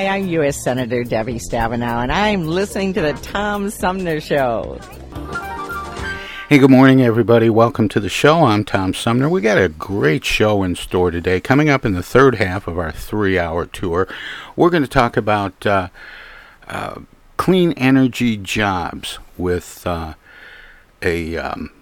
Hi, 0.00 0.06
I'm 0.16 0.28
U.S. 0.28 0.64
Senator 0.64 1.04
Debbie 1.04 1.38
Stabenow, 1.38 2.02
and 2.02 2.10
I'm 2.10 2.46
listening 2.46 2.94
to 2.94 3.02
the 3.02 3.12
Tom 3.12 3.68
Sumner 3.68 4.18
Show. 4.18 4.78
Hey, 6.48 6.56
good 6.56 6.70
morning, 6.70 7.02
everybody. 7.02 7.50
Welcome 7.50 7.86
to 7.90 8.00
the 8.00 8.08
show. 8.08 8.44
I'm 8.44 8.64
Tom 8.64 8.94
Sumner. 8.94 9.28
We 9.28 9.42
got 9.42 9.58
a 9.58 9.68
great 9.68 10.24
show 10.24 10.62
in 10.62 10.74
store 10.74 11.10
today. 11.10 11.38
Coming 11.38 11.68
up 11.68 11.84
in 11.84 11.92
the 11.92 12.02
third 12.02 12.36
half 12.36 12.66
of 12.66 12.78
our 12.78 12.90
three 12.90 13.38
hour 13.38 13.66
tour, 13.66 14.08
we're 14.56 14.70
going 14.70 14.82
to 14.82 14.88
talk 14.88 15.18
about 15.18 15.66
uh, 15.66 15.88
uh, 16.66 17.00
clean 17.36 17.72
energy 17.72 18.38
jobs 18.38 19.18
with 19.36 19.86
uh, 19.86 20.14
a 21.02 21.36
um, 21.36 21.72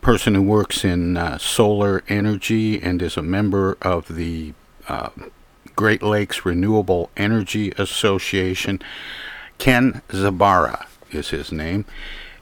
person 0.00 0.34
who 0.34 0.42
works 0.42 0.82
in 0.82 1.18
uh, 1.18 1.36
solar 1.36 2.02
energy 2.08 2.80
and 2.80 3.02
is 3.02 3.18
a 3.18 3.22
member 3.22 3.76
of 3.82 4.16
the 4.16 4.54
uh, 4.88 5.10
Great 5.76 6.02
Lakes 6.02 6.44
Renewable 6.44 7.10
Energy 7.16 7.72
Association. 7.78 8.80
Ken 9.58 10.02
Zabara 10.08 10.86
is 11.10 11.30
his 11.30 11.52
name. 11.52 11.84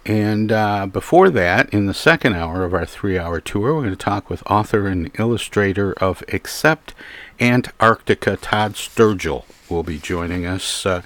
And 0.04 0.50
uh, 0.50 0.86
before 0.86 1.30
that, 1.30 1.72
in 1.72 1.86
the 1.86 1.94
second 1.94 2.34
hour 2.34 2.64
of 2.64 2.74
our 2.74 2.84
three 2.86 3.18
hour 3.18 3.40
tour, 3.40 3.74
we're 3.74 3.82
going 3.82 3.90
to 3.90 3.96
talk 3.96 4.28
with 4.28 4.42
author 4.50 4.88
and 4.88 5.10
illustrator 5.18 5.92
of 5.94 6.24
Except 6.26 6.92
Antarctica, 7.38 8.36
Todd 8.36 8.74
Sturgell, 8.74 9.44
will 9.70 9.84
be 9.84 9.98
joining 9.98 10.44
us. 10.44 10.84
Uh, 10.84 11.02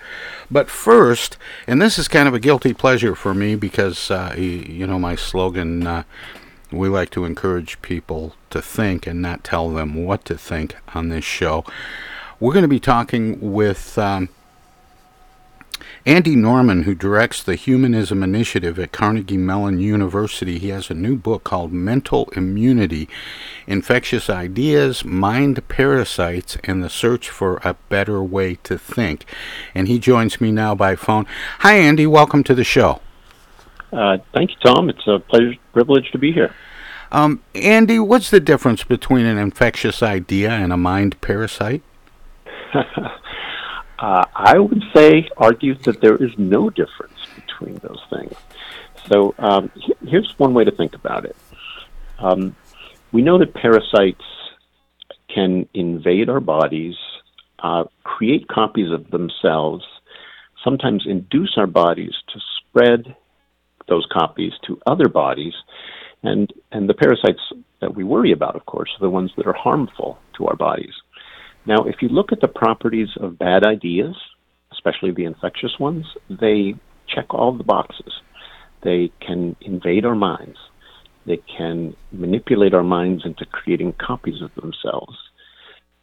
but 0.50 0.70
first, 0.70 1.36
and 1.66 1.80
this 1.80 1.98
is 1.98 2.08
kind 2.08 2.26
of 2.26 2.32
a 2.32 2.40
guilty 2.40 2.72
pleasure 2.72 3.14
for 3.14 3.34
me 3.34 3.54
because, 3.54 4.10
uh, 4.10 4.34
you, 4.36 4.86
know, 4.86 4.98
my 4.98 5.14
slogan, 5.14 5.86
uh, 5.86 6.02
we 6.72 6.88
like 6.88 7.10
to 7.10 7.26
encourage 7.26 7.80
people 7.82 8.34
to 8.48 8.62
think 8.62 9.06
and 9.06 9.20
not 9.20 9.44
tell 9.44 9.68
them 9.70 10.06
what 10.06 10.24
to 10.24 10.38
think 10.38 10.74
on 10.94 11.10
this 11.10 11.24
show. 11.24 11.64
We're 12.38 12.52
going 12.52 12.62
to 12.62 12.68
be 12.68 12.80
talking 12.80 13.52
with. 13.52 13.96
Um, 13.98 14.28
Andy 16.06 16.36
Norman, 16.36 16.84
who 16.84 16.94
directs 16.94 17.42
the 17.42 17.56
Humanism 17.56 18.22
Initiative 18.22 18.78
at 18.78 18.92
Carnegie 18.92 19.36
Mellon 19.36 19.80
University, 19.80 20.58
he 20.58 20.68
has 20.68 20.88
a 20.88 20.94
new 20.94 21.16
book 21.16 21.42
called 21.42 21.72
Mental 21.72 22.28
Immunity 22.36 23.08
Infectious 23.66 24.30
Ideas, 24.30 25.04
Mind 25.04 25.66
Parasites, 25.66 26.58
and 26.62 26.82
the 26.82 26.88
Search 26.88 27.28
for 27.28 27.60
a 27.64 27.74
Better 27.88 28.22
Way 28.22 28.54
to 28.62 28.78
Think. 28.78 29.24
And 29.74 29.88
he 29.88 29.98
joins 29.98 30.40
me 30.40 30.52
now 30.52 30.76
by 30.76 30.94
phone. 30.94 31.26
Hi, 31.58 31.74
Andy. 31.74 32.06
Welcome 32.06 32.44
to 32.44 32.54
the 32.54 32.64
show. 32.64 33.00
Uh, 33.92 34.18
thank 34.32 34.50
you, 34.50 34.56
Tom. 34.64 34.88
It's 34.88 35.06
a 35.08 35.18
pleasure, 35.18 35.54
privilege 35.72 36.12
to 36.12 36.18
be 36.18 36.32
here. 36.32 36.54
Um, 37.10 37.42
Andy, 37.54 37.98
what's 37.98 38.30
the 38.30 38.40
difference 38.40 38.84
between 38.84 39.26
an 39.26 39.38
infectious 39.38 40.02
idea 40.04 40.50
and 40.50 40.72
a 40.72 40.76
mind 40.76 41.20
parasite? 41.20 41.82
Uh, 43.98 44.26
I 44.34 44.58
would 44.58 44.82
say, 44.94 45.26
argue 45.38 45.74
that 45.84 46.02
there 46.02 46.16
is 46.16 46.30
no 46.36 46.68
difference 46.68 47.16
between 47.34 47.76
those 47.76 48.02
things. 48.10 48.34
So 49.08 49.34
um, 49.38 49.70
here's 50.06 50.38
one 50.38 50.52
way 50.52 50.64
to 50.64 50.70
think 50.70 50.94
about 50.94 51.24
it. 51.24 51.34
Um, 52.18 52.54
we 53.12 53.22
know 53.22 53.38
that 53.38 53.54
parasites 53.54 54.24
can 55.34 55.66
invade 55.72 56.28
our 56.28 56.40
bodies, 56.40 56.94
uh, 57.60 57.84
create 58.04 58.48
copies 58.48 58.92
of 58.92 59.10
themselves, 59.10 59.84
sometimes 60.62 61.04
induce 61.06 61.54
our 61.56 61.66
bodies 61.66 62.12
to 62.34 62.40
spread 62.58 63.16
those 63.88 64.06
copies 64.12 64.52
to 64.66 64.78
other 64.86 65.08
bodies, 65.08 65.54
and 66.22 66.52
and 66.72 66.88
the 66.88 66.94
parasites 66.94 67.40
that 67.80 67.94
we 67.94 68.04
worry 68.04 68.32
about, 68.32 68.56
of 68.56 68.66
course, 68.66 68.90
are 68.98 69.06
the 69.06 69.10
ones 69.10 69.30
that 69.36 69.46
are 69.46 69.52
harmful 69.52 70.18
to 70.36 70.46
our 70.46 70.56
bodies. 70.56 70.94
Now, 71.66 71.84
if 71.84 71.96
you 72.00 72.08
look 72.08 72.32
at 72.32 72.40
the 72.40 72.48
properties 72.48 73.08
of 73.20 73.38
bad 73.38 73.64
ideas, 73.64 74.14
especially 74.72 75.10
the 75.10 75.24
infectious 75.24 75.78
ones, 75.80 76.06
they 76.28 76.74
check 77.12 77.34
all 77.34 77.56
the 77.56 77.64
boxes. 77.64 78.12
They 78.82 79.10
can 79.20 79.56
invade 79.60 80.04
our 80.04 80.14
minds. 80.14 80.58
They 81.26 81.38
can 81.56 81.96
manipulate 82.12 82.72
our 82.72 82.84
minds 82.84 83.24
into 83.24 83.44
creating 83.46 83.94
copies 83.94 84.42
of 84.42 84.54
themselves. 84.54 85.16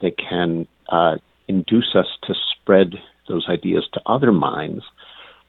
They 0.01 0.11
can 0.11 0.67
uh, 0.89 1.15
induce 1.47 1.95
us 1.95 2.07
to 2.23 2.33
spread 2.51 2.95
those 3.29 3.47
ideas 3.49 3.87
to 3.93 4.01
other 4.05 4.33
minds. 4.33 4.83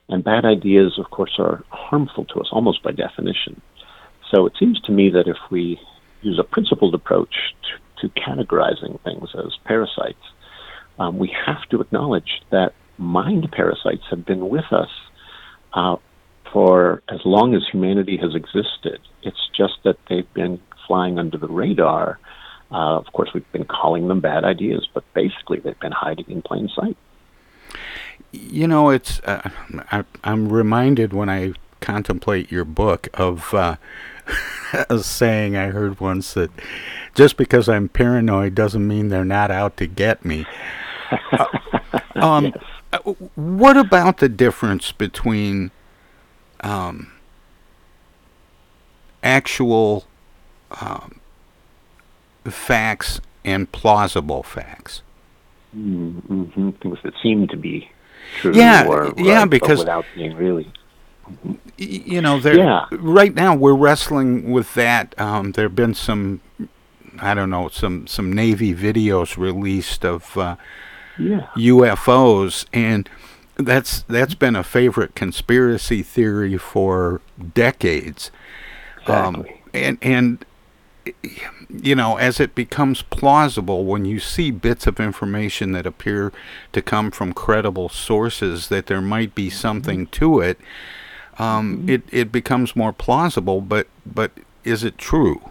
And 0.07 0.23
bad 0.23 0.45
ideas, 0.45 0.97
of 0.97 1.11
course, 1.11 1.35
are 1.39 1.63
harmful 1.69 2.23
to 2.25 2.39
us 2.39 2.47
almost 2.53 2.83
by 2.83 2.91
definition. 2.91 3.61
So 4.33 4.45
it 4.45 4.53
seems 4.57 4.79
to 4.81 4.93
me 4.93 5.09
that 5.09 5.27
if 5.27 5.37
we 5.51 5.77
use 6.21 6.39
a 6.39 6.43
principled 6.43 6.93
approach 6.95 7.35
to 8.05 8.21
categorizing 8.21 9.01
things 9.01 9.29
as 9.35 9.57
parasites, 9.65 10.23
um, 10.99 11.17
we 11.17 11.35
have 11.45 11.63
to 11.69 11.81
acknowledge 11.81 12.41
that 12.51 12.73
mind 12.97 13.51
parasites 13.51 14.03
have 14.09 14.25
been 14.25 14.49
with 14.49 14.71
us 14.71 14.89
uh, 15.73 15.97
for 16.51 17.01
as 17.09 17.19
long 17.25 17.53
as 17.53 17.63
humanity 17.71 18.17
has 18.17 18.35
existed. 18.35 18.99
It's 19.23 19.49
just 19.55 19.73
that 19.83 19.97
they've 20.07 20.31
been 20.33 20.59
flying 20.87 21.19
under 21.19 21.37
the 21.37 21.47
radar. 21.47 22.19
Uh, 22.71 22.97
of 22.97 23.05
course, 23.13 23.31
we've 23.33 23.51
been 23.51 23.65
calling 23.65 24.07
them 24.07 24.21
bad 24.21 24.43
ideas, 24.43 24.87
but 24.93 25.03
basically 25.13 25.59
they've 25.59 25.79
been 25.79 25.91
hiding 25.91 26.25
in 26.29 26.41
plain 26.41 26.69
sight. 26.73 26.97
You 28.31 28.67
know, 28.67 28.89
it's 28.89 29.19
uh, 29.21 29.49
I, 29.91 30.03
am 30.23 30.49
reminded 30.49 31.13
when 31.13 31.29
I 31.29 31.53
contemplate 31.85 32.51
your 32.51 32.65
book 32.65 33.07
of 33.13 33.53
uh, 33.53 33.75
a 34.89 34.99
saying 34.99 35.55
I 35.55 35.67
heard 35.67 35.99
once 35.99 36.33
that 36.33 36.49
just 37.13 37.37
because 37.37 37.69
I'm 37.69 37.89
paranoid 37.89 38.55
doesn't 38.55 38.85
mean 38.85 39.09
they're 39.09 39.23
not 39.23 39.51
out 39.51 39.77
to 39.77 39.85
get 39.85 40.25
me. 40.25 40.45
Uh, 41.31 41.45
um, 42.15 42.45
yes. 42.45 42.57
Uh, 42.91 42.97
what 43.35 43.77
about 43.77 44.17
the 44.17 44.29
difference 44.29 44.91
between 44.91 45.69
um, 46.61 47.11
actual 49.21 50.05
um, 50.81 51.19
facts 52.45 53.21
and 53.43 53.71
plausible 53.71 54.41
facts? 54.41 55.03
Mm-hmm. 55.77 56.69
Things 56.71 56.97
that 57.03 57.13
seem 57.21 57.47
to 57.49 57.57
be 57.57 57.91
true. 58.39 58.53
Yeah, 58.55 58.87
or, 58.87 59.13
yeah, 59.17 59.39
right, 59.39 59.49
because 59.49 59.79
without 59.79 60.05
being 60.15 60.35
really. 60.35 60.71
You 61.77 62.21
know, 62.21 62.37
yeah. 62.37 62.85
right 62.91 63.33
now 63.33 63.55
we're 63.55 63.75
wrestling 63.75 64.51
with 64.51 64.73
that. 64.75 65.19
Um, 65.19 65.51
there 65.51 65.65
have 65.65 65.75
been 65.75 65.93
some, 65.93 66.41
I 67.19 67.33
don't 67.33 67.49
know, 67.49 67.67
some 67.67 68.07
some 68.07 68.31
Navy 68.31 68.73
videos 68.73 69.35
released 69.37 70.05
of 70.05 70.37
uh, 70.37 70.55
yeah. 71.19 71.47
UFOs, 71.57 72.65
and 72.71 73.09
that's 73.57 74.03
that's 74.03 74.35
been 74.35 74.55
a 74.55 74.63
favorite 74.63 75.15
conspiracy 75.15 76.01
theory 76.01 76.57
for 76.57 77.21
decades. 77.53 78.31
Um, 79.07 79.35
exactly. 79.35 79.51
Um, 79.51 79.59
and 79.73 79.97
and 80.01 80.45
you 81.69 81.95
know, 81.95 82.17
as 82.17 82.39
it 82.39 82.55
becomes 82.55 83.01
plausible 83.01 83.85
when 83.85 84.05
you 84.05 84.19
see 84.19 84.51
bits 84.51 84.87
of 84.87 84.99
information 84.99 85.71
that 85.73 85.85
appear 85.85 86.31
to 86.73 86.81
come 86.81 87.11
from 87.11 87.33
credible 87.33 87.89
sources 87.89 88.69
that 88.69 88.87
there 88.87 89.01
might 89.01 89.35
be 89.35 89.49
something 89.49 90.07
to 90.07 90.39
it, 90.39 90.57
um, 91.39 91.77
mm-hmm. 91.77 91.89
it 91.89 92.01
it 92.11 92.31
becomes 92.31 92.75
more 92.75 92.93
plausible. 92.93 93.61
But 93.61 93.87
but 94.05 94.31
is 94.63 94.83
it 94.83 94.97
true? 94.97 95.41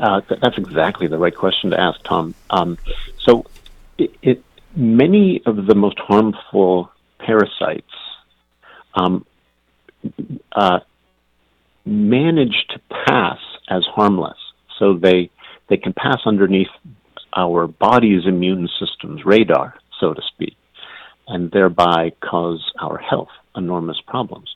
Uh, 0.00 0.20
th- 0.22 0.40
that's 0.40 0.58
exactly 0.58 1.06
the 1.06 1.18
right 1.18 1.34
question 1.34 1.70
to 1.70 1.78
ask, 1.78 2.02
Tom. 2.02 2.34
Um, 2.50 2.78
so, 3.20 3.44
it, 3.98 4.10
it, 4.22 4.44
many 4.74 5.42
of 5.44 5.66
the 5.66 5.74
most 5.74 5.98
harmful 5.98 6.90
parasites 7.18 7.84
um, 8.94 9.24
uh, 10.52 10.80
manage 11.84 12.66
to 12.70 12.80
pass 13.06 13.38
as 13.68 13.84
harmless. 13.84 14.38
So 14.78 14.94
they 14.94 15.30
they 15.68 15.76
can 15.76 15.92
pass 15.92 16.20
underneath 16.26 16.68
our 17.36 17.66
body's 17.66 18.26
immune 18.26 18.68
system's 18.78 19.24
radar, 19.24 19.74
so 20.00 20.14
to 20.14 20.22
speak, 20.34 20.56
and 21.28 21.50
thereby 21.50 22.12
cause 22.20 22.72
our 22.80 22.98
health 22.98 23.30
enormous 23.56 24.00
problems. 24.06 24.54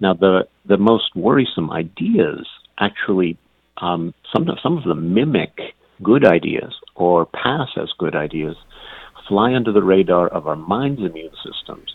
Now, 0.00 0.14
the 0.14 0.48
the 0.66 0.78
most 0.78 1.14
worrisome 1.14 1.70
ideas 1.70 2.46
actually 2.78 3.36
um, 3.78 4.14
some 4.34 4.46
some 4.62 4.78
of 4.78 4.84
them 4.84 5.14
mimic 5.14 5.74
good 6.02 6.24
ideas 6.24 6.74
or 6.94 7.26
pass 7.26 7.68
as 7.76 7.88
good 7.98 8.14
ideas, 8.14 8.56
fly 9.28 9.54
under 9.54 9.72
the 9.72 9.82
radar 9.82 10.28
of 10.28 10.46
our 10.46 10.56
mind's 10.56 11.00
immune 11.00 11.32
systems, 11.44 11.94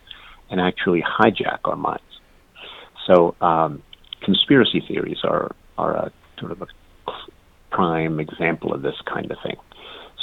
and 0.50 0.60
actually 0.62 1.02
hijack 1.02 1.60
our 1.66 1.76
minds. 1.76 2.04
So, 3.08 3.36
um, 3.42 3.84
conspiracy 4.24 4.84
theories 4.88 5.20
are 5.24 5.56
are 5.78 5.96
a 5.96 6.12
sort 6.40 6.52
of 6.52 6.62
a 6.62 6.68
prime 7.72 8.20
example 8.20 8.74
of 8.74 8.82
this 8.82 8.96
kind 9.06 9.30
of 9.32 9.38
thing. 9.44 9.58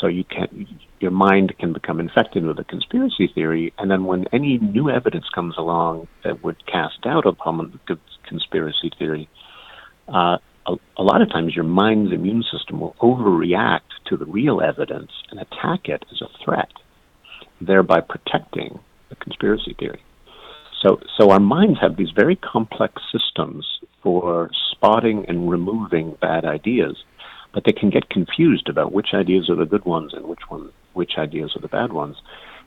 So 0.02 0.08
you 0.08 0.24
can 0.24 0.66
your 0.98 1.12
mind 1.12 1.54
can 1.60 1.72
become 1.72 2.00
infected 2.00 2.44
with 2.44 2.58
a 2.58 2.64
conspiracy 2.64 3.30
theory, 3.32 3.72
and 3.78 3.88
then 3.88 4.04
when 4.04 4.26
any 4.32 4.58
new 4.58 4.90
evidence 4.90 5.26
comes 5.32 5.54
along 5.56 6.08
that 6.24 6.42
would 6.42 6.66
cast 6.66 7.00
doubt 7.02 7.24
upon 7.24 7.80
the 7.86 7.98
conspiracy 8.28 8.90
theory, 8.98 9.28
uh, 10.08 10.38
a, 10.66 10.74
a 10.98 11.02
lot 11.02 11.22
of 11.22 11.30
times 11.30 11.54
your 11.54 11.64
mind's 11.64 12.12
immune 12.12 12.42
system 12.52 12.80
will 12.80 12.96
overreact 13.00 13.92
to 14.06 14.16
the 14.16 14.26
real 14.26 14.60
evidence 14.60 15.12
and 15.30 15.40
attack 15.40 15.88
it 15.88 16.04
as 16.10 16.20
a 16.20 16.44
threat, 16.44 16.72
thereby 17.60 18.00
protecting 18.00 18.80
the 19.08 19.16
conspiracy 19.16 19.74
theory. 19.78 20.02
So, 20.84 20.98
so 21.16 21.30
our 21.30 21.40
minds 21.40 21.78
have 21.80 21.96
these 21.96 22.10
very 22.10 22.34
complex 22.34 23.00
systems 23.12 23.64
for 24.02 24.50
spotting 24.72 25.26
and 25.28 25.48
removing 25.48 26.16
bad 26.20 26.44
ideas, 26.44 26.96
but 27.52 27.64
they 27.64 27.72
can 27.72 27.90
get 27.90 28.08
confused 28.08 28.68
about 28.68 28.92
which 28.92 29.08
ideas 29.14 29.50
are 29.50 29.56
the 29.56 29.66
good 29.66 29.84
ones 29.84 30.14
and 30.14 30.26
which 30.26 30.48
one, 30.48 30.70
which 30.94 31.12
ideas 31.18 31.54
are 31.56 31.60
the 31.60 31.68
bad 31.68 31.92
ones. 31.92 32.16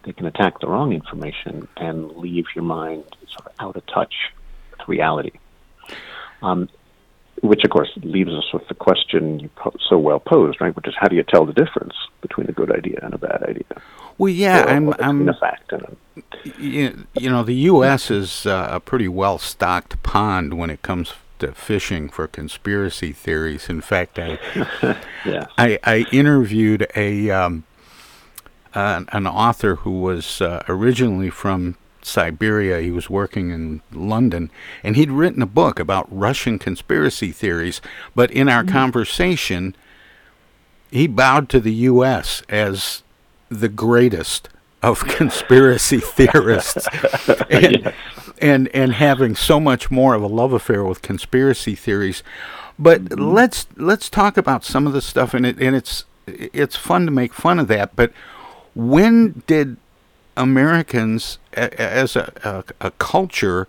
They 0.04 0.14
can 0.14 0.28
attack 0.28 0.60
the 0.60 0.68
wrong 0.68 0.94
information 0.94 1.68
and 1.78 2.16
leave 2.16 2.46
your 2.56 2.64
mind 2.64 3.04
sort 3.28 3.48
of 3.48 3.52
out 3.60 3.76
of 3.76 3.86
touch 3.88 4.14
with 4.72 4.88
reality. 4.88 5.32
Um, 6.42 6.70
which 7.42 7.64
of 7.64 7.70
course 7.70 7.90
leaves 7.98 8.32
us 8.32 8.54
with 8.54 8.68
the 8.68 8.74
question 8.74 9.40
you 9.40 9.50
po- 9.56 9.76
so 9.90 9.98
well 9.98 10.20
posed, 10.20 10.62
right? 10.62 10.76
Which 10.76 10.88
is 10.88 10.96
how 10.98 11.08
do 11.08 11.16
you 11.16 11.24
tell 11.24 11.46
the 11.46 11.54
difference 11.54 11.94
between 12.22 12.48
a 12.48 12.52
good 12.52 12.72
idea 12.72 13.00
and 13.02 13.14
a 13.14 13.18
bad 13.18 13.44
idea? 13.44 13.66
Well, 14.18 14.30
yeah, 14.30 14.64
or, 14.64 14.70
I'm. 14.70 14.90
Or 14.90 15.02
I'm 15.02 15.28
a 15.28 15.34
fact 15.34 15.74
and 15.74 15.84
a, 15.84 16.62
you, 16.62 17.08
you 17.16 17.30
know, 17.30 17.44
the 17.44 17.56
U.S. 17.56 18.10
is 18.10 18.46
uh, 18.46 18.70
a 18.72 18.80
pretty 18.80 19.08
well 19.08 19.38
stocked 19.38 20.02
pond 20.04 20.58
when 20.58 20.70
it 20.70 20.82
comes 20.82 21.14
to 21.40 21.52
fishing 21.54 22.10
for 22.10 22.28
conspiracy 22.28 23.12
theories. 23.12 23.70
In 23.70 23.82
fact, 23.82 24.20
I 24.20 24.40
yeah. 25.26 25.48
I, 25.58 25.80
I 25.84 26.06
interviewed 26.12 26.88
a 26.96 27.30
um, 27.30 27.64
uh, 28.74 29.04
an 29.12 29.26
author 29.26 29.76
who 29.76 30.02
was 30.02 30.42
uh, 30.42 30.64
originally 30.68 31.30
from 31.30 31.78
Siberia. 32.02 32.82
He 32.82 32.92
was 32.92 33.10
working 33.10 33.50
in 33.50 33.82
London, 33.92 34.52
and 34.84 34.96
he'd 34.96 35.12
written 35.12 35.42
a 35.42 35.48
book 35.48 35.80
about 35.80 36.08
Russian 36.10 36.60
conspiracy 36.60 37.32
theories. 37.32 37.82
But 38.14 38.32
in 38.32 38.50
our 38.50 38.64
mm-hmm. 38.64 38.74
conversation, 38.74 39.76
he 40.92 41.08
bowed 41.08 41.50
to 41.50 41.60
the 41.60 41.74
U.S. 41.74 42.44
as 42.48 43.04
the 43.50 43.70
greatest 43.70 44.50
of 44.84 45.00
conspiracy 45.08 46.00
theorists, 46.00 46.88
and, 47.50 47.84
yes. 47.84 47.94
And 48.42 48.68
and 48.70 48.94
having 48.94 49.36
so 49.36 49.60
much 49.60 49.90
more 49.92 50.14
of 50.14 50.22
a 50.22 50.28
love 50.28 50.54
affair 50.54 50.84
with 50.84 51.02
conspiracy 51.02 51.76
theories. 51.76 52.24
But 52.78 53.06
mm-hmm. 53.06 53.34
let's 53.34 53.68
let's 53.78 54.10
talk 54.10 54.38
about 54.38 54.64
some 54.64 54.88
of 54.88 54.94
the 54.94 55.02
stuff, 55.02 55.34
and 55.34 55.46
it 55.46 55.60
and 55.60 55.76
it's 55.76 56.06
it's 56.28 56.76
fun 56.76 57.06
to 57.06 57.12
make 57.12 57.34
fun 57.34 57.60
of 57.60 57.68
that. 57.68 57.96
But 57.96 58.12
when 58.74 59.44
did 59.48 59.78
Americans 60.36 61.40
as 61.54 62.16
a, 62.16 62.64
a, 62.82 62.88
a 62.88 62.92
culture 62.92 63.68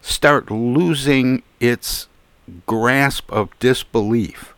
start 0.00 0.50
losing 0.50 1.42
its 1.60 2.08
grasp 2.66 3.30
of 3.30 3.56
disbelief? 3.58 4.54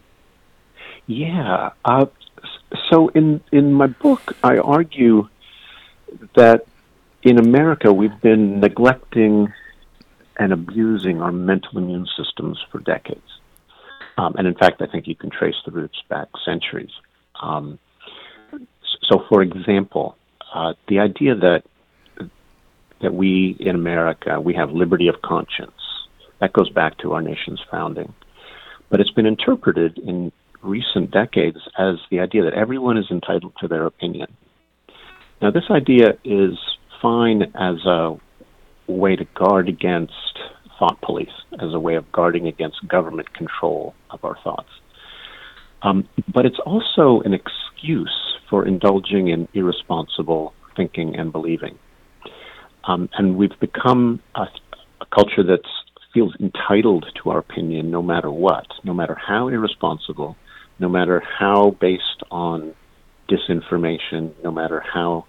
Yeah. 1.06 1.70
Uh, 1.84 2.06
so 2.88 3.08
in 3.08 3.40
in 3.50 3.72
my 3.72 3.88
book, 3.88 4.36
I 4.44 4.58
argue 4.58 5.28
that 6.34 6.66
in 7.22 7.38
America 7.38 7.92
we've 7.92 8.20
been 8.20 8.60
neglecting 8.60 9.52
and 10.38 10.52
abusing 10.52 11.20
our 11.20 11.32
mental 11.32 11.78
immune 11.78 12.06
systems 12.16 12.58
for 12.70 12.80
decades. 12.80 13.20
Um, 14.16 14.34
and 14.36 14.46
in 14.46 14.54
fact, 14.54 14.80
I 14.82 14.86
think 14.86 15.06
you 15.06 15.14
can 15.14 15.30
trace 15.30 15.54
the 15.64 15.70
roots 15.70 16.02
back 16.08 16.28
centuries. 16.44 16.90
Um, 17.42 17.78
so, 19.08 19.24
for 19.28 19.42
example, 19.42 20.16
uh, 20.54 20.74
the 20.88 20.98
idea 20.98 21.34
that 21.34 21.62
that 23.00 23.14
we 23.14 23.56
in 23.58 23.74
America 23.74 24.38
we 24.40 24.52
have 24.52 24.72
liberty 24.72 25.08
of 25.08 25.22
conscience 25.22 25.72
that 26.38 26.52
goes 26.52 26.68
back 26.68 26.98
to 26.98 27.12
our 27.12 27.22
nation's 27.22 27.60
founding, 27.70 28.12
but 28.90 29.00
it's 29.00 29.10
been 29.10 29.26
interpreted 29.26 29.98
in 29.98 30.32
recent 30.62 31.10
decades 31.10 31.58
as 31.78 31.96
the 32.10 32.20
idea 32.20 32.42
that 32.44 32.54
everyone 32.54 32.98
is 32.98 33.06
entitled 33.10 33.52
to 33.60 33.68
their 33.68 33.86
opinion. 33.86 34.26
Now, 35.40 35.50
this 35.50 35.64
idea 35.70 36.18
is 36.24 36.58
fine 37.00 37.42
as 37.54 37.84
a 37.86 38.16
way 38.86 39.16
to 39.16 39.24
guard 39.34 39.68
against 39.68 40.38
thought 40.78 41.00
police, 41.02 41.28
as 41.60 41.74
a 41.74 41.78
way 41.78 41.94
of 41.94 42.10
guarding 42.12 42.46
against 42.46 42.86
government 42.88 43.32
control 43.34 43.94
of 44.10 44.24
our 44.24 44.36
thoughts. 44.42 44.70
Um, 45.82 46.08
but 46.32 46.46
it's 46.46 46.58
also 46.64 47.20
an 47.24 47.34
excuse 47.34 48.14
for 48.48 48.66
indulging 48.66 49.28
in 49.28 49.48
irresponsible 49.54 50.52
thinking 50.76 51.16
and 51.16 51.32
believing. 51.32 51.78
Um, 52.84 53.08
and 53.16 53.36
we've 53.36 53.58
become 53.60 54.20
a, 54.34 54.46
a 55.00 55.06
culture 55.14 55.42
that 55.44 55.62
feels 56.12 56.34
entitled 56.40 57.06
to 57.22 57.30
our 57.30 57.38
opinion 57.38 57.90
no 57.90 58.02
matter 58.02 58.30
what, 58.30 58.66
no 58.84 58.92
matter 58.92 59.14
how 59.14 59.48
irresponsible, 59.48 60.36
no 60.78 60.88
matter 60.88 61.22
how 61.38 61.76
based 61.80 62.22
on 62.30 62.74
disinformation, 63.28 64.32
no 64.42 64.50
matter 64.50 64.82
how 64.92 65.24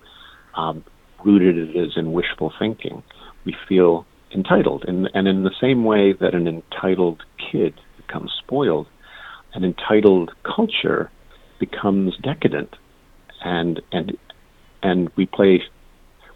um, 0.56 0.84
rooted 1.26 1.58
it 1.58 1.76
is 1.76 1.94
in 1.96 2.14
wishful 2.14 2.54
thinking. 2.58 3.04
We 3.46 3.56
feel 3.68 4.06
entitled. 4.34 4.86
And, 4.88 5.10
and 5.14 5.28
in 5.28 5.44
the 5.44 5.52
same 5.60 5.84
way 5.84 6.14
that 6.14 6.34
an 6.34 6.48
entitled 6.48 7.24
kid 7.52 7.74
becomes 7.98 8.32
spoiled, 8.38 8.88
an 9.54 9.64
entitled 9.64 10.32
culture 10.44 11.12
becomes 11.60 12.16
decadent. 12.22 12.76
And, 13.44 13.82
and, 13.92 14.18
and 14.82 15.10
we 15.16 15.26
play, 15.26 15.62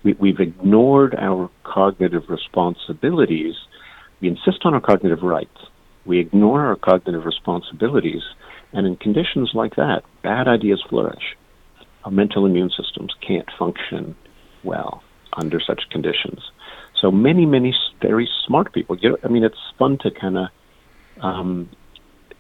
we, 0.04 0.14
we've 0.14 0.40
ignored 0.40 1.16
our 1.16 1.50
cognitive 1.64 2.24
responsibilities. 2.30 3.56
We 4.22 4.30
insist 4.30 4.66
on 4.66 4.74
our 4.74 4.82
cognitive 4.82 5.24
rights. 5.24 5.58
We 6.06 6.20
ignore 6.20 6.66
our 6.66 6.76
cognitive 6.76 7.26
responsibilities. 7.26 8.22
And 8.74 8.86
in 8.86 8.98
conditions 8.98 9.52
like 9.54 9.76
that, 9.76 10.02
bad 10.22 10.48
ideas 10.48 10.84
flourish. 10.90 11.36
Our 12.04 12.12
mental 12.12 12.46
immune 12.46 12.70
systems 12.70 13.14
can't 13.26 13.50
function 13.58 14.16
well 14.66 15.04
under 15.38 15.60
such 15.60 15.84
conditions. 15.90 16.40
So 17.00 17.12
many, 17.12 17.46
many 17.46 17.76
very 18.02 18.28
smart 18.46 18.74
people. 18.74 18.98
You 18.98 19.10
know, 19.10 19.18
I 19.24 19.28
mean, 19.28 19.44
it's 19.44 19.60
fun 19.78 19.98
to 20.00 20.12
kind 20.12 20.38
of 20.38 20.48
um, 21.22 21.70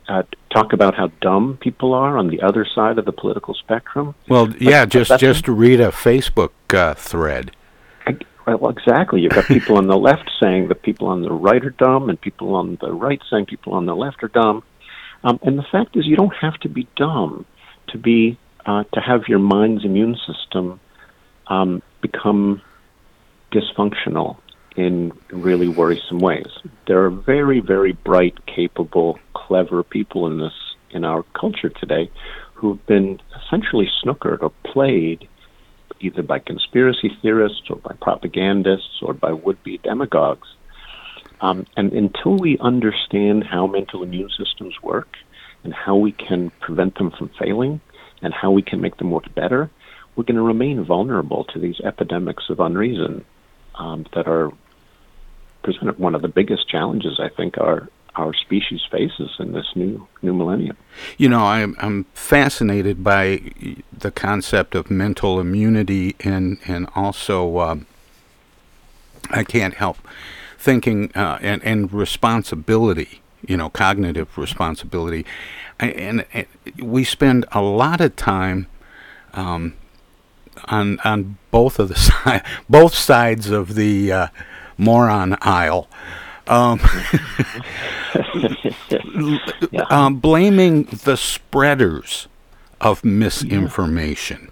uh, 0.08 0.24
talk 0.54 0.74
about 0.74 0.96
how 0.96 1.08
dumb 1.22 1.58
people 1.62 1.94
are 1.94 2.18
on 2.18 2.28
the 2.28 2.42
other 2.42 2.66
side 2.66 2.98
of 2.98 3.06
the 3.06 3.12
political 3.12 3.54
spectrum. 3.54 4.16
Well, 4.30 4.54
yeah, 4.60 4.86
just 4.86 5.20
just 5.20 5.48
read 5.48 5.82
a 5.82 5.90
Facebook 5.90 6.52
uh, 6.74 6.94
thread. 6.94 7.52
I, 8.08 8.56
well, 8.56 8.70
exactly. 8.70 9.22
You've 9.22 9.34
got 9.34 9.46
people 9.46 9.78
on 9.78 9.88
the 9.88 9.98
left 9.98 10.30
saying 10.42 10.68
that 10.70 10.84
people 10.84 11.08
on 11.08 11.24
the 11.24 11.32
right 11.32 11.64
are 11.64 11.72
dumb, 11.72 12.10
and 12.10 12.20
people 12.20 12.56
on 12.56 12.78
the 12.80 12.94
right 12.94 13.22
saying 13.30 13.48
people 13.48 13.74
on 13.74 13.86
the 13.86 13.96
left 13.96 14.24
are 14.24 14.30
dumb. 14.30 14.64
Um, 15.24 15.40
and 15.42 15.58
the 15.58 15.66
fact 15.72 15.98
is, 15.98 16.06
you 16.06 16.16
don't 16.16 16.36
have 16.36 16.56
to 16.60 16.70
be 16.70 16.88
dumb 16.96 17.46
to 17.88 17.98
be 17.98 18.38
uh, 18.66 18.84
to 18.94 19.00
have 19.00 19.24
your 19.28 19.40
mind's 19.40 19.84
immune 19.84 20.18
system 20.28 20.80
um, 21.48 21.82
become 22.08 22.62
dysfunctional 23.52 24.38
in 24.76 25.12
really 25.32 25.68
worrisome 25.68 26.20
ways. 26.20 26.52
There 26.88 27.04
are 27.06 27.10
very, 27.10 27.60
very 27.62 27.94
bright, 27.94 28.46
capable, 28.46 29.18
clever 29.34 29.84
people 29.84 30.28
in 30.28 30.40
this 30.40 30.54
in 30.92 31.04
our 31.04 31.24
culture 31.34 31.70
today 31.70 32.10
who've 32.54 32.86
been 32.86 33.20
essentially 33.40 33.90
snookered 34.02 34.42
or 34.42 34.52
played 34.64 35.28
either 36.00 36.24
by 36.24 36.40
conspiracy 36.40 37.10
theorists 37.22 37.70
or 37.70 37.78
by 37.78 37.94
propagandists 38.02 39.02
or 39.02 39.14
by 39.14 39.32
would-be 39.32 39.78
demagogues. 39.80 40.48
Um, 41.42 41.66
and 41.76 41.92
until 41.94 42.38
we 42.38 42.58
understand 42.60 43.44
how 43.44 43.68
mental 43.68 44.04
immune 44.04 44.30
systems 44.38 44.76
work 44.82 45.18
and 45.64 45.74
how 45.74 45.96
we 45.96 46.12
can 46.12 46.52
prevent 46.60 46.96
them 46.96 47.12
from 47.12 47.30
failing 47.40 47.82
and 48.22 48.34
how 48.34 48.52
we 48.52 48.62
can 48.62 48.80
make 48.82 48.98
them 48.98 49.12
work 49.12 49.34
better, 49.36 49.70
we're 50.16 50.24
going 50.24 50.36
to 50.36 50.42
remain 50.42 50.84
vulnerable 50.84 51.44
to 51.46 51.60
these 51.60 51.80
epidemics 51.82 52.50
of 52.50 52.60
unreason 52.60 53.26
um, 53.76 54.06
that 54.14 54.28
are 54.28 54.52
presented 55.64 55.98
one 55.98 56.16
of 56.16 56.22
the 56.22 56.28
biggest 56.28 56.70
challenges 56.70 57.20
I 57.20 57.30
think 57.30 57.58
our 57.58 57.90
our 58.16 58.34
species 58.34 58.82
faces 58.90 59.30
in 59.40 59.52
this 59.52 59.68
new 59.76 60.08
new 60.22 60.34
millennium. 60.34 60.78
You 61.18 61.30
know, 61.30 61.46
I'm 61.46 61.76
I'm 61.80 62.06
fascinated 62.14 63.04
by 63.04 63.42
the 63.92 64.12
concept 64.12 64.76
of 64.76 64.90
mental 64.90 65.40
immunity 65.40 66.16
and 66.22 66.58
and 66.66 66.88
also 66.96 67.60
um, 67.60 67.88
I 69.30 69.44
can't 69.44 69.74
help 69.74 69.98
thinking 70.58 71.12
uh, 71.16 71.40
and 71.42 71.64
and 71.64 71.92
responsibility. 71.92 73.22
You 73.46 73.58
know, 73.58 73.70
cognitive 73.70 74.40
responsibility, 74.40 75.24
and, 75.80 76.26
and, 76.34 76.48
we 76.80 77.04
spend 77.04 77.46
a 77.52 77.62
lot 77.62 78.02
of 78.02 78.16
time. 78.16 78.66
Um, 79.34 79.76
on 80.66 81.00
on 81.04 81.38
both 81.52 81.80
of 81.80 81.90
the 81.90 81.96
side, 81.96 82.44
both 82.70 82.94
sides 82.94 83.50
of 83.50 83.76
the 83.76 84.12
uh, 84.12 84.28
moron 84.78 85.38
aisle. 85.42 85.88
Um, 86.48 86.80
yeah. 89.72 89.86
um, 89.90 90.18
blaming 90.18 90.84
the 90.84 91.18
spreaders 91.18 92.28
of 92.80 93.04
misinformation, 93.04 94.52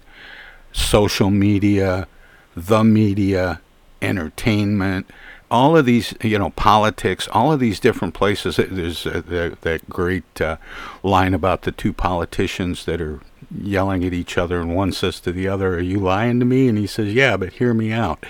social 0.72 1.30
media, 1.30 2.08
the 2.56 2.82
media, 2.82 3.60
entertainment, 4.02 5.08
all 5.50 5.76
of 5.76 5.86
these, 5.86 6.14
you 6.22 6.38
know, 6.38 6.50
politics, 6.50 7.28
all 7.32 7.52
of 7.52 7.60
these 7.60 7.78
different 7.78 8.14
places. 8.14 8.56
There's 8.56 9.06
uh, 9.06 9.22
the, 9.26 9.56
that 9.60 9.88
great 9.88 10.40
uh, 10.40 10.56
line 11.02 11.32
about 11.32 11.62
the 11.62 11.72
two 11.72 11.92
politicians 11.92 12.84
that 12.86 13.00
are 13.00 13.20
yelling 13.60 14.04
at 14.04 14.12
each 14.12 14.36
other, 14.38 14.60
and 14.60 14.74
one 14.74 14.92
says 14.92 15.20
to 15.20 15.32
the 15.32 15.48
other, 15.48 15.74
"Are 15.74 15.80
you 15.80 15.98
lying 15.98 16.38
to 16.40 16.46
me?" 16.46 16.68
And 16.68 16.78
he 16.78 16.86
says, 16.86 17.12
"Yeah, 17.12 17.36
but 17.36 17.54
hear 17.54 17.74
me 17.74 17.92
out." 17.92 18.24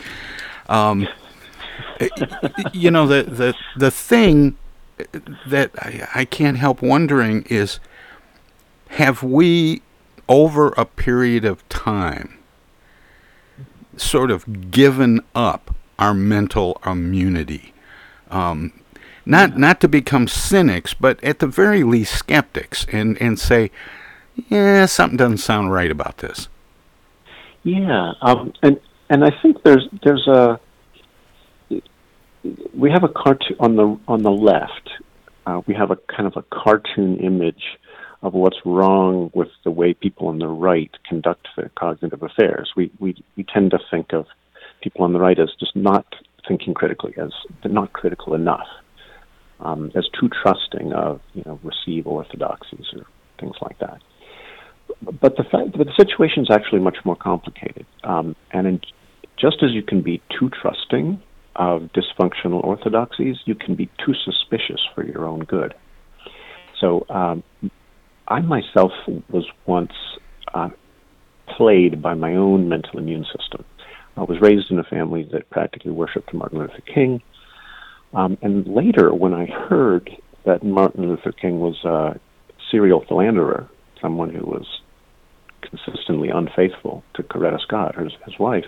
Um, 0.68 1.08
you 2.72 2.90
know 2.90 3.06
the 3.06 3.22
the 3.24 3.54
the 3.76 3.90
thing 3.90 4.56
that 5.46 5.70
I, 5.78 6.08
I 6.14 6.24
can't 6.24 6.56
help 6.56 6.82
wondering 6.82 7.42
is 7.48 7.80
have 8.90 9.22
we 9.22 9.82
over 10.28 10.68
a 10.76 10.84
period 10.84 11.44
of 11.44 11.68
time 11.68 12.38
sort 13.96 14.30
of 14.30 14.70
given 14.70 15.20
up 15.34 15.74
our 15.98 16.14
mental 16.14 16.80
immunity 16.86 17.74
um, 18.30 18.72
not 19.26 19.58
not 19.58 19.80
to 19.80 19.88
become 19.88 20.28
cynics 20.28 20.94
but 20.94 21.22
at 21.24 21.40
the 21.40 21.46
very 21.46 21.82
least 21.82 22.14
skeptics 22.14 22.86
and 22.92 23.20
and 23.20 23.38
say 23.38 23.70
yeah 24.48 24.86
something 24.86 25.16
doesn't 25.16 25.38
sound 25.38 25.72
right 25.72 25.90
about 25.90 26.18
this 26.18 26.48
yeah 27.62 28.12
um, 28.22 28.52
and 28.62 28.78
and 29.10 29.24
I 29.24 29.30
think 29.42 29.62
there's 29.62 29.86
there's 30.02 30.26
a 30.26 30.58
we 32.74 32.90
have 32.90 33.04
a 33.04 33.08
cartoon 33.08 33.56
on 33.60 33.76
the 33.76 33.98
on 34.08 34.22
the 34.22 34.30
left. 34.30 34.90
Uh, 35.46 35.60
we 35.66 35.74
have 35.74 35.90
a 35.90 35.96
kind 35.96 36.26
of 36.26 36.34
a 36.36 36.42
cartoon 36.42 37.18
image 37.18 37.78
of 38.22 38.32
what's 38.32 38.56
wrong 38.64 39.30
with 39.34 39.48
the 39.64 39.70
way 39.70 39.92
people 39.92 40.28
on 40.28 40.38
the 40.38 40.48
right 40.48 40.90
conduct 41.06 41.48
their 41.56 41.70
cognitive 41.78 42.22
affairs. 42.22 42.72
We 42.76 42.90
we 42.98 43.22
we 43.36 43.44
tend 43.44 43.70
to 43.72 43.78
think 43.90 44.12
of 44.12 44.26
people 44.82 45.04
on 45.04 45.12
the 45.12 45.20
right 45.20 45.38
as 45.38 45.50
just 45.60 45.76
not 45.76 46.06
thinking 46.48 46.74
critically, 46.74 47.14
as 47.16 47.32
not 47.64 47.92
critical 47.92 48.34
enough, 48.34 48.68
um, 49.60 49.90
as 49.94 50.08
too 50.18 50.28
trusting 50.28 50.92
of 50.92 51.20
you 51.34 51.42
know 51.44 51.60
receive 51.62 52.06
orthodoxies 52.06 52.86
or 52.94 53.06
things 53.38 53.56
like 53.60 53.78
that. 53.80 54.00
But 55.02 55.36
the 55.36 55.44
fact, 55.44 55.76
but 55.76 55.86
the 55.86 55.94
situation 55.96 56.42
is 56.42 56.50
actually 56.50 56.80
much 56.80 56.98
more 57.04 57.16
complicated, 57.16 57.86
um, 58.04 58.36
and 58.52 58.66
in, 58.66 58.80
just 59.36 59.62
as 59.62 59.72
you 59.72 59.82
can 59.82 60.02
be 60.02 60.22
too 60.38 60.50
trusting 60.50 61.20
of 61.56 61.90
dysfunctional 61.94 62.64
orthodoxies, 62.64 63.36
you 63.44 63.54
can 63.54 63.74
be 63.74 63.88
too 64.04 64.14
suspicious 64.24 64.80
for 64.94 65.04
your 65.04 65.26
own 65.26 65.40
good. 65.40 65.74
So, 66.80 67.06
um, 67.08 67.42
I 68.26 68.40
myself 68.40 68.92
was 69.30 69.44
once 69.66 69.92
uh, 70.54 70.70
played 71.56 72.00
by 72.00 72.14
my 72.14 72.34
own 72.34 72.68
mental 72.68 72.98
immune 72.98 73.24
system. 73.24 73.64
I 74.16 74.22
was 74.22 74.40
raised 74.40 74.70
in 74.70 74.78
a 74.78 74.84
family 74.84 75.28
that 75.32 75.50
practically 75.50 75.90
worshipped 75.90 76.32
Martin 76.32 76.58
Luther 76.58 76.80
King. 76.92 77.20
Um, 78.14 78.38
and 78.42 78.66
later, 78.66 79.12
when 79.12 79.34
I 79.34 79.46
heard 79.46 80.10
that 80.46 80.62
Martin 80.62 81.08
Luther 81.08 81.32
King 81.32 81.58
was 81.58 81.84
a 81.84 82.18
serial 82.70 83.04
philanderer, 83.06 83.68
someone 84.00 84.30
who 84.30 84.44
was 84.46 84.66
consistently 85.68 86.28
unfaithful 86.28 87.02
to 87.14 87.22
Coretta 87.22 87.60
Scott, 87.60 87.96
his, 87.96 88.12
his 88.24 88.38
wife, 88.38 88.66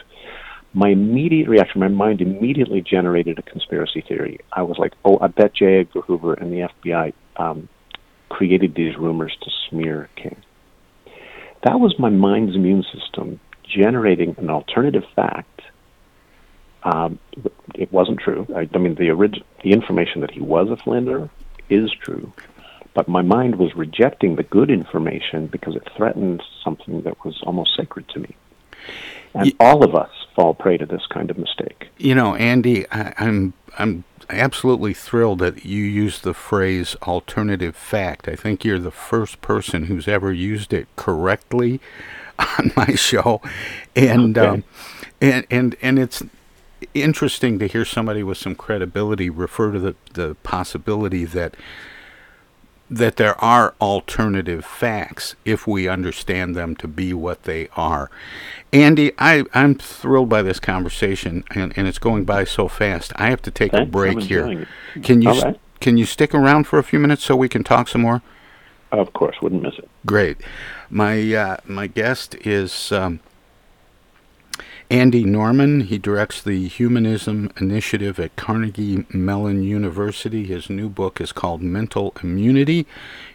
my 0.73 0.91
immediate 0.91 1.49
reaction, 1.49 1.81
my 1.81 1.89
mind 1.89 2.21
immediately 2.21 2.83
generated 2.83 3.39
a 3.39 3.43
conspiracy 3.43 4.05
theory. 4.07 4.41
I 4.53 4.63
was 4.63 4.77
like, 4.79 4.93
oh, 5.05 5.19
I 5.21 5.29
bet 5.29 5.55
J. 5.55 5.81
Edgar 5.81 6.03
Hoover 6.03 6.35
and 6.35 6.53
the 6.53 6.69
FBI 6.85 7.13
um, 7.37 7.69
created 8.29 8.75
these 8.75 8.97
rumors 8.97 9.37
to 9.43 9.51
smear 9.69 10.11
King. 10.17 10.37
That 11.65 11.81
was 11.81 11.99
my 11.99 12.11
mind's 12.11 12.55
immune 12.55 12.85
system 12.93 13.41
generating 13.65 14.35
an 14.39 14.51
alternative 14.51 15.05
fact. 15.15 15.63
Um, 16.83 17.19
it 17.75 17.93
wasn't 17.93 18.21
true. 18.21 18.47
I, 18.55 18.69
I 18.73 18.79
mean, 18.79 18.95
the 18.95 19.11
orig- 19.11 19.43
the 19.65 19.73
information 19.73 20.21
that 20.21 20.31
he 20.31 20.41
was 20.41 20.69
a 20.71 20.77
philanderer 20.77 21.31
is 21.69 21.91
true, 21.91 22.33
but 22.97 23.09
my 23.09 23.21
mind 23.21 23.57
was 23.57 23.77
rejecting 23.77 24.37
the 24.37 24.43
good 24.43 24.71
information 24.71 25.49
because 25.49 25.77
it 25.77 25.87
threatened 25.95 26.43
something 26.65 27.03
that 27.03 27.23
was 27.27 27.39
almost 27.43 27.77
sacred 27.77 28.09
to 28.09 28.21
me. 28.21 28.35
And 29.35 29.53
all 29.61 29.85
of 29.85 29.95
us 29.95 30.11
fall 30.35 30.55
prey 30.55 30.79
to 30.79 30.87
this 30.87 31.07
kind 31.11 31.31
of 31.31 31.37
mistake. 31.37 31.89
You 31.99 32.15
know, 32.15 32.35
Andy, 32.37 32.91
I, 32.91 33.13
I'm 33.19 33.53
I'm 33.79 34.05
absolutely 34.31 34.95
thrilled 34.95 35.41
that 35.41 35.67
you 35.67 35.85
used 35.85 36.25
the 36.25 36.33
phrase 36.33 36.97
alternative 37.03 37.77
fact. 37.77 38.29
I 38.29 38.35
think 38.35 38.65
you're 38.65 38.79
the 38.79 38.91
first 38.91 39.43
person 39.43 39.85
who's 39.85 40.09
ever 40.09 40.33
used 40.33 40.73
it 40.73 40.89
correctly 40.97 41.81
on 42.39 42.73
my 42.77 42.95
show, 42.95 43.43
and 43.95 44.39
okay. 44.39 44.49
um, 44.49 44.65
and 45.21 45.47
and 45.51 45.77
and 45.83 45.99
it's 45.99 46.23
interesting 46.95 47.59
to 47.59 47.67
hear 47.67 47.85
somebody 47.85 48.23
with 48.23 48.39
some 48.39 48.55
credibility 48.55 49.29
refer 49.29 49.73
to 49.73 49.79
the 49.79 49.95
the 50.15 50.35
possibility 50.37 51.27
that 51.27 51.55
that 52.89 53.17
there 53.17 53.39
are 53.43 53.75
alternative 53.81 54.65
facts 54.65 55.35
if 55.45 55.67
we 55.67 55.89
understand 55.89 56.55
them 56.55 56.77
to 56.77 56.87
be 56.87 57.13
what 57.13 57.43
they 57.43 57.69
are. 57.77 58.11
Andy, 58.73 59.13
I, 59.19 59.45
I'm 59.55 59.75
thrilled 59.75 60.29
by 60.29 60.43
this 60.43 60.61
conversation, 60.61 61.45
and, 61.51 61.73
and 61.77 61.89
it's 61.89 61.99
going 61.99 62.25
by 62.25 62.45
so 62.45 62.69
fast. 62.69 63.13
I 63.17 63.31
have 63.31 63.43
to 63.43 63.51
take 63.51 63.73
Thanks, 63.73 63.89
a 63.89 63.91
break 63.91 64.21
here. 64.21 64.67
Can 65.03 65.23
you 65.23 65.31
right. 65.31 65.61
can 65.81 65.97
you 65.97 66.05
stick 66.05 66.35
around 66.35 66.65
for 66.65 66.79
a 66.79 66.83
few 66.83 66.99
minutes 66.99 67.25
so 67.25 67.37
we 67.37 67.49
can 67.49 67.65
talk 67.65 67.89
some 67.89 68.03
more? 68.03 68.23
Of 68.93 69.13
course, 69.13 69.37
wouldn't 69.43 69.63
miss 69.63 69.79
it. 69.79 69.89
Great. 70.05 70.39
My 70.89 71.35
uh, 71.35 71.57
my 71.65 71.89
guest 71.89 72.37
is 72.47 72.93
um, 72.93 73.21
Andy 74.91 75.25
Norman. 75.25 75.81
He 75.83 75.99
directs 75.99 76.41
the 76.41 76.69
Humanism 76.69 77.51
Initiative 77.61 78.21
at 78.21 78.37
Carnegie 78.37 79.05
Mellon 79.11 79.63
University. 79.63 80.45
His 80.45 80.71
new 80.71 80.89
book 80.89 81.21
is 81.21 81.33
called 81.33 81.61
Mental 81.61 82.15
Immunity: 82.23 82.87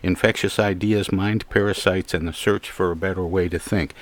Infectious 0.01 0.57
Ideas, 0.59 1.11
Mind 1.11 1.49
Parasites, 1.49 2.13
and 2.13 2.27
the 2.27 2.33
Search 2.33 2.71
for 2.71 2.91
a 2.91 2.95
Better 2.95 3.25
Way 3.25 3.49
to 3.49 3.59
Think. 3.59 3.93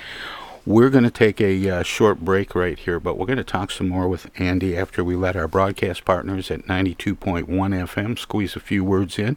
We're 0.65 0.91
going 0.91 1.05
to 1.05 1.09
take 1.09 1.41
a 1.41 1.69
uh, 1.69 1.83
short 1.83 2.19
break 2.19 2.53
right 2.53 2.77
here, 2.77 2.99
but 2.99 3.17
we're 3.17 3.25
going 3.25 3.37
to 3.37 3.43
talk 3.43 3.71
some 3.71 3.89
more 3.89 4.07
with 4.07 4.29
Andy 4.39 4.77
after 4.77 5.03
we 5.03 5.15
let 5.15 5.35
our 5.35 5.47
broadcast 5.47 6.05
partners 6.05 6.51
at 6.51 6.67
92.1 6.67 7.47
FM 7.47 8.19
squeeze 8.19 8.55
a 8.55 8.59
few 8.59 8.83
words 8.83 9.17
in 9.17 9.35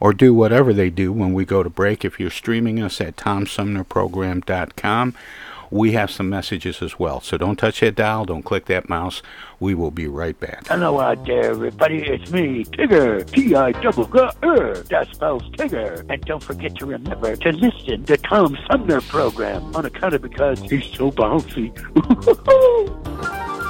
or 0.00 0.14
do 0.14 0.32
whatever 0.32 0.72
they 0.72 0.88
do 0.88 1.12
when 1.12 1.34
we 1.34 1.44
go 1.44 1.62
to 1.62 1.68
break. 1.68 2.02
If 2.04 2.18
you're 2.18 2.30
streaming 2.30 2.80
us 2.82 2.98
at 3.00 3.16
tomsumnerprogram.com, 3.16 5.14
we 5.70 5.92
have 5.92 6.10
some 6.10 6.28
messages 6.28 6.82
as 6.82 6.98
well. 6.98 7.20
So 7.20 7.38
don't 7.38 7.56
touch 7.56 7.80
that 7.80 7.94
dial, 7.94 8.24
don't 8.24 8.42
click 8.42 8.66
that 8.66 8.88
mouse. 8.88 9.22
We 9.58 9.74
will 9.74 9.90
be 9.90 10.06
right 10.06 10.38
back. 10.38 10.66
Hello 10.66 11.00
out 11.00 11.24
there, 11.26 11.50
everybody. 11.50 12.02
It's 12.02 12.30
me, 12.32 12.64
Tigger. 12.64 13.30
T-I 13.30 13.72
double 13.72 14.06
G 14.06 14.18
R. 14.42 14.74
That 14.74 15.08
spells 15.12 15.42
Tigger. 15.50 16.04
And 16.08 16.22
don't 16.22 16.42
forget 16.42 16.74
to 16.76 16.86
remember 16.86 17.36
to 17.36 17.52
listen 17.52 18.04
to 18.04 18.16
Tom 18.16 18.56
Sumner 18.70 19.00
program 19.02 19.74
on 19.76 19.84
account 19.84 20.14
of 20.14 20.22
because 20.22 20.60
he's 20.60 20.86
so 20.86 21.10
bouncy. 21.10 21.70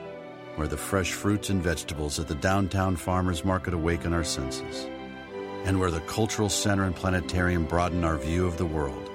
where 0.55 0.67
the 0.67 0.77
fresh 0.77 1.13
fruits 1.13 1.49
and 1.49 1.61
vegetables 1.61 2.19
at 2.19 2.27
the 2.27 2.35
downtown 2.35 2.95
farmers 2.95 3.45
market 3.45 3.73
awaken 3.73 4.13
our 4.13 4.23
senses, 4.23 4.89
and 5.65 5.79
where 5.79 5.91
the 5.91 6.01
cultural 6.01 6.49
center 6.49 6.83
and 6.83 6.95
planetarium 6.95 7.65
broaden 7.65 8.03
our 8.03 8.17
view 8.17 8.45
of 8.45 8.57
the 8.57 8.65
world. 8.65 9.09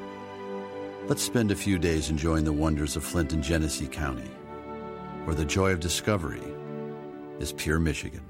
Let's 1.08 1.22
spend 1.22 1.50
a 1.50 1.56
few 1.56 1.78
days 1.78 2.10
enjoying 2.10 2.44
the 2.44 2.52
wonders 2.52 2.96
of 2.96 3.04
Flint 3.04 3.32
and 3.32 3.42
Genesee 3.42 3.86
County, 3.86 4.30
where 5.24 5.36
the 5.36 5.44
joy 5.44 5.72
of 5.72 5.80
discovery 5.80 6.42
is 7.38 7.52
pure 7.52 7.78
Michigan. 7.78 8.22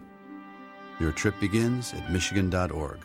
Your 1.01 1.13
trip 1.13 1.39
begins 1.41 1.93
at 1.95 2.11
Michigan.org. 2.11 2.99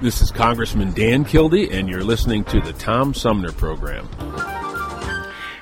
This 0.00 0.20
is 0.20 0.30
Congressman 0.30 0.92
Dan 0.92 1.24
Kildee, 1.24 1.70
and 1.70 1.88
you're 1.88 2.04
listening 2.04 2.44
to 2.44 2.60
the 2.60 2.74
Tom 2.74 3.14
Sumner 3.14 3.52
Program. 3.52 4.06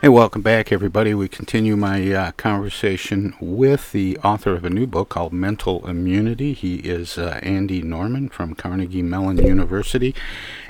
Hey, 0.05 0.11
welcome 0.11 0.43
back, 0.43 0.71
everybody. 0.71 1.15
We 1.15 1.29
continue 1.29 1.77
my 1.77 2.13
uh, 2.13 2.33
conversation 2.33 3.35
with 3.41 3.93
the 3.93 4.19
author 4.19 4.53
of 4.53 4.63
a 4.63 4.69
new 4.69 4.87
book 4.87 5.09
called 5.09 5.33
Mental 5.33 5.89
Immunity. 5.89 6.53
He 6.53 6.75
is 6.81 7.17
uh, 7.17 7.41
Andy 7.43 7.81
Norman 7.81 8.29
from 8.29 8.55
Carnegie 8.55 9.01
Mellon 9.01 9.39
University, 9.39 10.15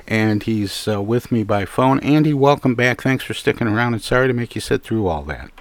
and 0.07 0.41
he's 0.41 0.87
uh, 0.87 1.01
with 1.01 1.33
me 1.33 1.43
by 1.43 1.65
phone. 1.65 1.99
Andy, 1.99 2.33
welcome 2.33 2.75
back. 2.75 3.01
Thanks 3.01 3.25
for 3.25 3.33
sticking 3.33 3.67
around, 3.67 3.91
and 3.93 4.01
sorry 4.01 4.29
to 4.29 4.33
make 4.33 4.55
you 4.55 4.61
sit 4.61 4.83
through 4.83 5.07
all 5.07 5.23
that. 5.23 5.51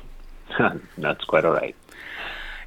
That's 0.96 1.24
quite 1.24 1.44
all 1.44 1.54
right. 1.54 1.74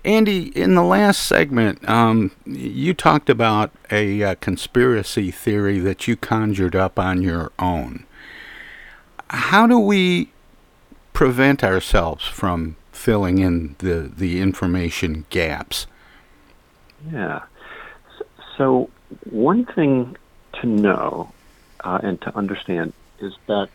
Andy, 0.04 0.48
in 0.60 0.76
the 0.76 0.84
last 0.84 1.26
segment, 1.26 1.88
um, 1.88 2.32
you 2.46 2.94
talked 2.94 3.30
about 3.30 3.72
a 3.90 4.24
uh, 4.24 4.36
conspiracy 4.42 5.32
theory 5.32 5.80
that 5.80 6.06
you 6.06 6.18
conjured 6.18 6.76
up 6.76 7.00
on 7.00 7.22
your 7.22 7.54
own. 7.60 8.06
How 9.30 9.68
do 9.68 9.80
we 9.80 10.32
prevent 11.18 11.64
ourselves 11.64 12.28
from 12.28 12.76
filling 12.92 13.40
in 13.40 13.76
the, 13.80 14.12
the 14.16 14.40
information 14.40 15.26
gaps? 15.32 15.88
Yeah. 17.12 17.42
So, 18.56 18.92
one 19.32 19.66
thing 19.66 20.16
to 20.62 20.68
know 20.68 21.34
uh, 21.84 21.98
and 22.04 22.22
to 22.22 22.38
understand 22.38 22.94
is 23.20 23.34
that 23.48 23.68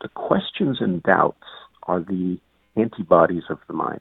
the 0.00 0.08
questions 0.08 0.78
and 0.80 1.00
doubts 1.04 1.46
are 1.84 2.00
the 2.00 2.40
antibodies 2.74 3.44
of 3.50 3.60
the 3.68 3.72
mind. 3.72 4.00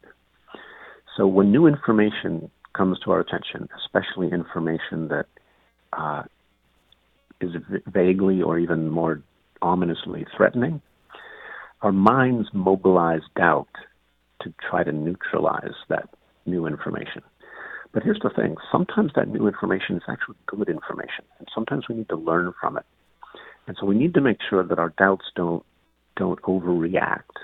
So 1.15 1.27
when 1.27 1.51
new 1.51 1.67
information 1.67 2.49
comes 2.73 2.97
to 3.01 3.11
our 3.11 3.19
attention, 3.19 3.69
especially 3.85 4.31
information 4.31 5.09
that 5.09 5.27
uh, 5.93 6.23
is 7.39 7.51
vaguely 7.85 8.41
or 8.41 8.57
even 8.57 8.89
more 8.89 9.21
ominously 9.61 10.25
threatening, 10.35 10.81
our 11.81 11.91
minds 11.91 12.49
mobilize 12.53 13.21
doubt 13.35 13.69
to 14.41 14.53
try 14.69 14.83
to 14.83 14.91
neutralize 14.91 15.75
that 15.89 16.09
new 16.45 16.65
information. 16.65 17.21
But 17.91 18.03
here's 18.03 18.19
the 18.21 18.29
thing 18.29 18.55
sometimes 18.71 19.11
that 19.15 19.27
new 19.27 19.47
information 19.47 19.95
is 19.95 20.03
actually 20.07 20.35
good 20.45 20.69
information, 20.69 21.25
and 21.39 21.47
sometimes 21.53 21.87
we 21.89 21.95
need 21.95 22.09
to 22.09 22.15
learn 22.15 22.53
from 22.59 22.77
it. 22.77 22.85
And 23.67 23.75
so 23.79 23.85
we 23.85 23.95
need 23.95 24.13
to 24.13 24.21
make 24.21 24.37
sure 24.47 24.63
that 24.63 24.79
our 24.79 24.93
doubts 24.97 25.25
don't 25.35 25.63
don't 26.15 26.41
overreact 26.43 27.37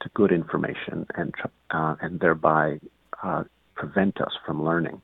to 0.00 0.08
good 0.14 0.32
information 0.32 1.06
and 1.14 1.34
uh, 1.70 1.96
and 2.00 2.20
thereby 2.20 2.78
uh, 3.22 3.44
prevent 3.74 4.20
us 4.20 4.32
from 4.44 4.64
learning. 4.64 5.00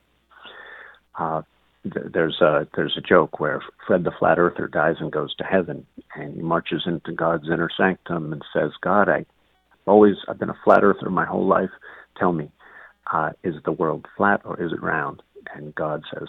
Uh, 1.19 1.43
there's 1.85 2.41
a 2.41 2.67
there's 2.75 2.97
a 2.97 3.01
joke 3.01 3.41
where 3.41 3.63
Fred 3.87 4.05
the 4.05 4.13
flat 4.19 4.39
earther 4.39 4.67
dies 4.67 4.97
and 5.01 5.13
goes 5.13 5.35
to 5.37 5.45
heaven, 5.45 5.87
and 6.15 6.35
he 6.35 6.41
marches 6.41 6.83
into 6.87 7.13
God's 7.13 7.49
inner 7.49 7.69
sanctum 7.77 8.33
and 8.33 8.43
says, 8.53 8.71
"God, 8.81 9.09
I 9.09 9.27
always 9.87 10.17
I've 10.29 10.39
been 10.39 10.51
a 10.51 10.59
flat 10.65 10.83
earther 10.83 11.11
my 11.11 11.27
whole 11.27 11.47
life. 11.47 11.71
Tell 12.17 12.33
me, 12.33 12.51
uh, 13.13 13.31
is 13.43 13.57
the 13.65 13.73
world 13.73 14.07
flat 14.17 14.41
or 14.45 14.61
is 14.63 14.73
it 14.73 14.83
round?" 14.83 15.23
And 15.55 15.75
God 15.75 16.05
says, 16.13 16.29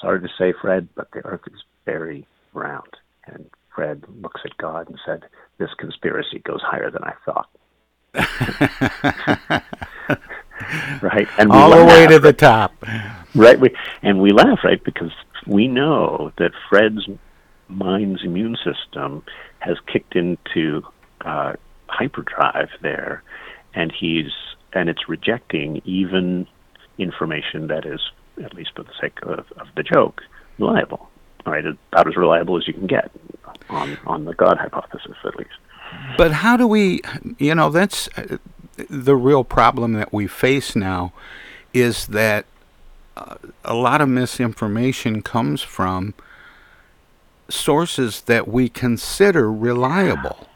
"Sorry 0.00 0.20
to 0.20 0.28
say, 0.36 0.52
Fred, 0.60 0.88
but 0.96 1.10
the 1.12 1.24
earth 1.24 1.46
is 1.46 1.62
very 1.84 2.26
round." 2.52 2.96
And 3.26 3.48
Fred 3.74 4.04
looks 4.20 4.40
at 4.44 4.56
God 4.56 4.88
and 4.88 4.98
said, 5.06 5.24
"This 5.58 5.72
conspiracy 5.78 6.40
goes 6.40 6.62
higher 6.62 6.90
than 6.90 7.04
I 7.04 7.14
thought." 7.24 7.48
right? 11.02 11.28
And 11.38 11.50
all 11.50 11.70
the 11.70 11.84
way 11.84 12.06
to 12.06 12.18
the 12.18 12.32
top, 12.32 12.74
right? 13.34 13.58
We 13.58 13.74
and 14.02 14.20
we 14.20 14.30
laugh, 14.30 14.60
right, 14.64 14.82
because 14.82 15.12
we 15.46 15.68
know 15.68 16.32
that 16.38 16.52
Fred's 16.68 17.08
mind's 17.68 18.22
immune 18.24 18.56
system 18.56 19.22
has 19.60 19.76
kicked 19.92 20.16
into 20.16 20.82
uh, 21.22 21.54
hyperdrive 21.88 22.70
there, 22.82 23.22
and 23.74 23.92
he's 23.92 24.30
and 24.72 24.88
it's 24.88 25.08
rejecting 25.08 25.80
even 25.84 26.46
information 26.98 27.68
that 27.68 27.86
is, 27.86 28.00
at 28.42 28.54
least 28.54 28.70
for 28.74 28.82
the 28.82 28.92
sake 29.00 29.18
of, 29.22 29.46
of 29.58 29.68
the 29.76 29.82
joke, 29.82 30.22
reliable. 30.58 31.08
Right, 31.44 31.64
about 31.64 32.08
as 32.08 32.16
reliable 32.16 32.56
as 32.58 32.66
you 32.66 32.74
can 32.74 32.88
get 32.88 33.08
on 33.68 33.96
on 34.04 34.24
the 34.24 34.34
God 34.34 34.58
hypothesis, 34.58 35.16
at 35.24 35.36
least. 35.36 35.50
But 36.16 36.32
how 36.32 36.56
do 36.56 36.66
we, 36.66 37.00
you 37.38 37.54
know, 37.54 37.70
that's 37.70 38.08
the 38.88 39.16
real 39.16 39.44
problem 39.44 39.94
that 39.94 40.12
we 40.12 40.26
face 40.26 40.76
now 40.76 41.12
is 41.72 42.06
that 42.08 42.46
uh, 43.16 43.36
a 43.64 43.74
lot 43.74 44.00
of 44.00 44.08
misinformation 44.08 45.22
comes 45.22 45.62
from 45.62 46.14
sources 47.48 48.22
that 48.22 48.48
we 48.48 48.68
consider 48.68 49.50
reliable. 49.50 50.46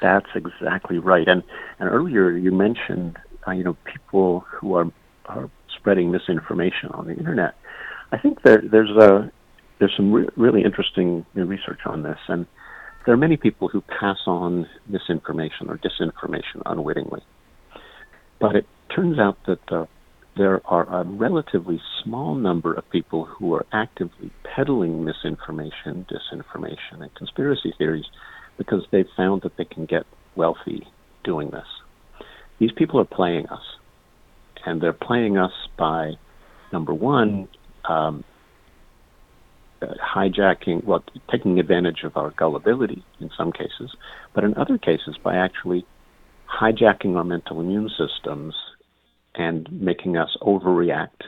That's 0.00 0.28
exactly 0.34 0.98
right. 0.98 1.26
And 1.28 1.42
and 1.78 1.88
earlier 1.88 2.30
you 2.30 2.52
mentioned, 2.52 3.18
uh, 3.46 3.52
you 3.52 3.64
know, 3.64 3.76
people 3.84 4.40
who 4.40 4.74
are 4.74 4.90
are 5.26 5.50
spreading 5.76 6.10
misinformation 6.10 6.90
on 6.90 7.06
the 7.06 7.14
internet. 7.14 7.54
I 8.12 8.18
think 8.18 8.42
there 8.42 8.62
there's 8.62 8.90
a 8.90 9.30
there's 9.78 9.94
some 9.96 10.12
re- 10.12 10.28
really 10.36 10.62
interesting 10.62 11.24
research 11.34 11.80
on 11.86 12.02
this, 12.02 12.18
and 12.28 12.46
there 13.04 13.14
are 13.14 13.18
many 13.18 13.36
people 13.36 13.68
who 13.68 13.80
pass 13.80 14.18
on 14.26 14.68
misinformation 14.86 15.68
or 15.68 15.78
disinformation 15.78 16.62
unwittingly. 16.66 17.22
But 18.40 18.56
it 18.56 18.66
turns 18.94 19.18
out 19.18 19.36
that 19.46 19.72
uh, 19.72 19.86
there 20.36 20.62
are 20.66 20.88
a 21.00 21.04
relatively 21.04 21.80
small 22.02 22.34
number 22.34 22.72
of 22.72 22.88
people 22.90 23.26
who 23.26 23.54
are 23.54 23.66
actively 23.72 24.30
peddling 24.42 25.04
misinformation, 25.04 26.06
disinformation, 26.10 27.02
and 27.02 27.14
conspiracy 27.14 27.74
theories 27.76 28.06
because 28.56 28.86
they've 28.90 29.08
found 29.16 29.42
that 29.42 29.56
they 29.56 29.64
can 29.64 29.86
get 29.86 30.04
wealthy 30.36 30.86
doing 31.24 31.50
this. 31.50 31.66
These 32.58 32.72
people 32.72 33.00
are 33.00 33.04
playing 33.04 33.46
us, 33.48 33.62
and 34.64 34.80
they're 34.80 34.92
playing 34.92 35.36
us 35.36 35.52
by, 35.78 36.12
number 36.72 36.94
one, 36.94 37.48
um, 37.88 38.24
uh, 39.82 39.86
hijacking, 40.14 40.84
well, 40.84 41.02
taking 41.30 41.58
advantage 41.58 42.02
of 42.04 42.16
our 42.16 42.30
gullibility 42.30 43.02
in 43.18 43.30
some 43.36 43.50
cases, 43.50 43.94
but 44.34 44.44
in 44.44 44.54
other 44.56 44.78
cases 44.78 45.16
by 45.22 45.36
actually 45.36 45.86
hijacking 46.50 47.16
our 47.16 47.24
mental 47.24 47.60
immune 47.60 47.90
systems 47.90 48.54
and 49.34 49.68
making 49.70 50.16
us 50.16 50.36
overreact 50.42 51.22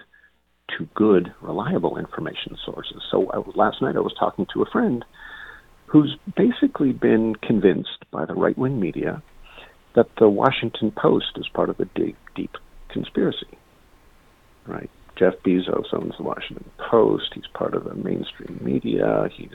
to 0.76 0.88
good, 0.94 1.32
reliable 1.40 1.98
information 1.98 2.56
sources. 2.64 3.02
So 3.11 3.30
I, 3.30 3.38
last 3.56 3.82
night 3.82 3.96
I 3.96 4.00
was 4.00 4.14
talking 4.18 4.46
to 4.54 4.62
a 4.62 4.70
friend 4.70 5.04
who's 5.87 6.16
basically 6.37 6.92
been 6.92 7.35
convinced 7.42 8.04
by 8.11 8.24
the 8.24 8.35
right 8.35 8.56
wing 8.56 8.80
media 8.80 9.22
that 9.94 10.06
the 10.18 10.28
Washington 10.28 10.90
Post 10.90 11.32
is 11.37 11.48
part 11.52 11.68
of 11.68 11.78
a 11.78 11.85
deep, 11.85 12.16
deep 12.35 12.52
conspiracy. 12.90 13.58
Right? 14.66 14.90
Jeff 15.18 15.35
Bezos 15.44 15.92
owns 15.92 16.14
the 16.16 16.24
Washington 16.24 16.70
Post. 16.90 17.32
He's 17.35 17.46
part 17.54 17.74
of 17.74 17.85
the 17.85 17.94
mainstream 17.94 18.58
media. 18.62 19.28
He's 19.37 19.50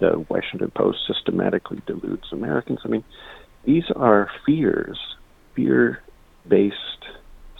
the 0.00 0.24
Washington 0.28 0.70
Post 0.76 0.98
systematically 1.06 1.80
deludes 1.86 2.24
Americans. 2.32 2.80
I 2.84 2.88
mean, 2.88 3.04
these 3.64 3.84
are 3.96 4.30
fears, 4.46 4.98
fear 5.54 6.02
based 6.46 6.76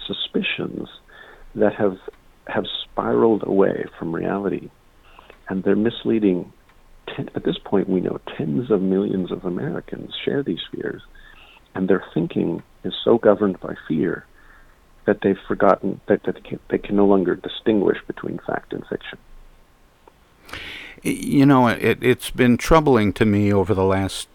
suspicions 0.07 0.89
that 1.55 1.75
have 1.75 1.97
have 2.47 2.65
spiraled 2.83 3.43
away 3.47 3.87
from 3.99 4.15
reality 4.15 4.69
and 5.49 5.65
they're 5.65 5.77
misleading 5.77 6.53
ten, 7.15 7.31
at 7.35 7.45
this 7.45 7.57
point 7.65 7.89
we 7.89 8.01
know 8.01 8.21
tens 8.37 8.71
of 8.71 8.83
millions 8.83 9.33
of 9.33 9.45
Americans 9.45 10.13
share 10.25 10.43
these 10.43 10.61
fears 10.71 11.03
and 11.75 11.89
their 11.89 12.05
thinking 12.13 12.63
is 12.85 12.95
so 13.03 13.17
governed 13.17 13.59
by 13.61 13.75
fear 13.89 14.27
that 15.07 15.19
they've 15.23 15.39
forgotten 15.49 16.01
that, 16.09 16.23
that 16.25 16.35
they, 16.35 16.41
can, 16.41 16.61
they 16.71 16.79
can 16.79 16.97
no 16.97 17.07
longer 17.07 17.35
distinguish 17.35 17.99
between 18.07 18.39
fact 18.47 18.73
and 18.73 18.85
fiction. 18.87 19.19
You 21.03 21.45
know, 21.45 21.69
it, 21.69 22.03
it's 22.03 22.31
been 22.31 22.57
troubling 22.57 23.13
to 23.15 23.27
me 23.27 23.53
over 23.53 23.75
the 23.75 23.85
last 23.85 24.29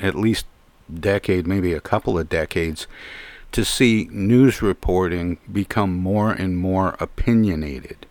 at 0.00 0.14
least 0.14 0.46
decade, 0.92 1.46
maybe 1.46 1.72
a 1.72 1.80
couple 1.80 2.18
of 2.18 2.28
decades, 2.28 2.86
to 3.52 3.64
see 3.64 4.08
news 4.10 4.62
reporting 4.62 5.38
become 5.50 5.96
more 5.96 6.32
and 6.32 6.56
more 6.56 6.96
opinionated. 7.00 8.06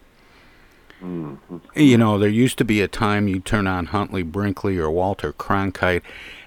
Mm-hmm. 1.02 1.58
You 1.76 1.98
know, 1.98 2.18
there 2.18 2.30
used 2.30 2.58
to 2.58 2.66
be 2.66 2.82
a 2.82 2.88
time 2.88 3.28
you 3.28 3.40
turn 3.40 3.68
on 3.68 3.88
Huntley 3.88 4.24
Brinkley 4.24 4.78
or 4.78 4.90
Walter 4.90 5.32
Cronkite, 5.32 6.02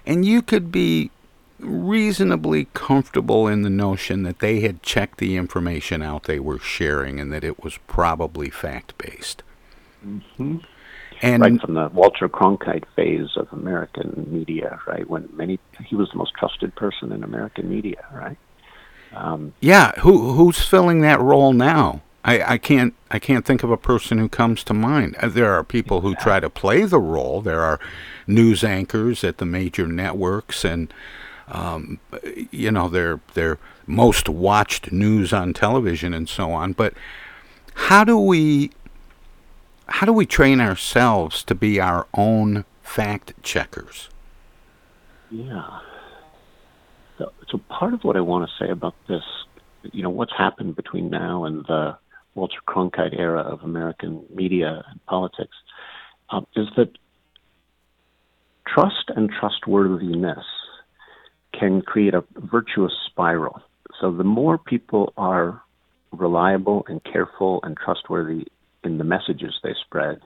and 0.05 0.25
you 0.25 0.41
could 0.41 0.71
be 0.71 1.09
reasonably 1.59 2.67
comfortable 2.73 3.47
in 3.47 3.61
the 3.61 3.69
notion 3.69 4.23
that 4.23 4.39
they 4.39 4.59
had 4.61 4.83
checked 4.83 5.19
the 5.19 5.37
information 5.37 6.01
out 6.01 6.23
they 6.23 6.39
were 6.39 6.59
sharing 6.59 7.19
and 7.19 7.31
that 7.31 7.43
it 7.43 7.63
was 7.63 7.77
probably 7.87 8.49
fact 8.49 8.97
based. 8.97 9.43
Mm-hmm. 10.05 10.57
And 11.21 11.41
right 11.41 11.61
from 11.61 11.75
the 11.75 11.89
Walter 11.89 12.27
Cronkite 12.27 12.85
phase 12.95 13.29
of 13.35 13.47
American 13.51 14.27
media, 14.29 14.79
right 14.87 15.07
when 15.07 15.29
many 15.33 15.59
he 15.85 15.95
was 15.95 16.09
the 16.11 16.17
most 16.17 16.33
trusted 16.33 16.73
person 16.75 17.11
in 17.11 17.23
American 17.23 17.69
media, 17.69 18.05
right? 18.11 18.37
Um, 19.13 19.53
yeah, 19.59 19.91
who 19.99 20.33
who's 20.33 20.59
filling 20.65 21.01
that 21.01 21.19
role 21.19 21.53
now? 21.53 22.01
I, 22.23 22.53
I 22.53 22.57
can't 22.57 22.93
I 23.09 23.19
can't 23.19 23.45
think 23.45 23.63
of 23.63 23.71
a 23.71 23.77
person 23.77 24.17
who 24.17 24.29
comes 24.29 24.63
to 24.65 24.73
mind. 24.73 25.15
Uh, 25.19 25.27
There 25.27 25.51
are 25.51 25.63
people 25.63 26.01
who 26.01 26.15
try 26.15 26.39
to 26.39 26.49
play 26.49 26.83
the 26.83 26.99
role. 26.99 27.41
There 27.41 27.61
are 27.61 27.79
news 28.27 28.63
anchors 28.63 29.23
at 29.23 29.37
the 29.37 29.45
major 29.45 29.87
networks, 29.87 30.63
and 30.63 30.93
um, 31.47 31.99
you 32.51 32.71
know 32.71 32.87
they're 32.89 33.19
they're 33.33 33.57
most 33.87 34.29
watched 34.29 34.91
news 34.91 35.33
on 35.33 35.53
television 35.53 36.13
and 36.13 36.29
so 36.29 36.51
on. 36.51 36.73
But 36.73 36.93
how 37.73 38.03
do 38.03 38.17
we 38.17 38.71
how 39.91 40.05
do 40.05 40.13
we 40.13 40.25
train 40.25 40.61
ourselves 40.61 41.43
to 41.43 41.53
be 41.53 41.79
our 41.79 42.07
own 42.13 42.65
fact 42.81 43.33
checkers? 43.43 44.09
Yeah. 45.29 45.79
So, 47.17 47.31
so 47.49 47.57
part 47.69 47.93
of 47.93 48.03
what 48.03 48.15
I 48.15 48.21
want 48.21 48.49
to 48.49 48.65
say 48.65 48.71
about 48.71 48.95
this, 49.07 49.23
you 49.91 50.01
know, 50.01 50.09
what's 50.09 50.33
happened 50.37 50.75
between 50.75 51.09
now 51.09 51.45
and 51.45 51.65
the 51.65 51.97
Walter 52.35 52.59
Cronkite 52.67 53.17
era 53.19 53.41
of 53.41 53.61
American 53.61 54.23
media 54.33 54.83
and 54.89 55.05
politics, 55.05 55.55
um, 56.29 56.47
is 56.55 56.67
that 56.77 56.89
trust 58.67 59.09
and 59.15 59.29
trustworthiness 59.39 60.45
can 61.53 61.81
create 61.81 62.13
a 62.13 62.23
virtuous 62.35 62.93
spiral. 63.07 63.61
So 63.99 64.11
the 64.11 64.23
more 64.23 64.57
people 64.57 65.13
are 65.17 65.61
reliable 66.11 66.85
and 66.87 67.03
careful 67.03 67.59
and 67.63 67.75
trustworthy 67.77 68.47
in 68.83 68.97
the 68.97 69.03
messages 69.03 69.53
they 69.63 69.73
spread, 69.85 70.19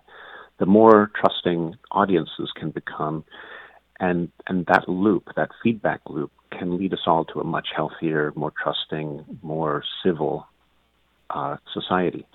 the 0.59 0.65
more 0.65 1.11
trusting 1.19 1.75
audiences 1.91 2.51
can 2.55 2.71
become, 2.71 3.23
and 3.99 4.29
and 4.47 4.65
that 4.67 4.87
loop, 4.87 5.29
that 5.35 5.49
feedback 5.61 6.01
loop, 6.07 6.31
can 6.51 6.77
lead 6.77 6.93
us 6.93 7.01
all 7.05 7.25
to 7.25 7.39
a 7.39 7.43
much 7.43 7.69
healthier, 7.75 8.31
more 8.35 8.53
trusting, 8.61 9.25
more 9.41 9.83
civil 10.03 10.47
uh, 11.29 11.57
society. 11.73 12.25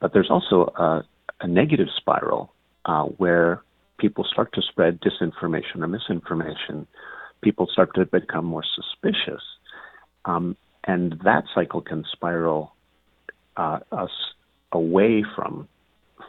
But 0.00 0.12
there's 0.12 0.30
also 0.30 0.72
a, 0.76 1.04
a 1.40 1.46
negative 1.46 1.88
spiral 1.96 2.52
uh, 2.84 3.04
where 3.04 3.62
people 3.98 4.24
start 4.24 4.52
to 4.54 4.62
spread 4.62 5.00
disinformation 5.00 5.82
or 5.82 5.88
misinformation. 5.88 6.86
People 7.42 7.68
start 7.70 7.94
to 7.94 8.06
become 8.06 8.44
more 8.44 8.64
suspicious, 8.74 9.42
um, 10.24 10.56
and 10.84 11.20
that 11.24 11.44
cycle 11.54 11.80
can 11.80 12.04
spiral 12.12 12.72
uh, 13.56 13.80
us 13.92 14.10
away 14.72 15.24
from 15.34 15.68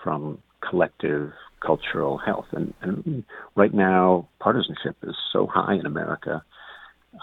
from 0.04 0.40
collective 0.62 1.32
cultural 1.62 2.18
health. 2.18 2.46
And, 2.52 2.74
and 2.82 3.24
right 3.56 3.74
now, 3.74 4.28
partisanship 4.40 4.96
is 5.04 5.16
so 5.32 5.48
high 5.48 5.76
in 5.76 5.86
America 5.86 6.44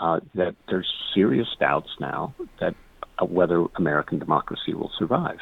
uh, 0.00 0.20
that 0.34 0.54
there's 0.68 0.90
serious 1.14 1.48
doubts 1.58 1.90
now 2.00 2.34
that 2.60 2.74
uh, 3.18 3.24
whether 3.24 3.64
American 3.76 4.18
democracy 4.18 4.74
will 4.74 4.90
survive. 4.98 5.38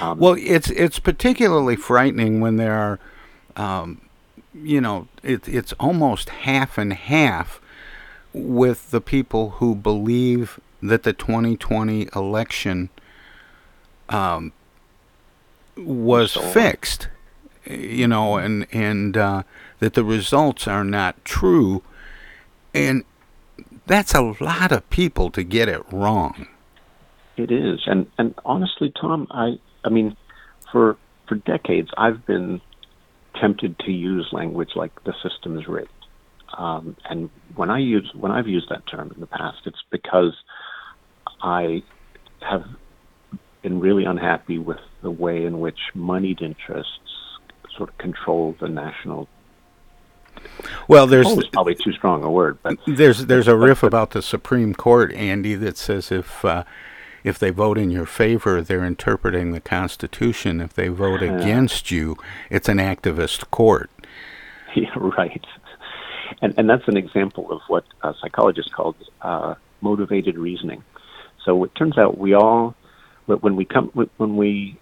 Um, 0.00 0.18
well, 0.18 0.36
it's 0.38 0.70
it's 0.70 1.00
particularly 1.00 1.74
frightening 1.74 2.40
when 2.40 2.56
there 2.56 2.74
are, 2.74 3.00
um, 3.56 4.00
you 4.54 4.80
know, 4.80 5.08
it, 5.22 5.48
it's 5.48 5.72
almost 5.74 6.28
half 6.28 6.78
and 6.78 6.92
half 6.92 7.60
with 8.32 8.90
the 8.92 9.00
people 9.00 9.50
who 9.50 9.74
believe 9.74 10.60
that 10.80 11.02
the 11.02 11.12
2020 11.12 12.08
election 12.14 12.90
um, 14.08 14.52
was 15.76 16.34
fixed, 16.34 17.08
you 17.64 18.06
know, 18.06 18.36
and 18.36 18.66
and 18.72 19.16
uh, 19.16 19.42
that 19.78 19.94
the 19.94 20.04
results 20.04 20.66
are 20.66 20.84
not 20.84 21.24
true, 21.24 21.82
and 22.72 23.04
that's 23.86 24.14
a 24.14 24.22
lot 24.40 24.72
of 24.72 24.88
people 24.90 25.30
to 25.30 25.42
get 25.42 25.68
it 25.68 25.82
wrong. 25.92 26.46
It 27.36 27.50
is, 27.50 27.80
and 27.86 28.06
and 28.18 28.34
honestly, 28.44 28.92
Tom, 29.00 29.26
I 29.30 29.58
I 29.84 29.88
mean, 29.88 30.16
for 30.70 30.96
for 31.28 31.36
decades, 31.36 31.90
I've 31.96 32.24
been 32.26 32.60
tempted 33.40 33.78
to 33.80 33.90
use 33.90 34.28
language 34.32 34.70
like 34.76 34.92
the 35.04 35.14
system 35.22 35.58
is 35.58 35.66
rigged, 35.66 35.88
um, 36.56 36.96
and 37.08 37.30
when 37.56 37.70
I 37.70 37.78
use 37.78 38.10
when 38.14 38.30
I've 38.30 38.48
used 38.48 38.68
that 38.70 38.86
term 38.86 39.10
in 39.14 39.20
the 39.20 39.26
past, 39.26 39.58
it's 39.66 39.82
because 39.90 40.34
I 41.42 41.82
have 42.40 42.64
been 43.64 43.80
really 43.80 44.04
unhappy 44.04 44.58
with 44.58 44.78
the 45.02 45.10
way 45.10 45.44
in 45.44 45.58
which 45.58 45.80
moneyed 45.94 46.40
interests 46.42 47.00
sort 47.76 47.88
of 47.88 47.98
control 47.98 48.54
the 48.60 48.68
national. 48.68 49.26
Well, 50.86 51.06
there's 51.06 51.26
is 51.26 51.48
probably 51.48 51.74
too 51.74 51.92
strong 51.92 52.22
a 52.22 52.30
word, 52.30 52.58
but 52.62 52.78
there's 52.86 53.26
there's 53.26 53.48
a 53.48 53.56
riff 53.56 53.82
about 53.82 54.10
the 54.10 54.22
Supreme 54.22 54.74
Court, 54.74 55.12
Andy, 55.14 55.54
that 55.54 55.78
says 55.78 56.12
if 56.12 56.44
uh, 56.44 56.64
if 57.24 57.38
they 57.38 57.50
vote 57.50 57.78
in 57.78 57.90
your 57.90 58.04
favor, 58.06 58.60
they're 58.60 58.84
interpreting 58.84 59.52
the 59.52 59.60
Constitution. 59.60 60.60
If 60.60 60.74
they 60.74 60.88
vote 60.88 61.22
Yeah. 61.22 61.34
against 61.34 61.90
you, 61.90 62.16
it's 62.50 62.68
an 62.68 62.78
activist 62.78 63.50
court. 63.50 63.90
Yeah, 64.76 64.90
right. 64.96 65.46
And 66.42 66.52
and 66.58 66.68
that's 66.68 66.88
an 66.88 66.96
example 66.96 67.52
of 67.52 67.60
what 67.68 67.84
a 68.02 68.12
psychologist 68.20 68.72
called 68.72 68.96
uh, 69.22 69.54
motivated 69.80 70.36
reasoning. 70.36 70.82
So 71.44 71.62
it 71.62 71.72
turns 71.76 71.96
out 71.96 72.18
we 72.18 72.34
all, 72.34 72.74
wh- 73.26 73.42
when 73.42 73.56
we 73.56 73.64
come, 73.64 73.90
when 74.16 74.36
we, 74.36 74.80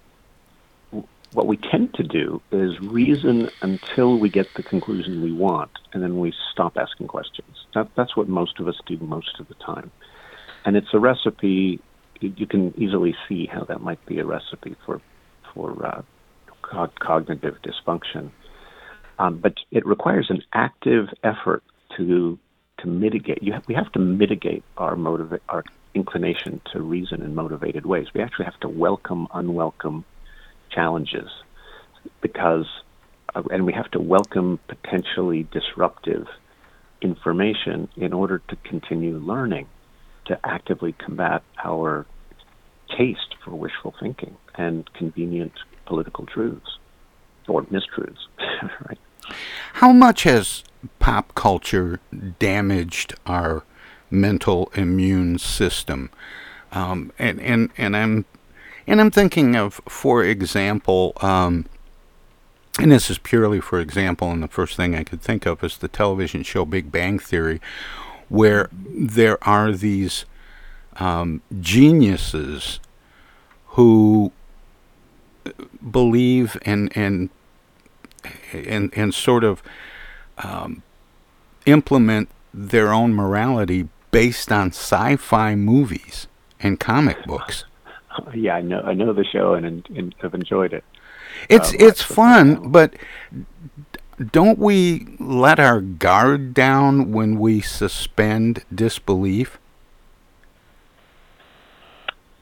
what 1.33 1.47
we 1.47 1.59
tend 1.71 1.95
to 1.95 2.03
do 2.03 2.43
is 2.53 2.73
reason 2.81 3.49
until 3.63 4.19
we 4.19 4.29
get 4.29 4.53
the 4.55 4.63
conclusion 4.63 5.23
we 5.23 5.33
want, 5.33 5.71
and 5.93 6.03
then 6.03 6.19
we 6.19 6.33
stop 6.53 6.77
asking 6.77 7.09
questions. 7.09 7.57
That, 7.75 7.89
that's 7.97 8.17
what 8.17 8.29
most 8.29 8.61
of 8.61 8.69
us 8.69 8.77
do 8.87 8.99
most 8.99 9.41
of 9.41 9.49
the 9.49 9.55
time, 9.65 9.91
and 10.65 10.77
it's 10.77 10.93
a 10.93 10.99
recipe. 10.99 11.81
You, 12.21 12.47
can 12.47 12.73
easily 12.81 13.17
see 13.29 13.49
how 13.53 13.65
that 13.65 13.81
might 13.81 14.05
be 14.07 14.21
a 14.21 14.25
recipe 14.25 14.77
for 14.87 15.01
for 15.53 15.85
uh, 15.85 16.03
co- 16.63 16.93
cognitive 17.03 17.57
dysfunction. 17.67 18.31
Um, 19.19 19.39
but 19.39 19.55
it 19.71 19.85
requires 19.87 20.27
an 20.31 20.43
active 20.55 21.07
effort 21.25 21.63
to 21.97 22.39
to 22.81 22.87
mitigate. 22.87 23.43
Have, 23.53 23.65
we 23.67 23.75
have 23.75 23.91
to 23.93 23.99
mitigate 23.99 24.65
our 24.77 24.95
motiva- 24.95 25.41
our 25.49 25.65
inclination 25.95 26.61
to 26.73 26.81
reason 26.81 27.23
in 27.23 27.35
motivated 27.35 27.87
ways. 27.87 28.07
We 28.15 28.23
actually 28.23 28.47
have 28.47 28.61
to 28.61 28.69
welcome 28.69 29.29
unwelcome 29.33 30.05
challenges 30.71 31.29
because, 32.21 32.67
uh, 33.35 33.43
and 33.51 33.67
we 33.67 33.73
have 33.73 33.91
to 33.93 34.01
welcome 34.01 34.59
potentially 34.69 35.47
disruptive 35.53 36.27
information 37.03 37.89
in 37.97 38.13
order 38.13 38.41
to 38.49 38.57
continue 38.57 39.19
learning, 39.19 39.67
to 40.27 40.39
actively 40.45 40.93
combat 40.93 41.43
our 41.63 42.07
taste 42.97 43.35
for 43.45 43.51
wishful 43.51 43.95
thinking 44.01 44.37
and 44.55 44.93
convenient 44.95 45.53
political 45.87 46.27
truths 46.27 46.79
or 47.49 47.63
mistruths, 47.65 48.17
right? 48.89 48.99
How 49.75 49.93
much 49.93 50.25
has 50.25 50.65
pop 50.99 51.35
culture 51.35 52.01
damaged 52.39 53.15
our 53.27 53.65
mental 54.13 54.71
immune 54.75 55.39
system? 55.39 56.11
Um, 56.71 57.13
and, 57.19 57.41
and, 57.41 57.71
and 57.77 57.97
I'm 57.97 58.25
and 58.87 59.01
I'm 59.01 59.11
thinking 59.11 59.55
of, 59.55 59.81
for 59.89 60.25
example, 60.25 61.13
um, 61.21 61.67
and 62.79 62.91
this 62.91 63.11
is 63.11 63.19
purely 63.19 63.61
for 63.61 63.79
example, 63.81 64.31
and 64.31 64.43
the 64.43 64.49
first 64.49 64.77
thing 64.77 64.95
I 64.95 65.05
could 65.05 65.21
think 65.21 65.47
of 65.47 65.63
is 65.63 65.79
the 65.79 65.89
television 65.89 66.43
show 66.43 66.65
Big 66.65 66.91
Bang 66.91 67.19
Theory, 67.19 67.61
where 68.29 68.71
there 68.73 69.39
are 69.47 69.73
these 69.73 70.25
um, 70.97 71.43
geniuses 71.61 72.81
who 73.69 74.33
believe 75.91 76.57
and 76.63 76.95
and 76.97 77.31
and 78.53 78.93
and 78.97 79.15
sort 79.15 79.45
of 79.45 79.63
um, 80.39 80.83
implement 81.67 82.29
their 82.55 82.93
own 82.93 83.15
morality 83.15 83.89
based 84.13 84.53
on 84.53 84.69
sci-fi 84.69 85.57
movies 85.57 86.29
and 86.61 86.79
comic 86.79 87.25
books. 87.27 87.65
Yeah, 88.35 88.57
I 88.57 88.61
know. 88.61 88.83
I 88.83 88.93
know 88.93 89.15
the 89.15 89.25
show 89.25 89.55
and, 89.55 89.89
and, 89.97 90.15
have 90.21 90.35
enjoyed 90.35 90.75
it. 90.75 90.85
It's 91.49 91.73
Uh, 91.73 91.77
it's 91.81 92.03
fun, 92.03 92.71
but 92.71 92.93
don't 94.31 94.59
we 94.59 95.17
let 95.19 95.59
our 95.59 95.81
guard 95.81 96.53
down 96.53 97.13
when 97.13 97.39
we 97.39 97.63
suspend 97.63 98.67
disbelief? 98.75 99.59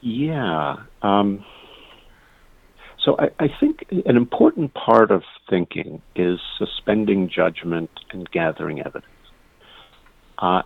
Yeah. 0.01 0.75
Um, 1.01 1.45
so 3.03 3.15
I, 3.17 3.29
I 3.39 3.47
think 3.59 3.85
an 3.89 4.17
important 4.17 4.73
part 4.73 5.09
of 5.09 5.23
thinking 5.49 6.01
is 6.15 6.39
suspending 6.57 7.29
judgment 7.29 7.89
and 8.11 8.29
gathering 8.31 8.81
evidence. 8.81 9.05
Uh, 10.37 10.63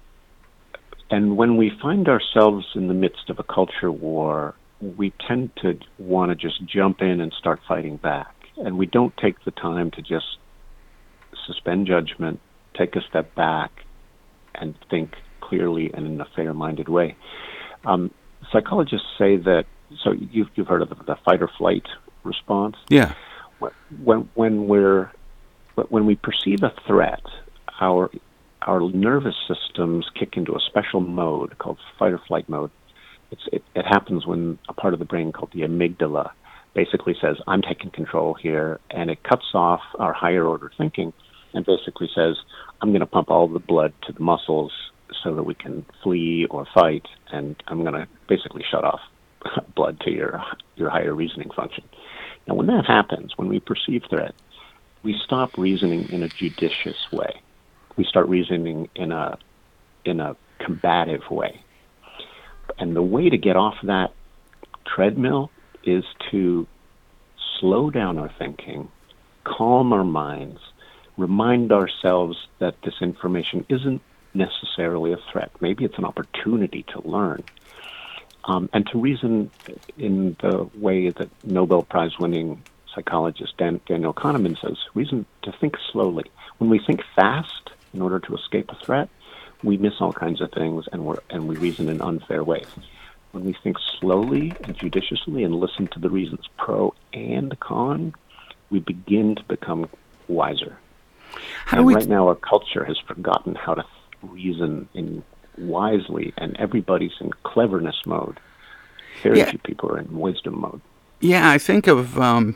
and 1.10 1.38
when 1.38 1.58
we 1.58 1.72
find 1.82 2.08
ourselves 2.08 2.66
in 2.76 2.88
the 2.88 2.94
midst 2.94 3.30
of 3.30 3.40
a 3.40 3.44
culture 3.44 3.92
war, 3.92 4.56
we 4.82 5.12
tend 5.28 5.52
to 5.58 5.78
want 5.98 6.32
to 6.32 6.36
just 6.36 6.64
jump 6.66 7.02
in 7.02 7.22
and 7.22 7.32
start 7.34 7.60
fighting 7.68 7.98
back. 7.98 8.32
and 8.58 8.78
we 8.78 8.86
don't 8.86 9.16
take 9.18 9.44
the 9.44 9.52
time 9.52 9.92
to 9.92 10.02
just 10.02 10.38
suspend 11.46 11.88
judgment, 11.88 12.40
take 12.74 12.96
a 12.96 13.02
step 13.02 13.36
back, 13.36 13.70
and 14.54 14.76
think 14.90 15.16
clearly 15.42 15.92
and 15.94 16.08
in 16.08 16.22
a 16.22 16.26
fair-minded 16.36 16.88
way. 16.88 17.16
Um, 17.86 18.12
psychologists 18.52 19.08
say 19.18 19.36
that. 19.38 19.66
So 20.04 20.12
you've 20.14 20.50
you've 20.56 20.68
heard 20.68 20.82
of 20.82 20.90
the, 20.90 20.96
the 20.96 21.16
fight 21.24 21.42
or 21.42 21.50
flight 21.58 21.86
response. 22.24 22.76
Yeah. 22.90 23.14
When 24.04 24.30
when 24.34 24.68
we're 24.68 25.12
when 25.90 26.06
we 26.06 26.16
perceive 26.16 26.64
a 26.64 26.74
threat, 26.88 27.24
our 27.80 28.10
our 28.62 28.80
nervous 28.92 29.36
systems 29.48 30.10
kick 30.18 30.38
into 30.38 30.54
a 30.54 30.60
special 30.60 31.00
mode 31.00 31.58
called 31.58 31.78
fight 32.00 32.14
or 32.14 32.22
flight 32.28 32.48
mode. 32.50 32.72
It, 33.32 33.64
it 33.76 33.86
happens 33.86 34.26
when 34.26 34.60
a 34.70 34.74
part 34.74 34.94
of 34.94 35.00
the 35.00 35.06
brain 35.06 35.32
called 35.32 35.52
the 35.54 35.62
amygdala 35.62 36.32
basically 36.76 37.16
says, 37.20 37.38
I'm 37.48 37.62
taking 37.62 37.90
control 37.90 38.36
here, 38.36 38.80
and 38.92 39.10
it 39.10 39.24
cuts 39.24 39.46
off 39.54 39.82
our 39.98 40.14
higher 40.14 40.46
order 40.46 40.72
thinking 40.78 41.14
and 41.54 41.66
basically 41.66 42.10
says, 42.14 42.36
I'm 42.82 42.90
going 42.90 43.00
to 43.00 43.08
pump 43.08 43.32
all 43.32 43.48
the 43.48 43.60
blood 43.60 43.94
to 44.06 44.14
the 44.14 44.20
muscles 44.20 44.72
so 45.24 45.34
that 45.36 45.44
we 45.44 45.56
can 45.56 45.86
flee 46.04 46.46
or 46.50 46.68
fight, 46.74 47.08
and 47.32 47.56
I'm 47.68 47.82
going 47.82 47.94
to 47.94 48.08
basically 48.28 48.64
shut 48.70 48.84
off 48.84 49.00
blood 49.76 50.00
to 50.02 50.12
your 50.12 50.44
your 50.76 50.90
higher 50.90 51.14
reasoning 51.14 51.50
function. 51.56 51.86
Now, 52.48 52.56
when 52.56 52.68
that 52.68 52.86
happens, 52.86 53.32
when 53.38 53.48
we 53.48 53.60
perceive 53.60 54.04
threat, 54.10 54.36
we 55.04 55.18
stop 55.24 55.58
reasoning 55.58 56.10
in 56.10 56.24
a 56.24 56.28
judicious 56.28 57.12
way. 57.12 57.42
We 57.98 58.04
start 58.04 58.28
reasoning 58.28 58.90
in 58.96 59.12
a 59.12 59.38
in 60.04 60.20
a 60.20 60.36
combative 60.60 61.30
way. 61.30 61.62
And 62.78 62.96
the 62.96 63.02
way 63.02 63.30
to 63.30 63.38
get 63.38 63.56
off 63.56 63.76
that 63.84 64.14
treadmill 64.86 65.52
is 65.84 66.04
to 66.32 66.68
slow 67.60 67.90
down 67.90 68.18
our 68.18 68.32
thinking, 68.38 68.90
calm 69.44 69.94
our 69.94 70.04
minds, 70.04 70.60
remind 71.18 71.72
ourselves 71.72 72.38
that 72.60 72.76
this 72.84 72.96
information 73.02 73.66
isn't 73.70 74.02
necessarily 74.34 75.14
a 75.14 75.18
threat. 75.32 75.52
Maybe 75.62 75.86
it's 75.86 75.98
an 75.98 76.06
opportunity 76.06 76.84
to 76.90 77.08
learn. 77.08 77.44
Um, 78.44 78.70
and 78.74 78.86
to 78.88 79.00
reason 79.00 79.50
in 79.98 80.36
the 80.42 80.70
way 80.76 81.10
that 81.10 81.30
Nobel 81.44 81.84
Prize 81.84 82.20
winning 82.20 82.62
psychologist 82.94 83.58
Dan, 83.58 83.82
Daniel 83.88 84.14
Kahneman 84.14 84.60
says, 84.62 84.78
reason 84.94 85.26
to 85.44 85.52
think 85.52 85.78
slowly. 85.92 86.26
When 86.58 86.70
we 86.70 86.80
think 86.80 87.02
fast 87.16 87.72
in 87.96 88.02
order 88.02 88.20
to 88.20 88.36
escape 88.36 88.70
a 88.70 88.76
threat, 88.76 89.10
we 89.64 89.78
miss 89.78 89.94
all 90.00 90.14
kinds 90.14 90.42
of 90.42 90.52
things 90.52 90.86
and, 90.92 91.06
we 91.06 91.16
and 91.30 91.48
we 91.48 91.56
reason 91.56 91.90
in 91.90 92.02
unfair 92.02 92.44
ways. 92.44 92.68
When 93.32 93.46
we 93.46 93.56
think 93.64 93.78
slowly 94.00 94.54
and 94.64 94.78
judiciously 94.78 95.44
and 95.44 95.56
listen 95.56 95.88
to 95.88 96.00
the 96.00 96.10
reasons 96.10 96.46
pro 96.58 96.94
and 97.14 97.58
con, 97.60 98.14
we 98.70 98.80
begin 98.80 99.36
to 99.36 99.44
become 99.44 99.90
wiser. 100.28 100.78
How 101.66 101.78
and 101.78 101.86
we 101.86 101.96
right 101.96 102.08
now, 102.08 102.28
our 102.28 102.36
culture 102.36 102.84
has 102.86 102.98
forgotten 103.00 103.56
how 103.56 103.74
to 103.76 103.86
reason 104.22 104.88
in 104.94 105.24
wisely, 105.58 106.34
and 106.38 106.56
everybody's 106.58 107.14
in 107.20 107.32
cleverness 107.44 108.06
mode. 108.06 108.40
Very 109.24 109.40
Yeah. 109.40 109.50
few 109.50 109.60
people 109.60 109.90
are 109.92 110.00
in 110.00 110.20
wisdom 110.20 110.60
mode. 110.62 110.82
Yeah, 111.22 111.50
I 111.50 111.58
think 111.58 111.88
of 111.88 112.20
um, 112.20 112.56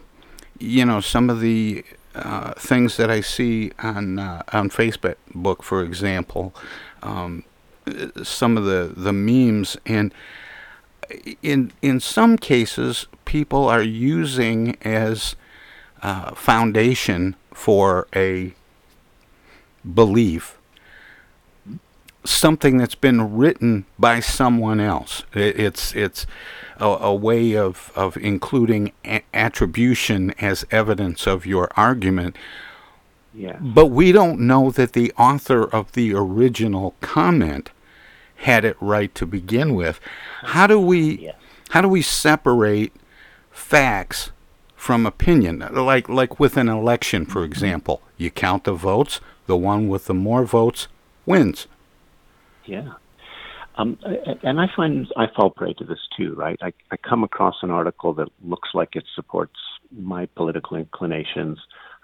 you 0.60 0.86
know 0.86 1.00
some 1.02 1.30
of 1.30 1.40
the 1.42 1.84
uh, 2.16 2.54
things 2.54 2.98
that 2.98 3.10
I 3.10 3.22
see 3.22 3.72
on 3.80 4.20
uh, 4.20 4.44
on 4.52 4.70
Facebook, 4.70 5.16
book, 5.34 5.64
for 5.64 5.84
example, 5.84 6.54
um, 7.04 7.44
some 8.24 8.58
of 8.58 8.66
the 8.66 8.92
the 8.96 9.14
memes, 9.14 9.78
and 9.86 10.14
in 11.42 11.72
in 11.82 12.00
some 12.00 12.38
cases, 12.38 13.08
people 13.26 13.68
are 13.68 13.84
using 13.84 14.78
as 14.82 15.36
uh, 16.02 16.34
foundation 16.34 17.36
for 17.54 18.08
a 18.16 18.54
belief 19.94 20.59
something 22.30 22.78
that's 22.78 22.96
been 22.96 23.36
written 23.38 23.86
by 23.98 24.20
someone 24.20 24.80
else. 24.80 25.24
It, 25.34 25.60
it's 25.60 25.96
it's 25.96 26.26
a, 26.78 26.86
a 26.86 27.14
way 27.14 27.56
of 27.56 27.92
of 27.96 28.18
including 28.18 28.92
a- 29.06 29.24
attribution 29.34 30.32
as 30.40 30.66
evidence 30.72 31.28
of 31.28 31.46
your 31.46 31.70
argument. 31.76 32.36
Yeah. 33.34 33.58
But 33.60 33.88
we 33.88 34.12
don't 34.12 34.40
know 34.40 34.72
that 34.72 34.94
the 34.94 35.12
author 35.18 35.64
of 35.64 35.92
the 35.92 36.14
original 36.14 36.96
comment 37.02 37.72
had 38.38 38.66
it 38.66 38.78
right 38.80 39.14
to 39.16 39.26
begin 39.26 39.76
with. 39.76 40.00
How 40.42 40.68
do 40.68 40.80
we 40.80 41.20
yeah. 41.20 41.34
how 41.70 41.82
do 41.82 41.90
we 41.90 42.02
separate 42.02 42.94
facts 43.52 44.32
from 44.76 45.06
opinion? 45.06 45.68
Like 45.72 46.10
like 46.10 46.40
with 46.40 46.58
an 46.58 46.70
election, 46.70 47.26
for 47.26 47.42
mm-hmm. 47.42 47.52
example, 47.52 48.02
you 48.18 48.32
count 48.32 48.64
the 48.64 48.74
votes, 48.74 49.20
the 49.46 49.58
one 49.58 49.88
with 49.90 50.06
the 50.06 50.14
more 50.14 50.46
votes 50.46 50.88
wins. 51.26 51.68
Yeah. 52.70 52.94
Um, 53.78 53.98
and 54.44 54.60
I 54.60 54.68
find 54.76 55.08
I 55.18 55.26
fall 55.36 55.50
prey 55.50 55.74
to 55.74 55.86
this 55.86 56.00
too, 56.16 56.36
right? 56.36 56.60
I, 56.62 56.72
I 56.92 56.98
come 56.98 57.24
across 57.24 57.56
an 57.62 57.72
article 57.72 58.14
that 58.16 58.28
looks 58.44 58.70
like 58.74 58.90
it 58.96 59.06
supports 59.16 59.56
my 59.92 60.28
political 60.36 60.78
inclinations. 60.78 61.58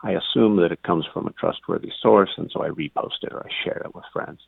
I 0.04 0.12
assume 0.12 0.56
that 0.58 0.72
it 0.72 0.82
comes 0.84 1.06
from 1.14 1.28
a 1.28 1.34
trustworthy 1.34 1.92
source, 2.02 2.32
and 2.38 2.50
so 2.52 2.64
I 2.64 2.70
repost 2.70 3.24
it 3.24 3.34
or 3.34 3.46
I 3.46 3.50
share 3.64 3.82
it 3.86 3.94
with 3.94 4.06
friends, 4.14 4.40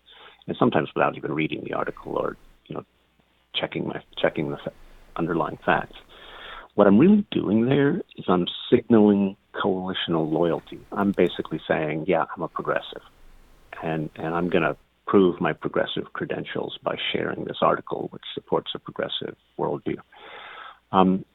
and 0.47 0.55
sometimes 0.57 0.89
without 0.95 1.17
even 1.17 1.33
reading 1.33 1.63
the 1.63 1.73
article 1.73 2.17
or 2.17 2.37
you 2.67 2.75
know 2.75 2.83
checking 3.53 3.87
my 3.87 4.01
checking 4.17 4.49
the 4.49 4.57
underlying 5.15 5.59
facts. 5.65 5.97
What 6.75 6.87
I'm 6.87 6.97
really 6.97 7.25
doing 7.31 7.65
there 7.65 8.01
is 8.15 8.25
I'm 8.27 8.47
signaling 8.71 9.35
coalitional 9.53 10.31
loyalty. 10.31 10.79
I'm 10.91 11.11
basically 11.11 11.59
saying, 11.67 12.05
yeah, 12.07 12.25
I'm 12.35 12.43
a 12.43 12.47
progressive, 12.47 13.01
and 13.83 14.09
and 14.15 14.33
I'm 14.33 14.49
going 14.49 14.63
to 14.63 14.77
prove 15.07 15.39
my 15.41 15.53
progressive 15.53 16.11
credentials 16.13 16.77
by 16.83 16.95
sharing 17.11 17.45
this 17.45 17.57
article, 17.61 18.09
which 18.11 18.23
supports 18.35 18.71
a 18.75 18.79
progressive 18.79 19.35
worldview. 19.57 19.95
Um, 20.91 21.25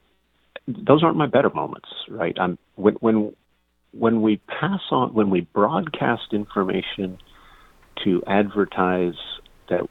those 0.69 1.03
aren't 1.03 1.17
my 1.17 1.27
better 1.27 1.51
moments, 1.51 1.89
right? 2.09 2.37
I'm 2.39 2.59
when 2.77 2.95
when 2.95 3.35
when 3.93 4.23
we 4.23 4.37
pass 4.47 4.81
on 4.91 5.15
when 5.15 5.31
we 5.31 5.41
broadcast 5.41 6.33
information 6.33 7.19
to 8.05 8.23
advertise 8.27 9.15
that 9.69 9.89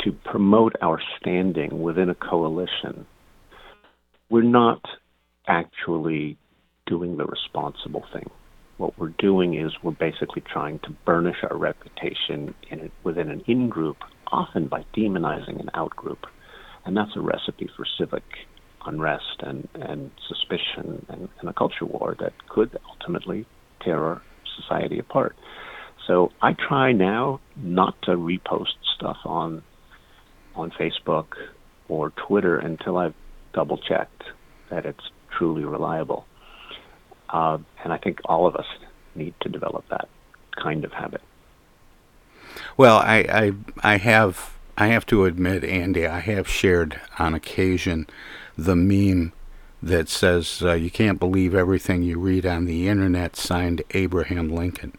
to 0.00 0.12
promote 0.24 0.74
our 0.80 1.00
standing 1.20 1.82
within 1.82 2.08
a 2.08 2.14
coalition, 2.14 3.06
we're 4.30 4.42
not 4.42 4.80
actually 5.46 6.38
doing 6.86 7.16
the 7.16 7.24
responsible 7.24 8.04
thing. 8.12 8.28
What 8.78 8.98
we're 8.98 9.14
doing 9.18 9.54
is 9.54 9.72
we're 9.82 9.92
basically 9.92 10.42
trying 10.42 10.78
to 10.80 10.90
burnish 11.04 11.36
our 11.48 11.56
reputation 11.56 12.54
in 12.70 12.80
it, 12.80 12.92
within 13.04 13.30
an 13.30 13.42
in 13.46 13.68
group, 13.68 13.98
often 14.30 14.66
by 14.66 14.84
demonizing 14.96 15.60
an 15.60 15.70
out 15.74 15.94
group. 15.94 16.26
And 16.84 16.96
that's 16.96 17.14
a 17.16 17.20
recipe 17.20 17.70
for 17.76 17.84
civic 17.98 18.24
unrest 18.84 19.40
and, 19.40 19.68
and 19.74 20.10
suspicion 20.28 21.06
and, 21.08 21.28
and 21.38 21.48
a 21.48 21.52
culture 21.52 21.84
war 21.84 22.16
that 22.18 22.32
could 22.48 22.76
ultimately 22.90 23.46
tear 23.84 24.02
our 24.02 24.22
society 24.60 24.98
apart. 24.98 25.36
So 26.06 26.32
I 26.40 26.54
try 26.54 26.92
now 26.92 27.40
not 27.56 27.94
to 28.02 28.12
repost 28.12 28.74
stuff 28.96 29.18
on 29.24 29.62
on 30.54 30.70
Facebook 30.70 31.28
or 31.88 32.10
Twitter 32.10 32.58
until 32.58 32.98
I've 32.98 33.14
double 33.54 33.78
checked 33.78 34.24
that 34.70 34.84
it's 34.84 35.10
truly 35.38 35.64
reliable. 35.64 36.26
Uh, 37.32 37.58
and 37.82 37.92
I 37.92 37.96
think 37.96 38.20
all 38.26 38.46
of 38.46 38.54
us 38.56 38.66
need 39.14 39.34
to 39.40 39.48
develop 39.48 39.88
that 39.88 40.08
kind 40.56 40.84
of 40.84 40.92
habit. 40.92 41.22
Well, 42.76 42.98
I, 42.98 43.18
I 43.28 43.52
I 43.94 43.96
have 43.96 44.52
I 44.76 44.88
have 44.88 45.06
to 45.06 45.24
admit, 45.24 45.64
Andy, 45.64 46.06
I 46.06 46.20
have 46.20 46.48
shared 46.48 47.00
on 47.18 47.34
occasion 47.34 48.06
the 48.56 48.76
meme 48.76 49.32
that 49.82 50.08
says 50.08 50.62
uh, 50.62 50.74
you 50.74 50.90
can't 50.90 51.18
believe 51.18 51.54
everything 51.54 52.02
you 52.02 52.18
read 52.18 52.46
on 52.46 52.66
the 52.66 52.88
internet. 52.88 53.36
Signed 53.36 53.82
Abraham 53.92 54.48
Lincoln. 54.48 54.96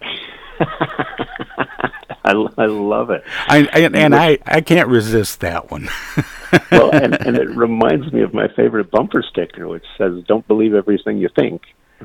I, 2.30 2.62
I 2.62 2.66
love 2.66 3.10
it. 3.10 3.22
I, 3.46 3.68
and, 3.72 3.96
and 3.96 4.14
I, 4.14 4.38
I 4.46 4.60
can't 4.60 4.88
resist 4.88 5.40
that 5.40 5.70
one. 5.70 5.88
well, 6.70 6.90
and, 6.90 7.14
and 7.26 7.36
it 7.36 7.48
reminds 7.50 8.12
me 8.12 8.22
of 8.22 8.32
my 8.34 8.48
favorite 8.48 8.90
bumper 8.90 9.22
sticker, 9.22 9.68
which 9.68 9.84
says, 9.98 10.22
"Don't 10.26 10.46
believe 10.46 10.74
everything 10.74 11.18
you 11.18 11.28
think." 11.34 11.62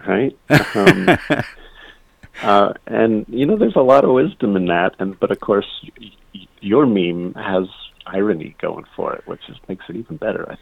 Right? 0.07 0.37
Um, 0.75 1.17
uh, 2.41 2.73
and 2.87 3.25
you 3.29 3.45
know, 3.45 3.57
there's 3.57 3.75
a 3.75 3.81
lot 3.81 4.03
of 4.03 4.11
wisdom 4.11 4.55
in 4.55 4.65
that, 4.67 4.95
and 4.99 5.19
but 5.19 5.31
of 5.31 5.39
course, 5.39 5.67
y- 5.83 6.11
y- 6.33 6.47
your 6.61 6.85
meme 6.85 7.33
has 7.35 7.67
irony 8.05 8.55
going 8.59 8.85
for 8.95 9.13
it, 9.13 9.27
which 9.27 9.41
just 9.47 9.67
makes 9.67 9.85
it 9.89 9.95
even 9.95 10.17
better. 10.17 10.51
I 10.51 10.57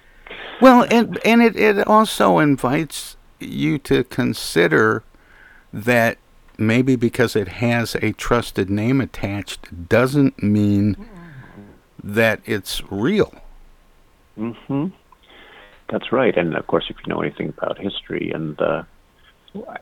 Well, 0.62 0.86
and 0.90 1.20
and 1.26 1.42
it, 1.42 1.56
it 1.56 1.88
also 1.88 2.40
invites 2.40 3.18
you 3.40 3.78
to 3.80 4.04
consider 4.04 5.04
that 5.72 6.18
maybe 6.58 6.96
because 6.96 7.36
it 7.36 7.48
has 7.48 7.96
a 7.96 8.12
trusted 8.14 8.70
name 8.70 9.02
attached 9.02 9.90
doesn't 9.90 10.42
mean 10.42 10.98
that 12.04 12.42
it's 12.46 12.82
real. 12.92 13.34
hmm 14.36 14.88
That's 15.90 16.12
right. 16.12 16.36
And 16.38 16.56
of 16.56 16.68
course, 16.68 16.86
if 16.90 16.98
you 17.06 17.14
know 17.14 17.22
anything 17.22 17.50
about 17.50 17.78
history 17.78 18.32
and 18.34 18.58
the 18.58 18.86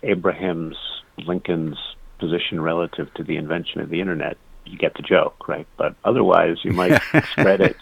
Abraham's 0.03 0.77
Lincoln's 1.17 1.77
position 2.19 2.61
relative 2.61 3.13
to 3.15 3.23
the 3.23 3.37
invention 3.37 3.81
of 3.81 3.89
the 3.89 3.99
internet, 4.01 4.37
you 4.65 4.77
get 4.77 4.93
the 4.93 5.01
joke, 5.01 5.47
right? 5.47 5.65
But 5.77 5.95
otherwise, 6.05 6.57
you 6.63 6.71
might 6.71 7.01
spread 7.31 7.61
it 7.61 7.77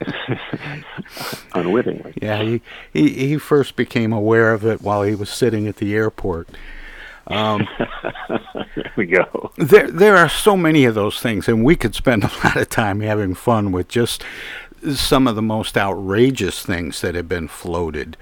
unwittingly. 1.54 2.14
Yeah, 2.22 2.42
he, 2.42 2.62
he 2.94 3.10
he 3.28 3.38
first 3.38 3.76
became 3.76 4.14
aware 4.14 4.54
of 4.54 4.66
it 4.66 4.82
while 4.82 5.04
he 5.04 5.16
was 5.16 5.30
sitting 5.30 5.68
at 5.68 5.78
the 5.78 5.94
airport. 5.94 6.48
Um, 7.30 7.68
there 8.76 8.92
we 8.98 9.06
go. 9.06 9.52
There 9.58 9.90
there 9.90 10.18
are 10.18 10.30
so 10.30 10.58
many 10.58 10.86
of 10.86 10.96
those 10.96 11.20
things, 11.20 11.48
and 11.48 11.64
we 11.64 11.76
could 11.76 11.96
spend 11.96 12.24
a 12.24 12.32
lot 12.44 12.58
of 12.58 12.70
time 12.70 13.02
having 13.02 13.36
fun 13.36 13.72
with 13.72 13.88
just 13.88 14.24
some 14.94 15.28
of 15.28 15.36
the 15.36 15.42
most 15.42 15.78
outrageous 15.78 16.66
things 16.66 17.02
that 17.02 17.16
have 17.16 17.28
been 17.28 17.48
floated. 17.48 18.18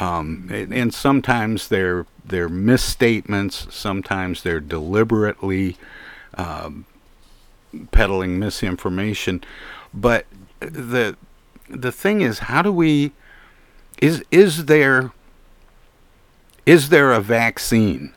Um, 0.00 0.48
and, 0.52 0.72
and, 0.72 0.94
sometimes 0.94 1.68
they're 1.68 2.06
they're 2.24 2.48
misstatements. 2.48 3.66
Sometimes 3.74 4.44
they're 4.44 4.60
deliberately 4.60 5.76
um, 6.34 6.86
peddling 7.90 8.38
misinformation. 8.38 9.42
But 9.92 10.26
the 10.60 11.16
the 11.68 11.90
thing 11.90 12.20
is, 12.20 12.40
how 12.40 12.62
do 12.62 12.72
we? 12.72 13.12
Is 14.00 14.24
is 14.30 14.66
there 14.66 15.10
is 16.64 16.90
there 16.90 17.12
a 17.12 17.20
vaccine 17.20 18.12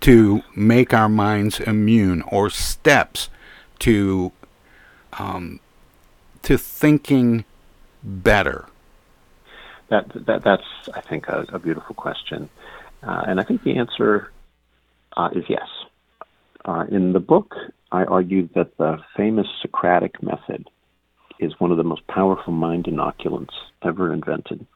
to 0.00 0.42
make 0.54 0.92
our 0.92 1.08
minds 1.08 1.60
immune, 1.60 2.22
or 2.22 2.50
steps 2.50 3.30
to 3.78 4.32
um, 5.18 5.60
to 6.42 6.58
thinking 6.58 7.44
better? 8.02 8.66
That, 9.88 10.26
that 10.26 10.42
that's 10.42 10.64
I 10.94 11.00
think 11.00 11.28
a, 11.28 11.46
a 11.52 11.58
beautiful 11.58 11.94
question, 11.94 12.48
uh, 13.02 13.24
and 13.26 13.40
I 13.40 13.44
think 13.44 13.62
the 13.62 13.76
answer 13.76 14.30
uh, 15.16 15.30
is 15.32 15.44
yes. 15.48 15.68
Uh, 16.64 16.84
in 16.90 17.12
the 17.12 17.20
book, 17.20 17.54
I 17.92 18.04
argued 18.04 18.50
that 18.54 18.76
the 18.78 18.98
famous 19.16 19.46
Socratic 19.60 20.22
method 20.22 20.68
is 21.38 21.58
one 21.58 21.70
of 21.70 21.76
the 21.76 21.84
most 21.84 22.06
powerful 22.06 22.52
mind 22.52 22.84
inoculants 22.86 23.52
ever 23.82 24.12
invented. 24.12 24.66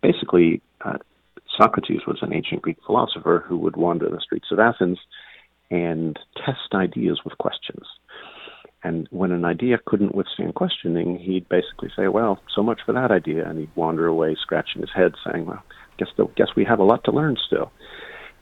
Basically, 0.00 0.60
uh, 0.84 0.98
Socrates 1.56 2.06
was 2.06 2.18
an 2.22 2.32
ancient 2.32 2.62
Greek 2.62 2.78
philosopher 2.84 3.44
who 3.46 3.56
would 3.58 3.76
wander 3.76 4.08
the 4.08 4.20
streets 4.20 4.48
of 4.50 4.58
Athens 4.58 4.98
and 5.70 6.18
test 6.36 6.74
ideas 6.74 7.20
with 7.24 7.38
questions. 7.38 7.86
And 8.84 9.08
when 9.10 9.32
an 9.32 9.44
idea 9.44 9.78
couldn't 9.84 10.14
withstand 10.14 10.54
questioning, 10.54 11.18
he'd 11.18 11.48
basically 11.48 11.90
say, 11.96 12.08
"Well, 12.08 12.40
so 12.54 12.62
much 12.62 12.82
for 12.82 12.92
that 12.92 13.10
idea," 13.10 13.48
and 13.48 13.58
he'd 13.58 13.74
wander 13.74 14.06
away, 14.06 14.36
scratching 14.36 14.82
his 14.82 14.92
head, 14.92 15.14
saying, 15.24 15.46
"Well, 15.46 15.62
guess 15.96 16.08
the, 16.16 16.26
guess 16.36 16.54
we 16.54 16.64
have 16.64 16.78
a 16.78 16.84
lot 16.84 17.02
to 17.04 17.10
learn 17.10 17.36
still." 17.36 17.72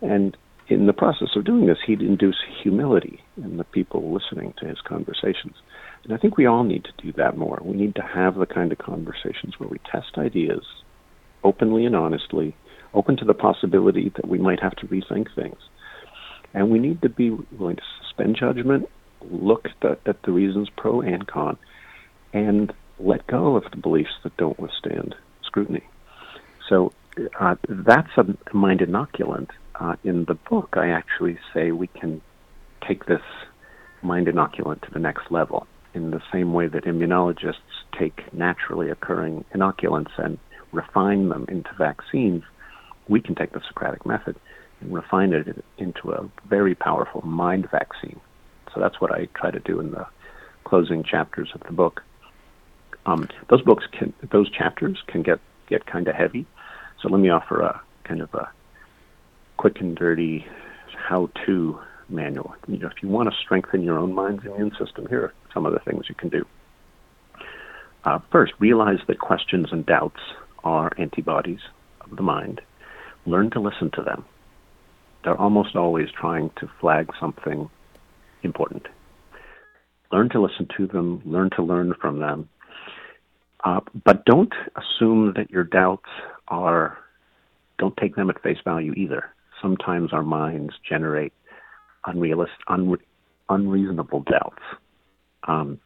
And 0.02 0.36
in 0.68 0.86
the 0.86 0.92
process 0.92 1.36
of 1.36 1.44
doing 1.44 1.66
this, 1.66 1.78
he'd 1.86 2.02
induce 2.02 2.40
humility 2.62 3.22
in 3.36 3.56
the 3.56 3.64
people 3.64 4.12
listening 4.12 4.52
to 4.58 4.66
his 4.66 4.80
conversations. 4.80 5.54
And 6.02 6.12
I 6.12 6.16
think 6.16 6.36
we 6.36 6.46
all 6.46 6.64
need 6.64 6.84
to 6.84 6.92
do 7.02 7.12
that 7.12 7.36
more. 7.36 7.58
We 7.62 7.76
need 7.76 7.94
to 7.94 8.02
have 8.02 8.34
the 8.34 8.46
kind 8.46 8.72
of 8.72 8.78
conversations 8.78 9.58
where 9.58 9.68
we 9.68 9.78
test 9.90 10.18
ideas 10.18 10.64
openly 11.42 11.86
and 11.86 11.94
honestly, 11.94 12.54
open 12.94 13.16
to 13.18 13.24
the 13.24 13.34
possibility 13.34 14.10
that 14.16 14.28
we 14.28 14.38
might 14.38 14.60
have 14.60 14.76
to 14.76 14.86
rethink 14.86 15.34
things. 15.34 15.58
And 16.52 16.70
we 16.70 16.78
need 16.78 17.02
to 17.02 17.08
be 17.08 17.30
willing 17.30 17.76
to 17.76 17.82
suspend 18.02 18.36
judgment, 18.36 18.88
look 19.22 19.66
at 19.66 19.80
the, 19.80 19.98
at 20.08 20.22
the 20.22 20.32
reasons 20.32 20.68
pro 20.76 21.00
and 21.00 21.26
con, 21.26 21.58
and 22.32 22.72
let 22.98 23.26
go 23.26 23.56
of 23.56 23.64
the 23.70 23.76
beliefs 23.76 24.14
that 24.22 24.36
don't 24.36 24.58
withstand 24.58 25.14
scrutiny. 25.42 25.82
So 26.68 26.92
uh, 27.40 27.56
that's 27.68 28.10
a 28.16 28.24
mind 28.54 28.80
inoculant 28.80 29.50
uh, 29.80 29.96
in 30.04 30.24
the 30.26 30.34
book, 30.34 30.74
I 30.74 30.90
actually 30.90 31.38
say 31.52 31.72
we 31.72 31.88
can 31.88 32.20
take 32.86 33.06
this 33.06 33.22
mind 34.02 34.26
inoculant 34.26 34.82
to 34.82 34.90
the 34.92 34.98
next 34.98 35.30
level 35.30 35.66
in 35.94 36.10
the 36.10 36.22
same 36.32 36.52
way 36.52 36.66
that 36.68 36.84
immunologists 36.84 37.54
take 37.98 38.32
naturally 38.32 38.90
occurring 38.90 39.44
inoculants 39.54 40.16
and 40.18 40.38
refine 40.72 41.28
them 41.28 41.46
into 41.48 41.70
vaccines. 41.78 42.42
We 43.08 43.20
can 43.20 43.34
take 43.34 43.52
the 43.52 43.60
Socratic 43.66 44.06
method 44.06 44.36
and 44.80 44.94
refine 44.94 45.32
it 45.32 45.64
into 45.78 46.12
a 46.12 46.28
very 46.48 46.74
powerful 46.74 47.22
mind 47.22 47.70
vaccine. 47.70 48.20
So 48.72 48.80
that's 48.80 49.00
what 49.00 49.12
I 49.12 49.26
try 49.34 49.50
to 49.50 49.60
do 49.60 49.80
in 49.80 49.92
the 49.92 50.06
closing 50.64 51.02
chapters 51.04 51.50
of 51.54 51.60
the 51.62 51.72
book. 51.72 52.02
Um, 53.06 53.28
those 53.48 53.62
books 53.62 53.84
can, 53.92 54.12
those 54.30 54.50
chapters 54.50 55.02
can 55.06 55.22
get 55.22 55.38
get 55.68 55.86
kind 55.86 56.08
of 56.08 56.14
heavy. 56.14 56.46
So 57.00 57.08
let 57.08 57.20
me 57.20 57.30
offer 57.30 57.60
a 57.60 57.80
kind 58.04 58.20
of 58.20 58.32
a 58.34 58.50
quick 59.56 59.80
and 59.80 59.96
dirty 59.96 60.46
how-to 60.96 61.78
manual. 62.08 62.54
You 62.66 62.78
know, 62.78 62.88
if 62.88 63.02
you 63.02 63.08
want 63.08 63.30
to 63.30 63.36
strengthen 63.36 63.82
your 63.82 63.98
own 63.98 64.14
mind's 64.14 64.44
immune 64.44 64.72
system, 64.78 65.06
here 65.08 65.22
are 65.22 65.34
some 65.52 65.66
of 65.66 65.72
the 65.72 65.80
things 65.80 66.06
you 66.08 66.14
can 66.14 66.28
do. 66.28 66.46
Uh, 68.04 68.18
first, 68.30 68.52
realize 68.58 68.98
that 69.06 69.18
questions 69.18 69.68
and 69.72 69.86
doubts 69.86 70.20
are 70.62 70.92
antibodies 70.98 71.60
of 72.00 72.16
the 72.16 72.22
mind. 72.22 72.60
Learn 73.26 73.50
to 73.50 73.60
listen 73.60 73.90
to 73.94 74.02
them. 74.02 74.24
They're 75.22 75.40
almost 75.40 75.76
always 75.76 76.08
trying 76.10 76.50
to 76.58 76.70
flag 76.80 77.08
something 77.18 77.70
important. 78.42 78.86
Learn 80.12 80.28
to 80.30 80.40
listen 80.40 80.68
to 80.76 80.86
them, 80.86 81.22
learn 81.24 81.50
to 81.56 81.62
learn 81.62 81.94
from 82.00 82.20
them. 82.20 82.48
Uh, 83.64 83.80
but 84.04 84.24
don't 84.26 84.52
assume 84.76 85.32
that 85.36 85.50
your 85.50 85.64
doubts 85.64 86.10
are, 86.48 86.98
don't 87.78 87.96
take 87.96 88.14
them 88.14 88.28
at 88.28 88.42
face 88.42 88.58
value 88.64 88.92
either 88.94 89.34
sometimes 89.64 90.12
our 90.12 90.22
minds 90.22 90.74
generate 90.86 91.32
unrealistic, 92.06 92.58
unre- 92.68 92.98
unreasonable 93.48 94.20
doubts. 94.30 94.62
Um, 95.48 95.80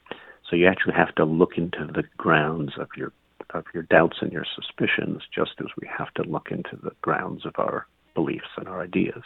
so 0.50 0.56
you 0.56 0.66
actually 0.66 0.94
have 0.94 1.14
to 1.14 1.24
look 1.24 1.52
into 1.56 1.86
the 1.86 2.02
grounds 2.16 2.72
of 2.78 2.88
your 2.96 3.12
of 3.54 3.64
your 3.74 3.84
doubts 3.84 4.18
and 4.20 4.32
your 4.32 4.46
suspicions, 4.54 5.22
just 5.34 5.52
as 5.60 5.66
we 5.80 5.88
have 5.96 6.12
to 6.14 6.22
look 6.24 6.48
into 6.50 6.76
the 6.82 6.92
grounds 7.02 7.46
of 7.46 7.54
our 7.58 7.86
beliefs 8.14 8.48
and 8.56 8.68
our 8.68 8.82
ideas. 8.82 9.22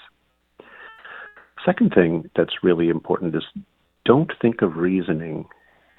Second 1.64 1.92
thing 1.94 2.28
that's 2.36 2.62
really 2.62 2.88
important 2.88 3.34
is 3.34 3.44
don't 4.04 4.32
think 4.40 4.62
of 4.62 4.76
reasoning 4.76 5.46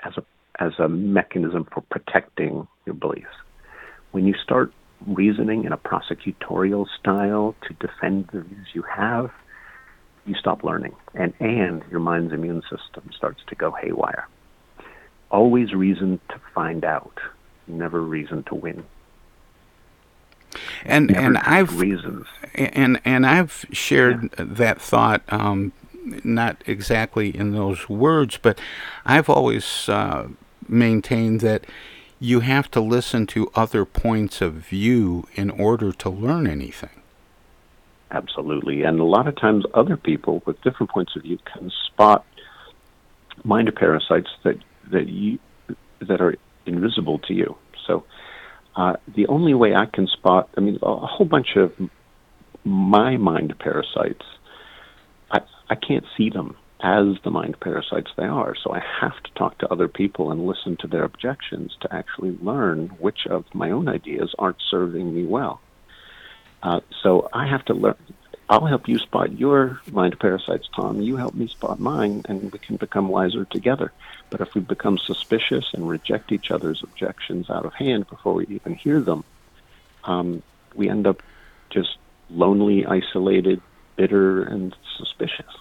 as 0.03 0.13
a 0.17 0.23
as 0.59 0.73
a 0.77 0.87
mechanism 0.87 1.65
for 1.73 1.81
protecting 1.89 2.67
your 2.85 2.93
beliefs. 2.93 3.25
When 4.11 4.27
you 4.27 4.35
start 4.43 4.71
reasoning 5.07 5.63
in 5.65 5.73
a 5.73 5.77
prosecutorial 5.77 6.85
style 6.99 7.55
to 7.67 7.73
defend 7.85 8.29
the 8.31 8.41
views 8.41 8.67
you 8.73 8.83
have, 8.83 9.31
you 10.25 10.35
stop 10.35 10.63
learning, 10.63 10.95
and 11.15 11.33
and 11.39 11.81
your 11.89 11.99
mind's 11.99 12.33
immune 12.33 12.61
system 12.63 13.09
starts 13.15 13.41
to 13.47 13.55
go 13.55 13.71
haywire. 13.71 14.27
Always 15.31 15.73
reason 15.73 16.19
to 16.29 16.35
find 16.53 16.85
out, 16.85 17.17
never 17.67 18.01
reason 18.01 18.43
to 18.43 18.55
win. 18.55 18.83
And 20.85 21.07
never 21.07 21.19
and 21.19 21.37
I've 21.39 21.79
reasons 21.79 22.27
and 22.53 23.01
and 23.03 23.25
I've 23.25 23.65
shared 23.71 24.29
yeah. 24.37 24.45
that 24.47 24.81
thought. 24.81 25.21
Um, 25.29 25.71
not 26.23 26.61
exactly 26.67 27.35
in 27.35 27.53
those 27.53 27.87
words, 27.87 28.37
but 28.41 28.59
I've 29.05 29.29
always 29.29 29.87
uh, 29.87 30.27
maintained 30.67 31.39
that 31.39 31.65
you 32.19 32.41
have 32.41 32.69
to 32.71 32.81
listen 32.81 33.27
to 33.27 33.51
other 33.55 33.85
points 33.85 34.41
of 34.41 34.53
view 34.53 35.27
in 35.35 35.49
order 35.49 35.91
to 35.91 36.09
learn 36.09 36.47
anything. 36.47 37.01
Absolutely. 38.11 38.83
And 38.83 38.99
a 38.99 39.03
lot 39.03 39.27
of 39.27 39.35
times, 39.35 39.65
other 39.73 39.97
people 39.97 40.43
with 40.45 40.61
different 40.61 40.91
points 40.91 41.15
of 41.15 41.23
view 41.23 41.39
can 41.45 41.71
spot 41.87 42.25
mind 43.43 43.73
parasites 43.75 44.29
that, 44.43 44.57
that, 44.91 45.09
you, 45.09 45.39
that 45.99 46.21
are 46.21 46.35
invisible 46.65 47.19
to 47.19 47.33
you. 47.33 47.55
So, 47.87 48.05
uh, 48.75 48.93
the 49.15 49.27
only 49.27 49.53
way 49.53 49.75
I 49.75 49.85
can 49.85 50.07
spot, 50.07 50.49
I 50.57 50.61
mean, 50.61 50.79
a 50.81 51.05
whole 51.05 51.27
bunch 51.27 51.55
of 51.55 51.71
my 52.63 53.17
mind 53.17 53.53
parasites, 53.59 54.25
I, 55.31 55.41
I 55.69 55.75
can't 55.75 56.05
see 56.17 56.29
them 56.29 56.55
as 56.81 57.05
the 57.23 57.31
mind 57.31 57.57
parasites 57.61 58.11
they 58.17 58.25
are. 58.25 58.55
So 58.61 58.73
I 58.73 58.81
have 59.01 59.21
to 59.23 59.31
talk 59.35 59.57
to 59.59 59.71
other 59.71 59.87
people 59.87 60.31
and 60.31 60.45
listen 60.45 60.75
to 60.81 60.87
their 60.87 61.03
objections 61.03 61.75
to 61.81 61.93
actually 61.93 62.37
learn 62.41 62.89
which 62.99 63.19
of 63.29 63.45
my 63.53 63.71
own 63.71 63.87
ideas 63.87 64.33
aren't 64.37 64.61
serving 64.69 65.15
me 65.15 65.25
well. 65.25 65.61
Uh, 66.61 66.81
so 67.01 67.29
I 67.33 67.47
have 67.47 67.63
to 67.65 67.73
learn. 67.73 67.95
I'll 68.49 68.65
help 68.65 68.87
you 68.87 68.99
spot 68.99 69.39
your 69.39 69.81
mind 69.91 70.19
parasites, 70.19 70.67
Tom. 70.75 71.01
You 71.01 71.15
help 71.15 71.33
me 71.33 71.47
spot 71.47 71.79
mine, 71.79 72.23
and 72.27 72.51
we 72.51 72.59
can 72.59 72.75
become 72.75 73.07
wiser 73.07 73.45
together. 73.45 73.91
But 74.29 74.41
if 74.41 74.53
we 74.53 74.61
become 74.61 74.97
suspicious 74.97 75.73
and 75.73 75.87
reject 75.87 76.31
each 76.31 76.51
other's 76.51 76.83
objections 76.83 77.49
out 77.49 77.65
of 77.65 77.73
hand 77.73 78.09
before 78.09 78.33
we 78.33 78.45
even 78.47 78.75
hear 78.75 78.99
them, 79.01 79.23
um, 80.03 80.43
we 80.75 80.89
end 80.89 81.07
up 81.07 81.23
just 81.69 81.97
lonely, 82.29 82.85
isolated, 82.85 83.61
bitter, 83.95 84.43
and 84.43 84.75
suspicious 84.97 85.57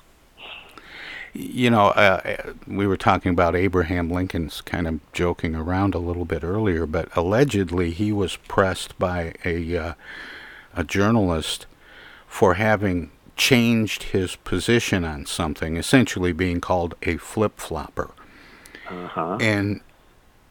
you 1.34 1.70
know, 1.70 1.88
uh, 1.88 2.52
we 2.66 2.86
were 2.86 2.96
talking 2.96 3.32
about 3.32 3.56
Abraham 3.56 4.10
Lincoln's 4.10 4.60
kind 4.60 4.86
of 4.86 5.00
joking 5.12 5.54
around 5.54 5.94
a 5.94 5.98
little 5.98 6.24
bit 6.24 6.44
earlier, 6.44 6.86
but 6.86 7.08
allegedly 7.16 7.90
he 7.90 8.12
was 8.12 8.36
pressed 8.36 8.98
by 8.98 9.34
a 9.44 9.76
uh, 9.76 9.94
a 10.74 10.84
journalist 10.84 11.66
for 12.32 12.54
having 12.54 13.10
changed 13.36 14.04
his 14.04 14.36
position 14.36 15.04
on 15.04 15.26
something, 15.26 15.76
essentially 15.76 16.32
being 16.32 16.62
called 16.62 16.94
a 17.02 17.18
flip 17.18 17.58
flopper. 17.58 18.10
Uh-huh. 18.88 19.36
And 19.38 19.82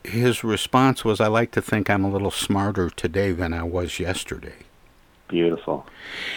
his 0.03 0.43
response 0.43 1.03
was, 1.03 1.19
I 1.19 1.25
like 1.25 1.49
to 1.53 1.61
think 1.61 1.89
I'm 1.89 2.03
a 2.03 2.09
little 2.11 2.29
smarter 2.29 2.91
today 2.91 3.31
than 3.31 3.51
I 3.51 3.63
was 3.63 3.99
yesterday. 3.99 4.57
Beautiful. 5.27 5.87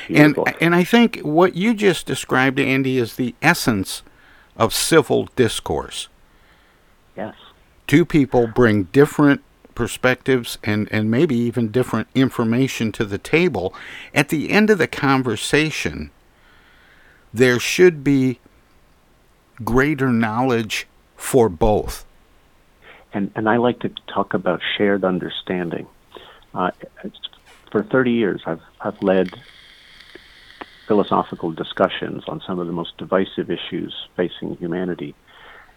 Beautiful. 0.09 0.47
And 0.47 0.57
and 0.63 0.75
I 0.75 0.83
think 0.83 1.21
what 1.21 1.55
you 1.55 1.75
just 1.75 2.07
described, 2.07 2.59
Andy, 2.59 2.97
is 2.97 3.17
the 3.17 3.35
essence 3.43 4.03
of 4.57 4.73
civil 4.73 5.29
discourse. 5.37 6.09
Yes. 7.19 7.35
Two 7.87 8.07
people 8.07 8.47
bring 8.47 8.85
different 8.85 9.43
perspectives 9.75 10.59
and, 10.62 10.89
and 10.91 11.11
maybe 11.11 11.37
even 11.37 11.70
different 11.70 12.09
information 12.14 12.93
to 12.93 13.05
the 13.05 13.18
table. 13.18 13.75
At 14.14 14.29
the 14.29 14.51
end 14.51 14.70
of 14.70 14.79
the 14.79 14.87
conversation, 14.87 16.11
there 17.33 17.59
should 17.59 18.05
be 18.05 18.39
greater 19.62 20.09
knowledge 20.09 20.87
for 21.16 21.49
both. 21.49 22.05
And 23.12 23.31
and 23.37 23.49
I 23.49 23.57
like 23.59 23.81
to 23.81 23.91
talk 24.09 24.35
about 24.35 24.61
shared 24.77 25.05
understanding. 25.05 25.87
Uh, 26.53 26.70
for 27.70 27.83
30 27.83 28.11
years, 28.11 28.43
I've 28.47 28.62
I've 28.81 29.01
led 29.03 29.31
philosophical 30.87 31.51
discussions 31.53 32.25
on 32.29 32.43
some 32.47 32.59
of 32.59 32.66
the 32.66 32.72
most 32.72 32.97
divisive 32.99 33.51
issues 33.51 33.95
facing 34.16 34.57
humanity. 34.57 35.14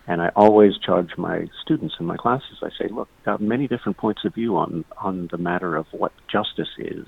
And 0.07 0.21
I 0.21 0.29
always 0.35 0.77
charge 0.77 1.17
my 1.17 1.47
students 1.61 1.95
in 1.99 2.05
my 2.05 2.15
classes. 2.15 2.59
I 2.63 2.69
say, 2.79 2.87
look, 2.89 3.09
got 3.25 3.41
many 3.41 3.67
different 3.67 3.97
points 3.97 4.23
of 4.23 4.33
view 4.33 4.55
on 4.55 4.85
on 5.01 5.27
the 5.31 5.37
matter 5.37 5.75
of 5.75 5.85
what 5.91 6.13
justice 6.31 6.69
is, 6.77 7.05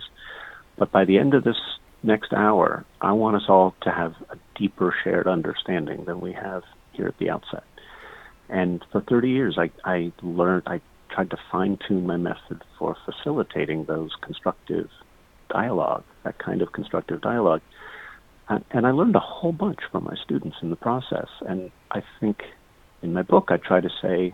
but 0.78 0.92
by 0.92 1.06
the 1.06 1.18
end 1.18 1.34
of 1.34 1.44
this 1.44 1.56
next 2.04 2.34
hour, 2.34 2.86
I 3.02 3.12
want 3.14 3.36
us 3.36 3.44
all 3.50 3.76
to 3.82 3.92
have 3.92 4.14
a 4.30 4.38
deeper 4.58 4.94
shared 5.04 5.28
understanding 5.28 6.06
than 6.06 6.22
we 6.22 6.34
have 6.34 6.64
here 6.94 7.08
at 7.08 7.18
the 7.20 7.30
outset. 7.30 7.64
And 8.50 8.84
for 8.92 9.02
30 9.02 9.30
years, 9.30 9.58
I, 9.58 9.70
I 9.86 10.12
learned, 10.22 10.64
I 10.66 10.82
tried 11.14 11.30
to 11.32 11.38
fine 11.52 11.78
tune 11.88 12.08
my 12.08 12.18
method 12.18 12.64
for 12.78 12.96
facilitating 13.06 13.86
those 13.86 14.12
constructive 14.22 14.90
dialogue, 15.50 16.04
that 16.24 16.40
kind 16.40 16.62
of 16.62 16.72
constructive 16.72 17.22
dialogue. 17.22 17.62
And 18.72 18.88
I 18.88 18.92
learned 18.92 19.16
a 19.16 19.20
whole 19.20 19.52
bunch 19.52 19.80
from 19.92 20.06
my 20.06 20.16
students 20.24 20.58
in 20.64 20.72
the 20.72 20.76
process. 20.76 21.28
And 21.42 21.70
I 21.92 22.02
think 22.20 22.38
in 23.02 23.14
my 23.14 23.24
book, 23.24 23.50
I 23.50 23.58
try 23.58 23.82
to 23.82 23.90
say, 24.02 24.34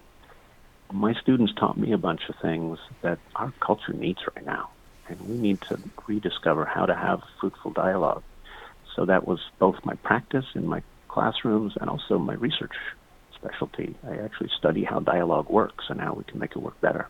my 0.92 1.14
students 1.22 1.54
taught 1.60 1.78
me 1.78 1.92
a 1.94 1.98
bunch 1.98 2.22
of 2.30 2.36
things 2.42 2.78
that 3.02 3.20
our 3.36 3.54
culture 3.66 3.94
needs 3.94 4.20
right 4.36 4.46
now. 4.46 4.70
And 5.08 5.22
we 5.22 5.38
need 5.38 5.60
to 5.70 5.80
rediscover 6.08 6.66
how 6.66 6.86
to 6.86 6.96
have 6.96 7.20
fruitful 7.40 7.72
dialogue. 7.72 8.24
So 8.96 9.06
that 9.06 9.28
was 9.28 9.40
both 9.60 9.76
my 9.84 9.96
practice 9.96 10.46
in 10.56 10.66
my 10.66 10.82
classrooms 11.08 11.74
and 11.80 11.90
also 11.90 12.18
my 12.18 12.34
research 12.34 12.74
specialty. 13.36 13.96
I 14.08 14.18
actually 14.18 14.50
study 14.58 14.84
how 14.84 15.00
dialogue 15.00 15.50
works 15.50 15.86
and 15.90 16.00
how 16.00 16.14
we 16.14 16.24
can 16.24 16.40
make 16.40 16.52
it 16.52 16.60
work 16.60 16.80
better. 16.82 17.08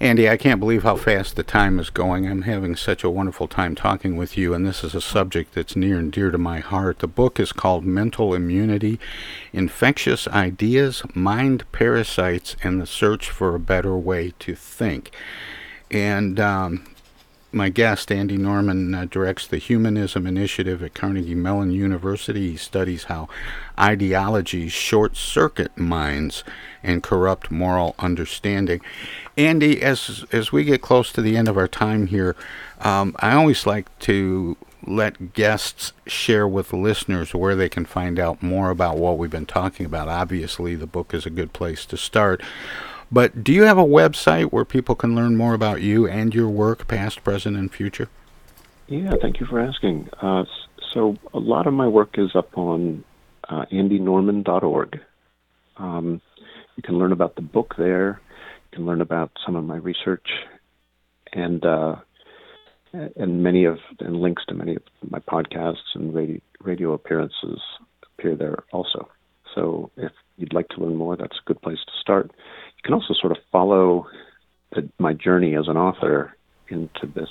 Andy, 0.00 0.28
I 0.28 0.36
can't 0.36 0.60
believe 0.60 0.84
how 0.84 0.94
fast 0.94 1.34
the 1.34 1.42
time 1.42 1.80
is 1.80 1.90
going. 1.90 2.24
I'm 2.24 2.42
having 2.42 2.76
such 2.76 3.02
a 3.02 3.10
wonderful 3.10 3.48
time 3.48 3.74
talking 3.74 4.16
with 4.16 4.38
you, 4.38 4.54
and 4.54 4.64
this 4.64 4.84
is 4.84 4.94
a 4.94 5.00
subject 5.00 5.54
that's 5.54 5.74
near 5.74 5.98
and 5.98 6.12
dear 6.12 6.30
to 6.30 6.38
my 6.38 6.60
heart. 6.60 7.00
The 7.00 7.08
book 7.08 7.40
is 7.40 7.50
called 7.50 7.84
Mental 7.84 8.32
Immunity 8.32 9.00
Infectious 9.52 10.28
Ideas, 10.28 11.02
Mind 11.14 11.64
Parasites, 11.72 12.54
and 12.62 12.80
the 12.80 12.86
Search 12.86 13.28
for 13.28 13.56
a 13.56 13.58
Better 13.58 13.96
Way 13.96 14.34
to 14.38 14.54
Think. 14.54 15.10
And 15.90 16.38
um, 16.38 16.84
my 17.50 17.68
guest, 17.70 18.12
Andy 18.12 18.36
Norman, 18.36 18.94
uh, 18.94 19.06
directs 19.06 19.46
the 19.46 19.58
Humanism 19.58 20.26
Initiative 20.26 20.82
at 20.82 20.94
Carnegie 20.94 21.34
Mellon 21.34 21.70
University. 21.70 22.50
He 22.50 22.56
studies 22.56 23.04
how 23.04 23.28
ideologies 23.78 24.72
short 24.72 25.16
circuit 25.16 25.76
minds 25.76 26.44
and 26.82 27.02
corrupt 27.02 27.50
moral 27.50 27.94
understanding. 27.98 28.80
Andy, 29.36 29.82
as 29.82 30.24
as 30.30 30.52
we 30.52 30.64
get 30.64 30.82
close 30.82 31.10
to 31.12 31.22
the 31.22 31.36
end 31.36 31.48
of 31.48 31.56
our 31.56 31.68
time 31.68 32.08
here, 32.08 32.36
um, 32.80 33.16
I 33.20 33.34
always 33.34 33.66
like 33.66 33.96
to 34.00 34.56
let 34.86 35.32
guests 35.32 35.92
share 36.06 36.46
with 36.46 36.72
listeners 36.72 37.34
where 37.34 37.56
they 37.56 37.68
can 37.68 37.84
find 37.84 38.18
out 38.18 38.42
more 38.42 38.70
about 38.70 38.98
what 38.98 39.18
we've 39.18 39.30
been 39.30 39.46
talking 39.46 39.84
about. 39.84 40.08
Obviously, 40.08 40.74
the 40.74 40.86
book 40.86 41.12
is 41.12 41.26
a 41.26 41.30
good 41.30 41.52
place 41.52 41.84
to 41.86 41.96
start. 41.96 42.42
But 43.10 43.42
do 43.42 43.52
you 43.52 43.62
have 43.62 43.78
a 43.78 43.84
website 43.84 44.52
where 44.52 44.64
people 44.64 44.94
can 44.94 45.14
learn 45.14 45.36
more 45.36 45.54
about 45.54 45.80
you 45.80 46.06
and 46.06 46.34
your 46.34 46.48
work, 46.48 46.86
past, 46.88 47.24
present, 47.24 47.56
and 47.56 47.72
future? 47.72 48.08
Yeah, 48.86 49.12
thank 49.20 49.40
you 49.40 49.46
for 49.46 49.60
asking. 49.60 50.08
Uh, 50.20 50.44
so, 50.92 51.16
a 51.32 51.38
lot 51.38 51.66
of 51.66 51.74
my 51.74 51.88
work 51.88 52.18
is 52.18 52.30
up 52.34 52.56
on 52.56 53.04
uh, 53.48 53.64
andynorman.org. 53.72 55.00
Um, 55.76 56.20
you 56.76 56.82
can 56.82 56.98
learn 56.98 57.12
about 57.12 57.34
the 57.36 57.42
book 57.42 57.74
there. 57.78 58.20
You 58.70 58.76
can 58.76 58.86
learn 58.86 59.00
about 59.00 59.30
some 59.44 59.56
of 59.56 59.64
my 59.64 59.76
research, 59.76 60.28
and 61.32 61.64
uh, 61.64 61.96
and 62.92 63.42
many 63.42 63.64
of 63.64 63.78
and 64.00 64.16
links 64.16 64.42
to 64.48 64.54
many 64.54 64.76
of 64.76 64.82
my 65.10 65.18
podcasts 65.18 65.94
and 65.94 66.14
radio, 66.14 66.40
radio 66.62 66.92
appearances 66.92 67.60
appear 68.02 68.36
there 68.36 68.64
also. 68.72 69.08
So, 69.54 69.90
if 69.96 70.12
you'd 70.36 70.54
like 70.54 70.68
to 70.70 70.80
learn 70.80 70.96
more, 70.96 71.16
that's 71.16 71.38
a 71.38 71.46
good 71.46 71.60
place 71.62 71.78
to 71.86 71.92
start 72.00 72.30
you 72.78 72.82
can 72.84 72.94
also 72.94 73.14
sort 73.14 73.32
of 73.32 73.38
follow 73.50 74.06
the, 74.74 74.88
my 74.98 75.12
journey 75.12 75.56
as 75.56 75.68
an 75.68 75.76
author 75.76 76.36
into 76.68 77.06
this 77.14 77.28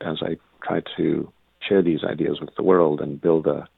as 0.00 0.18
I 0.22 0.36
try 0.62 0.82
to 0.96 1.32
share 1.66 1.82
these 1.82 2.04
ideas 2.04 2.40
with 2.40 2.54
the 2.56 2.62
world 2.62 3.00
and 3.00 3.20
build 3.20 3.46
a 3.46 3.68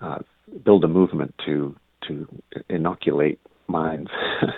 uh, 0.00 0.18
build 0.64 0.84
a 0.84 0.88
movement 0.88 1.34
to 1.46 1.76
to 2.08 2.26
inoculate 2.68 3.38
minds 3.68 4.10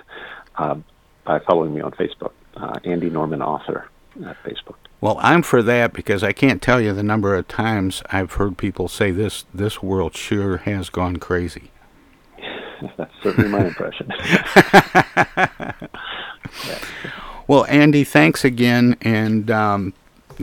uh, 0.56 0.76
by 1.24 1.38
following 1.40 1.74
me 1.74 1.80
on 1.80 1.92
Facebook, 1.92 2.32
uh, 2.56 2.78
Andy 2.84 3.10
Norman 3.10 3.42
Author 3.42 3.88
at 4.26 4.36
Facebook. 4.42 4.76
Well, 5.00 5.18
I'm 5.20 5.42
for 5.42 5.62
that 5.62 5.92
because 5.92 6.22
I 6.22 6.32
can't 6.32 6.62
tell 6.62 6.80
you 6.80 6.92
the 6.92 7.02
number 7.02 7.34
of 7.34 7.48
times 7.48 8.02
I've 8.10 8.34
heard 8.34 8.56
people 8.56 8.88
say 8.88 9.10
this 9.10 9.44
this 9.52 9.82
world 9.82 10.16
sure 10.16 10.58
has 10.58 10.88
gone 10.88 11.18
crazy. 11.18 11.70
That's 12.96 13.12
certainly 13.22 13.48
my 13.48 13.66
impression. 13.66 14.12
Well, 17.46 17.66
Andy, 17.66 18.04
thanks 18.04 18.44
again, 18.44 18.96
and 19.02 19.50
um, 19.50 19.92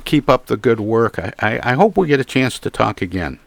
keep 0.06 0.30
up 0.30 0.46
the 0.46 0.58
good 0.58 0.80
work. 0.80 1.18
I, 1.18 1.34
I, 1.40 1.72
I, 1.72 1.74
hope 1.74 1.98
we 1.98 2.08
get 2.08 2.20
a 2.20 2.24
chance 2.24 2.60
to 2.60 2.70
talk 2.70 3.02
again. 3.02 3.40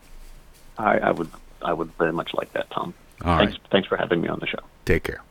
I, 0.77 0.99
I 0.99 1.11
would 1.13 1.31
I 1.63 1.73
would 1.73 1.93
very 1.97 2.13
much 2.13 2.35
like 2.35 2.53
that, 2.55 2.69
Tom. 2.71 2.95
All 3.25 3.39
thanks, 3.39 3.53
right. 3.53 3.61
thanks 3.71 3.89
for 3.89 3.97
having 3.97 4.21
me 4.21 4.29
on 4.29 4.41
the 4.41 4.47
show. 4.47 4.59
Take 4.85 5.05
care. 5.05 5.23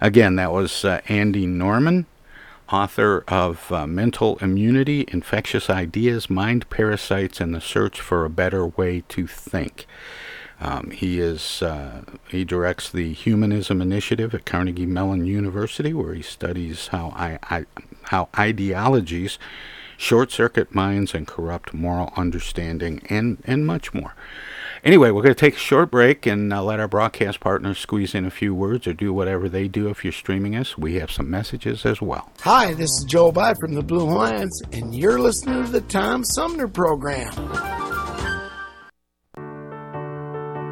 Again, 0.00 0.36
that 0.36 0.52
was 0.52 0.84
uh, 0.84 1.00
Andy 1.08 1.46
Norman, 1.46 2.06
author 2.70 3.24
of 3.26 3.70
uh, 3.72 3.88
Mental 3.88 4.38
Immunity, 4.38 5.04
Infectious 5.08 5.68
Ideas, 5.68 6.30
Mind 6.30 6.70
Parasites, 6.70 7.40
and 7.40 7.54
the 7.54 7.60
Search 7.60 8.00
for 8.00 8.24
a 8.24 8.30
Better 8.30 8.66
Way 8.66 9.02
to 9.08 9.26
Think. 9.26 9.86
Um, 10.60 10.90
he 10.90 11.20
is 11.20 11.62
uh, 11.62 12.02
he 12.28 12.44
directs 12.44 12.90
the 12.90 13.12
Humanism 13.12 13.80
Initiative 13.80 14.34
at 14.34 14.44
Carnegie 14.44 14.86
Mellon 14.86 15.24
University, 15.24 15.94
where 15.94 16.12
he 16.12 16.22
studies 16.22 16.88
how 16.88 17.12
I, 17.16 17.38
I, 17.42 17.64
how 18.04 18.28
ideologies 18.38 19.38
short 19.96 20.30
circuit 20.30 20.74
minds 20.74 21.14
and 21.14 21.26
corrupt 21.26 21.72
moral 21.72 22.12
understanding, 22.16 23.02
and 23.08 23.42
and 23.44 23.66
much 23.66 23.94
more. 23.94 24.14
Anyway, 24.82 25.10
we're 25.10 25.22
going 25.22 25.34
to 25.34 25.38
take 25.38 25.56
a 25.56 25.58
short 25.58 25.90
break 25.90 26.24
and 26.24 26.52
uh, 26.52 26.62
let 26.62 26.80
our 26.80 26.88
broadcast 26.88 27.38
partners 27.38 27.78
squeeze 27.78 28.14
in 28.14 28.24
a 28.24 28.30
few 28.30 28.54
words 28.54 28.86
or 28.86 28.94
do 28.94 29.12
whatever 29.12 29.46
they 29.46 29.68
do 29.68 29.90
if 29.90 30.04
you're 30.04 30.12
streaming 30.12 30.56
us. 30.56 30.78
We 30.78 30.94
have 30.94 31.10
some 31.10 31.28
messages 31.28 31.84
as 31.84 32.00
well. 32.00 32.30
Hi, 32.40 32.72
this 32.72 32.90
is 32.90 33.04
Joe 33.04 33.30
By 33.30 33.52
from 33.60 33.74
the 33.74 33.82
Blue 33.82 34.06
Hawaiians, 34.06 34.62
and 34.72 34.94
you're 34.94 35.20
listening 35.20 35.66
to 35.66 35.70
the 35.70 35.82
Tom 35.82 36.24
Sumner 36.24 36.66
Program. 36.66 38.09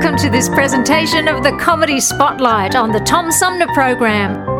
Welcome 0.00 0.18
to 0.20 0.30
this 0.30 0.48
presentation 0.48 1.28
of 1.28 1.42
the 1.42 1.54
Comedy 1.58 2.00
Spotlight 2.00 2.74
on 2.74 2.90
the 2.90 3.00
Tom 3.00 3.30
Sumner 3.30 3.66
Program. 3.74 4.59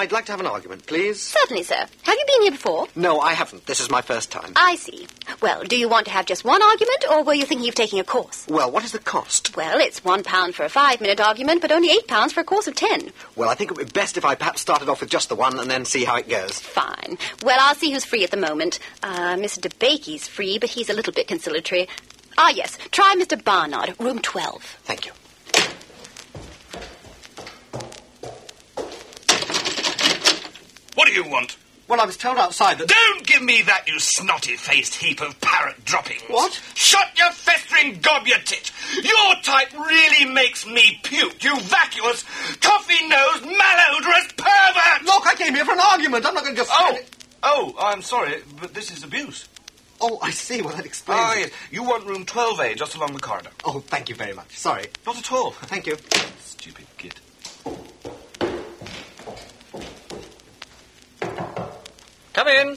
I'd 0.00 0.12
like 0.12 0.24
to 0.26 0.32
have 0.32 0.40
an 0.40 0.46
argument, 0.46 0.86
please. 0.86 1.20
Certainly, 1.20 1.64
sir. 1.64 1.74
Have 1.74 2.16
you 2.18 2.24
been 2.26 2.42
here 2.44 2.52
before? 2.52 2.86
No, 2.96 3.20
I 3.20 3.34
haven't. 3.34 3.66
This 3.66 3.80
is 3.80 3.90
my 3.90 4.00
first 4.00 4.32
time. 4.32 4.54
I 4.56 4.76
see. 4.76 5.06
Well, 5.42 5.62
do 5.62 5.76
you 5.76 5.90
want 5.90 6.06
to 6.06 6.10
have 6.10 6.24
just 6.24 6.42
one 6.42 6.62
argument, 6.62 7.04
or 7.10 7.22
were 7.22 7.34
you 7.34 7.44
thinking 7.44 7.68
of 7.68 7.74
taking 7.74 8.00
a 8.00 8.04
course? 8.04 8.46
Well, 8.48 8.70
what 8.70 8.82
is 8.82 8.92
the 8.92 8.98
cost? 8.98 9.54
Well, 9.58 9.78
it's 9.78 10.02
one 10.02 10.22
pound 10.22 10.54
for 10.54 10.64
a 10.64 10.70
five-minute 10.70 11.20
argument, 11.20 11.60
but 11.60 11.70
only 11.70 11.90
eight 11.90 12.08
pounds 12.08 12.32
for 12.32 12.40
a 12.40 12.44
course 12.44 12.66
of 12.66 12.76
ten. 12.76 13.12
Well, 13.36 13.50
I 13.50 13.54
think 13.54 13.70
it 13.70 13.76
would 13.76 13.88
be 13.92 14.00
best 14.00 14.16
if 14.16 14.24
I 14.24 14.36
perhaps 14.36 14.62
started 14.62 14.88
off 14.88 15.00
with 15.02 15.10
just 15.10 15.28
the 15.28 15.34
one 15.34 15.58
and 15.58 15.70
then 15.70 15.84
see 15.84 16.04
how 16.04 16.16
it 16.16 16.30
goes. 16.30 16.58
Fine. 16.58 17.18
Well, 17.42 17.58
I'll 17.60 17.74
see 17.74 17.92
who's 17.92 18.06
free 18.06 18.24
at 18.24 18.30
the 18.30 18.38
moment. 18.38 18.78
Uh, 19.02 19.34
Mr. 19.34 19.58
DeBakey's 19.60 20.26
free, 20.26 20.58
but 20.58 20.70
he's 20.70 20.88
a 20.88 20.94
little 20.94 21.12
bit 21.12 21.28
conciliatory. 21.28 21.88
Ah, 22.38 22.48
yes. 22.48 22.78
Try 22.90 23.14
Mr. 23.18 23.42
Barnard, 23.44 23.96
room 24.00 24.20
12. 24.20 24.62
Thank 24.84 25.04
you. 25.04 25.12
Do 31.10 31.16
you 31.16 31.28
want? 31.28 31.56
Well, 31.88 32.00
I 32.00 32.06
was 32.06 32.16
told 32.16 32.38
outside 32.38 32.78
that. 32.78 32.86
Don't 32.86 33.26
give 33.26 33.42
me 33.42 33.62
that, 33.62 33.88
you 33.88 33.98
snotty 33.98 34.54
faced 34.54 34.94
heap 34.94 35.20
of 35.20 35.40
parrot 35.40 35.84
droppings. 35.84 36.22
What? 36.28 36.52
Shut 36.74 37.18
your 37.18 37.32
festering 37.32 37.98
gob, 38.00 38.28
you 38.28 38.36
tit! 38.44 38.70
Your 39.02 39.34
type 39.42 39.72
really 39.72 40.32
makes 40.32 40.64
me 40.64 41.00
puke, 41.02 41.42
you 41.42 41.58
vacuous, 41.60 42.22
coffee 42.60 43.08
nosed, 43.08 43.42
malodorous 43.42 44.36
pervert! 44.36 45.04
Look, 45.04 45.26
I 45.26 45.34
came 45.36 45.52
here 45.52 45.64
for 45.64 45.72
an 45.72 45.80
argument. 45.80 46.24
I'm 46.26 46.34
not 46.34 46.44
going 46.44 46.54
to 46.54 46.60
just. 46.60 46.70
Oh! 46.72 46.98
Oh, 47.42 47.74
I'm 47.80 48.02
sorry, 48.02 48.42
but 48.60 48.72
this 48.72 48.92
is 48.92 49.02
abuse. 49.02 49.48
Oh, 50.00 50.18
I 50.22 50.30
see. 50.30 50.62
Well, 50.62 50.74
that 50.76 50.86
explains. 50.86 51.20
Ah, 51.20 51.34
yes. 51.34 51.50
You 51.70 51.82
want 51.82 52.06
room 52.06 52.24
12A 52.24 52.76
just 52.76 52.94
along 52.94 53.12
the 53.14 53.20
corridor. 53.20 53.50
Oh, 53.64 53.80
thank 53.80 54.08
you 54.08 54.14
very 54.14 54.32
much. 54.32 54.56
Sorry. 54.56 54.86
Not 55.06 55.18
at 55.18 55.32
all. 55.32 55.50
Thank 55.50 55.86
you. 55.86 55.96
Stupid 56.38 56.86
git. 56.96 57.19
Come 62.32 62.48
in. 62.48 62.76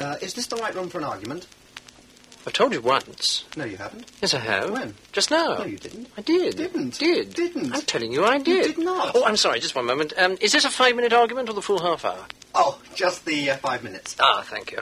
Uh, 0.00 0.16
is 0.20 0.34
this 0.34 0.46
the 0.46 0.56
right 0.56 0.74
room 0.74 0.88
for 0.88 0.98
an 0.98 1.04
argument? 1.04 1.46
I've 2.46 2.52
told 2.52 2.72
you 2.72 2.80
once. 2.80 3.44
No, 3.56 3.64
you 3.64 3.76
haven't. 3.76 4.10
Yes, 4.22 4.32
I 4.32 4.38
have. 4.38 4.70
When? 4.70 4.94
Just 5.12 5.30
now. 5.30 5.58
No, 5.58 5.64
you 5.64 5.76
didn't. 5.76 6.08
I 6.16 6.22
did. 6.22 6.56
Didn't. 6.56 6.98
Did. 6.98 7.34
Didn't. 7.34 7.74
I'm 7.74 7.82
telling 7.82 8.12
you 8.12 8.24
I 8.24 8.38
did. 8.38 8.66
You 8.66 8.74
did 8.74 8.84
not. 8.84 9.12
Oh, 9.14 9.24
I'm 9.24 9.36
sorry, 9.36 9.60
just 9.60 9.74
one 9.74 9.84
moment. 9.86 10.12
Um, 10.16 10.38
is 10.40 10.52
this 10.52 10.64
a 10.64 10.70
five-minute 10.70 11.12
argument 11.12 11.48
or 11.50 11.52
the 11.52 11.62
full 11.62 11.80
half 11.80 12.04
hour? 12.04 12.24
Oh, 12.54 12.80
just 12.94 13.24
the 13.26 13.50
uh, 13.50 13.56
five 13.56 13.82
minutes. 13.84 14.16
Ah, 14.18 14.42
thank 14.48 14.72
you. 14.72 14.78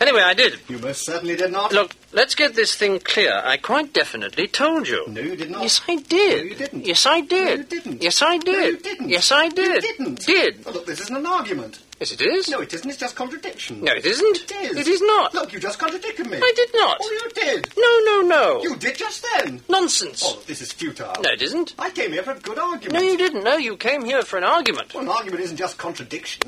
Anyway, 0.00 0.20
I 0.20 0.34
did. 0.34 0.58
You 0.68 0.78
most 0.78 1.02
certainly 1.02 1.36
did 1.36 1.52
not. 1.52 1.72
Look, 1.72 1.94
let's 2.10 2.34
get 2.34 2.56
this 2.56 2.74
thing 2.74 2.98
clear. 2.98 3.40
I 3.44 3.56
quite 3.58 3.92
definitely 3.92 4.48
told 4.48 4.88
you. 4.88 5.04
No, 5.06 5.20
you 5.20 5.36
did 5.36 5.52
not. 5.52 5.62
Yes, 5.62 5.80
I 5.86 5.96
did. 5.96 6.38
No, 6.38 6.50
you 6.50 6.54
didn't. 6.56 6.84
Yes, 6.86 7.06
I 7.06 7.20
did. 7.20 7.30
No, 7.30 7.50
you 7.54 7.62
didn't. 7.62 8.02
Yes, 8.02 8.20
I 8.22 8.38
did. 8.38 8.46
No, 8.46 8.64
you 8.64 8.76
didn't. 8.78 9.08
Yes, 9.08 9.30
I 9.30 9.48
did. 9.50 9.84
You 9.84 9.94
didn't. 9.96 10.26
Did. 10.26 10.64
Oh, 10.66 10.72
look, 10.72 10.86
this 10.86 11.00
isn't 11.02 11.16
an 11.16 11.26
argument. 11.26 11.78
Yes, 12.02 12.10
it 12.10 12.20
is. 12.20 12.48
No, 12.48 12.58
it 12.58 12.74
isn't. 12.74 12.90
It's 12.90 12.98
just 12.98 13.14
contradiction. 13.14 13.84
No, 13.84 13.92
it 13.92 14.04
isn't. 14.04 14.38
It 14.38 14.50
is. 14.50 14.76
It 14.76 14.88
is 14.88 15.00
not. 15.02 15.32
Look, 15.34 15.52
you 15.52 15.60
just 15.60 15.78
contradicted 15.78 16.28
me. 16.28 16.36
I 16.36 16.52
did 16.56 16.70
not. 16.74 16.98
Oh, 17.00 17.10
you 17.12 17.30
did. 17.30 17.72
No, 17.78 18.00
no, 18.00 18.26
no. 18.26 18.60
You 18.60 18.74
did 18.74 18.96
just 18.96 19.24
then. 19.36 19.60
Nonsense. 19.68 20.20
Oh, 20.26 20.42
this 20.48 20.60
is 20.60 20.72
futile. 20.72 21.14
No, 21.22 21.30
it 21.30 21.40
isn't. 21.40 21.76
I 21.78 21.90
came 21.90 22.10
here 22.10 22.24
for 22.24 22.32
a 22.32 22.40
good 22.40 22.58
argument. 22.58 22.94
No, 23.00 23.08
you 23.08 23.16
didn't. 23.16 23.44
No, 23.44 23.56
you 23.56 23.76
came 23.76 24.04
here 24.04 24.22
for 24.22 24.36
an 24.36 24.42
argument. 24.42 24.92
Well, 24.94 25.04
an 25.04 25.10
argument 25.10 25.42
isn't 25.42 25.56
just 25.56 25.78
contradiction. 25.78 26.42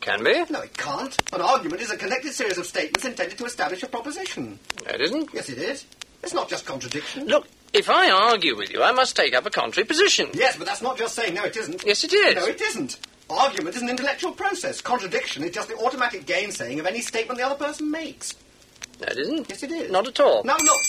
Can 0.00 0.24
be. 0.24 0.42
No, 0.48 0.62
it 0.62 0.74
can't. 0.74 1.14
An 1.34 1.42
argument 1.42 1.82
is 1.82 1.90
a 1.90 1.98
connected 1.98 2.32
series 2.32 2.56
of 2.56 2.64
statements 2.64 3.04
intended 3.04 3.36
to 3.36 3.44
establish 3.44 3.82
a 3.82 3.88
proposition. 3.88 4.58
No, 4.86 4.94
it 4.94 5.02
isn't. 5.02 5.34
Yes, 5.34 5.50
it 5.50 5.58
is. 5.58 5.84
It's 6.22 6.32
not 6.32 6.48
just 6.48 6.64
contradiction. 6.64 7.26
Look, 7.26 7.46
if 7.74 7.90
I 7.90 8.10
argue 8.10 8.56
with 8.56 8.72
you, 8.72 8.82
I 8.82 8.92
must 8.92 9.16
take 9.16 9.34
up 9.34 9.44
a 9.44 9.50
contrary 9.50 9.86
position. 9.86 10.30
Yes, 10.32 10.56
but 10.56 10.64
that's 10.66 10.80
not 10.80 10.96
just 10.96 11.14
saying 11.14 11.34
no, 11.34 11.44
it 11.44 11.58
isn't. 11.58 11.84
Yes, 11.84 12.04
it 12.04 12.14
is. 12.14 12.36
No, 12.36 12.46
it 12.46 12.62
isn't. 12.62 12.98
Argument 13.30 13.74
is 13.74 13.82
an 13.82 13.88
intellectual 13.88 14.32
process. 14.32 14.80
Contradiction 14.80 15.42
is 15.44 15.50
just 15.50 15.68
the 15.68 15.76
automatic 15.76 16.26
gainsaying 16.26 16.78
of 16.78 16.86
any 16.86 17.00
statement 17.00 17.38
the 17.38 17.46
other 17.46 17.54
person 17.54 17.90
makes. 17.90 18.34
No, 19.00 19.06
it 19.08 19.18
isn't. 19.18 19.48
Yes, 19.48 19.62
it 19.62 19.72
is. 19.72 19.90
Not 19.90 20.06
at 20.06 20.20
all. 20.20 20.44
No, 20.44 20.52
look. 20.52 20.80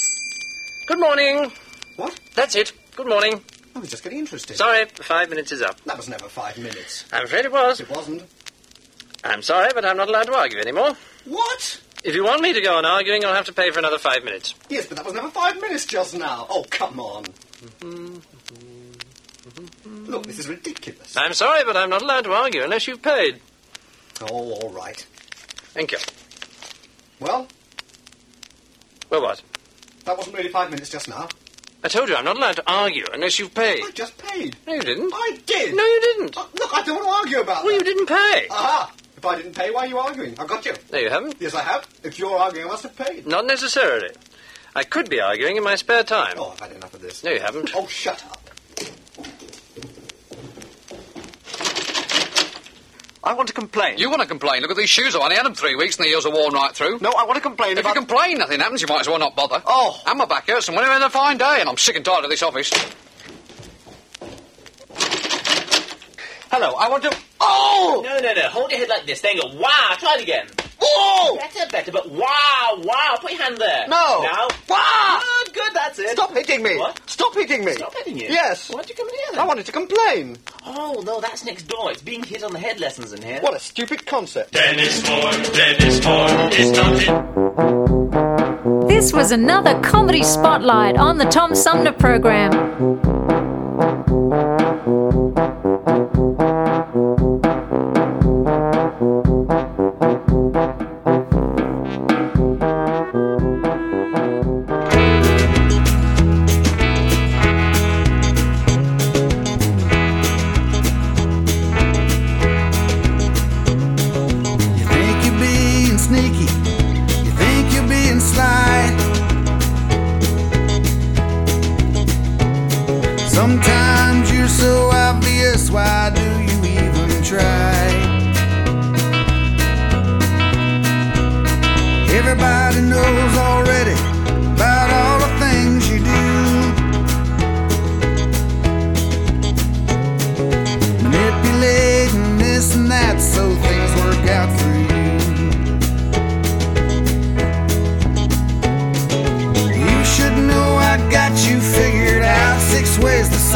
Good 0.88 1.00
morning. 1.00 1.52
What? 1.96 2.20
That's 2.36 2.56
it. 2.56 2.74
Good 2.96 3.08
morning. 3.08 3.42
I 3.76 3.80
was 3.80 3.90
just 3.90 4.04
getting 4.04 4.20
interested. 4.20 4.58
Sorry, 4.58 4.86
five 4.86 5.30
minutes 5.30 5.52
is 5.52 5.62
up. 5.62 5.82
That 5.86 5.98
was 5.98 6.08
never 6.08 6.26
five 6.30 6.58
minutes. 6.58 7.06
I'm 7.12 7.24
afraid 7.26 7.46
it 7.46 7.52
was. 7.52 7.80
It 7.80 7.90
wasn't. 7.90 8.24
I'm 9.24 9.42
sorry, 9.42 9.72
but 9.74 9.86
I'm 9.86 9.98
not 9.98 10.08
allowed 10.08 10.28
to 10.28 10.34
argue 10.34 10.60
anymore. 10.60 10.92
What? 11.26 11.82
If 12.04 12.14
you 12.14 12.24
want 12.24 12.42
me 12.42 12.54
to 12.54 12.62
go 12.62 12.76
on 12.78 12.86
arguing, 12.86 13.22
you'll 13.22 13.34
have 13.34 13.48
to 13.48 13.54
pay 13.54 13.72
for 13.72 13.80
another 13.80 13.98
five 13.98 14.24
minutes. 14.24 14.54
Yes, 14.70 14.86
but 14.86 14.98
that 14.98 15.06
was 15.06 15.16
never 15.16 15.30
five 15.30 15.60
minutes 15.60 15.86
just 15.86 16.16
now. 16.16 16.46
Oh, 16.50 16.66
come 16.70 17.00
on. 17.00 17.24
Mm-hmm, 17.24 18.18
mm-hmm. 18.18 18.75
Look, 20.16 20.28
this 20.28 20.40
is 20.40 20.48
ridiculous. 20.48 21.18
I'm 21.18 21.34
sorry, 21.34 21.66
but 21.66 21.76
I'm 21.76 21.90
not 21.90 22.02
allowed 22.02 22.24
to 22.24 22.32
argue 22.32 22.64
unless 22.64 22.88
you've 22.88 23.02
paid. 23.02 23.42
Oh, 24.22 24.54
all 24.54 24.70
right. 24.70 25.06
Thank 25.74 25.92
you. 25.92 25.98
Well, 27.20 27.48
Well, 29.10 29.22
what? 29.22 29.42
that 30.06 30.18
wasn't 30.18 30.38
really 30.38 30.48
five 30.50 30.70
minutes 30.70 30.90
just 30.90 31.10
now. 31.10 31.28
I 31.84 31.90
told 31.90 32.08
you 32.08 32.16
I'm 32.16 32.24
not 32.24 32.38
allowed 32.38 32.56
to 32.56 32.64
argue 32.66 33.04
unless 33.14 33.38
you've 33.40 33.54
paid. 33.54 33.84
I 33.84 33.92
just 33.92 34.18
paid. 34.18 34.56
No, 34.66 34.74
you 34.74 34.82
didn't. 34.84 35.12
I 35.14 35.38
did. 35.46 35.76
No, 35.76 35.84
you 35.84 36.00
didn't. 36.02 36.38
Uh, 36.38 36.46
look, 36.60 36.74
I 36.74 36.82
don't 36.84 36.96
want 36.96 37.08
to 37.08 37.12
argue 37.28 37.42
about 37.42 37.64
it. 37.64 37.66
Well, 37.66 37.74
you 37.74 37.84
didn't 37.84 38.06
pay. 38.08 38.48
Aha! 38.50 38.94
If 39.18 39.26
I 39.26 39.36
didn't 39.36 39.54
pay, 39.56 39.70
why 39.72 39.82
are 39.82 39.88
you 39.88 39.98
arguing? 39.98 40.40
I've 40.40 40.48
got 40.48 40.66
you. 40.66 40.74
No, 40.94 40.98
you 40.98 41.10
haven't. 41.10 41.36
Yes, 41.42 41.54
I 41.56 41.62
have. 41.62 41.88
If 42.04 42.18
you're 42.18 42.38
arguing, 42.38 42.68
I 42.68 42.70
must 42.70 42.84
have 42.84 42.96
paid. 42.96 43.28
Not 43.28 43.46
necessarily. 43.46 44.12
I 44.76 44.84
could 44.84 45.10
be 45.10 45.20
arguing 45.20 45.58
in 45.58 45.64
my 45.64 45.76
spare 45.76 46.04
time. 46.04 46.36
Oh, 46.38 46.52
I've 46.52 46.60
had 46.62 46.72
enough 46.72 46.94
of 46.94 47.02
this. 47.02 47.22
No, 47.24 47.32
you 47.32 47.40
haven't. 47.42 47.72
Oh, 47.76 47.86
shut 47.88 48.24
up. 48.26 48.45
I 53.26 53.34
want 53.34 53.48
to 53.48 53.54
complain. 53.56 53.98
You 53.98 54.10
want 54.12 54.22
to 54.22 54.28
complain? 54.28 54.62
Look 54.62 54.70
at 54.70 54.78
these 54.78 54.90
shoes. 54.90 55.16
I've 55.16 55.22
only 55.22 55.36
had 55.36 55.46
them 55.48 55.56
three 55.56 55.76
weeks 55.76 55.98
and 55.98 56.06
the 56.06 56.10
heels 56.10 56.28
are 56.28 56.32
worn 56.32 56.54
right 56.54 56.74
through. 56.76 57.00
No, 57.02 57.10
I 57.10 57.26
want 57.26 57.38
to 57.38 57.42
complain 57.42 57.72
If 57.72 57.80
about... 57.80 57.96
you 57.96 58.02
complain, 58.02 58.38
nothing 58.38 58.60
happens. 58.60 58.82
You 58.82 58.88
might 58.88 59.02
as 59.02 59.08
well 59.08 59.18
not 59.18 59.36
bother. 59.36 59.64
Oh. 59.66 60.00
And 60.06 60.20
my 60.20 60.26
back 60.26 60.48
hurts, 60.48 60.68
and 60.68 60.78
we're 60.78 60.86
having 60.86 61.02
a 61.02 61.10
fine 61.10 61.40
day, 61.40 61.58
and 61.60 61.68
I'm 61.68 61.78
sick 61.78 61.96
and 61.96 62.06
tired 62.06 62.24
of 62.24 62.30
this 62.30 62.44
office. 62.44 62.70
Hello, 66.52 66.76
I 66.76 66.88
want 66.88 67.04
to... 67.04 67.18
Oh! 67.42 68.02
No, 68.06 68.20
no, 68.20 68.34
no. 68.34 68.48
Hold 68.50 68.70
your 68.70 68.80
head 68.80 68.90
like 68.90 69.08
this. 69.08 69.22
Then 69.22 69.38
go, 69.38 69.48
wow. 69.56 69.96
Try 69.98 70.18
it 70.20 70.22
again. 70.22 70.48
Oh! 70.82 71.38
Better, 71.40 71.72
better, 71.72 71.92
but 71.92 72.10
wow, 72.12 72.80
wow. 72.84 73.18
Put 73.20 73.32
your 73.32 73.42
hand 73.42 73.58
there. 73.58 73.88
No. 73.88 74.22
Now. 74.24 74.48
Wow! 74.70 75.22
Good, 75.44 75.54
good. 75.54 75.74
That's 75.74 76.00
it. 76.00 76.10
Stop 76.12 76.34
hitting 76.34 76.64
me! 76.64 76.78
What? 76.78 77.00
Stop 77.10 77.34
hitting 77.34 77.66
me! 77.66 77.74
Stop 77.74 77.94
hitting 77.96 78.18
you? 78.18 78.28
Yes. 78.28 78.70
Why'd 78.70 78.90
you 78.90 78.96
come 78.96 79.08
in 79.08 79.16
here 79.16 79.26
then? 79.32 79.40
I 79.40 79.46
wanted 79.46 79.66
to 79.66 79.72
complain. 79.72 80.38
Oh, 80.66 81.02
no, 81.06 81.20
that's 81.22 81.44
next 81.46 81.64
door. 81.64 81.92
It's 81.92 82.02
being 82.02 82.24
hit 82.24 82.44
on 82.44 82.52
the 82.52 82.60
head 82.60 82.80
lessons 82.80 83.14
in 83.14 83.22
here. 83.22 83.40
What 83.42 83.56
a 83.56 83.60
stupid 83.60 84.06
concept. 84.06 84.54
Dennis 84.54 85.02
Ford, 85.02 85.54
Dennis 85.54 86.00
Ford 86.04 86.54
is 86.54 86.72
not 86.72 86.94
it. 86.96 88.88
This 88.88 89.14
was 89.14 89.32
another 89.32 89.80
comedy 89.82 90.24
spotlight 90.24 90.98
on 90.98 91.18
the 91.18 91.26
Tom 91.26 91.54
Sumner 91.56 91.92
program. 91.92 93.15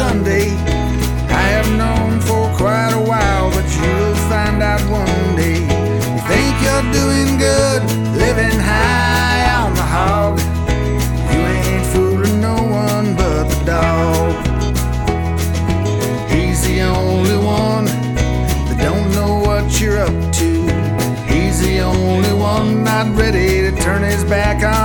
Sunday. 0.00 0.48
I 1.42 1.44
have 1.56 1.70
known 1.82 2.20
for 2.20 2.44
quite 2.56 2.94
a 3.00 3.04
while, 3.12 3.50
but 3.50 3.66
you'll 3.76 4.20
find 4.32 4.62
out 4.62 4.82
one 4.88 5.26
day. 5.36 5.60
You 6.14 6.20
think 6.30 6.54
you're 6.64 6.88
doing 7.00 7.30
good, 7.46 7.80
living 8.24 8.58
high 8.72 9.44
on 9.60 9.70
the 9.80 9.86
hog. 9.96 10.34
You 11.32 11.40
ain't 11.54 11.86
fooling 11.92 12.40
no 12.40 12.56
one 12.84 13.08
but 13.14 13.44
the 13.52 13.60
dog. 13.74 14.32
He's 16.32 16.60
the 16.66 16.80
only 16.80 17.38
one 17.62 17.84
that 18.68 18.78
don't 18.88 19.08
know 19.18 19.32
what 19.46 19.64
you're 19.80 20.00
up 20.08 20.18
to. 20.40 20.50
He's 21.30 21.60
the 21.60 21.80
only 21.80 22.32
one 22.32 22.84
not 22.84 23.06
ready 23.22 23.50
to 23.66 23.72
turn 23.76 24.02
his 24.02 24.24
back 24.24 24.64
on 24.64 24.79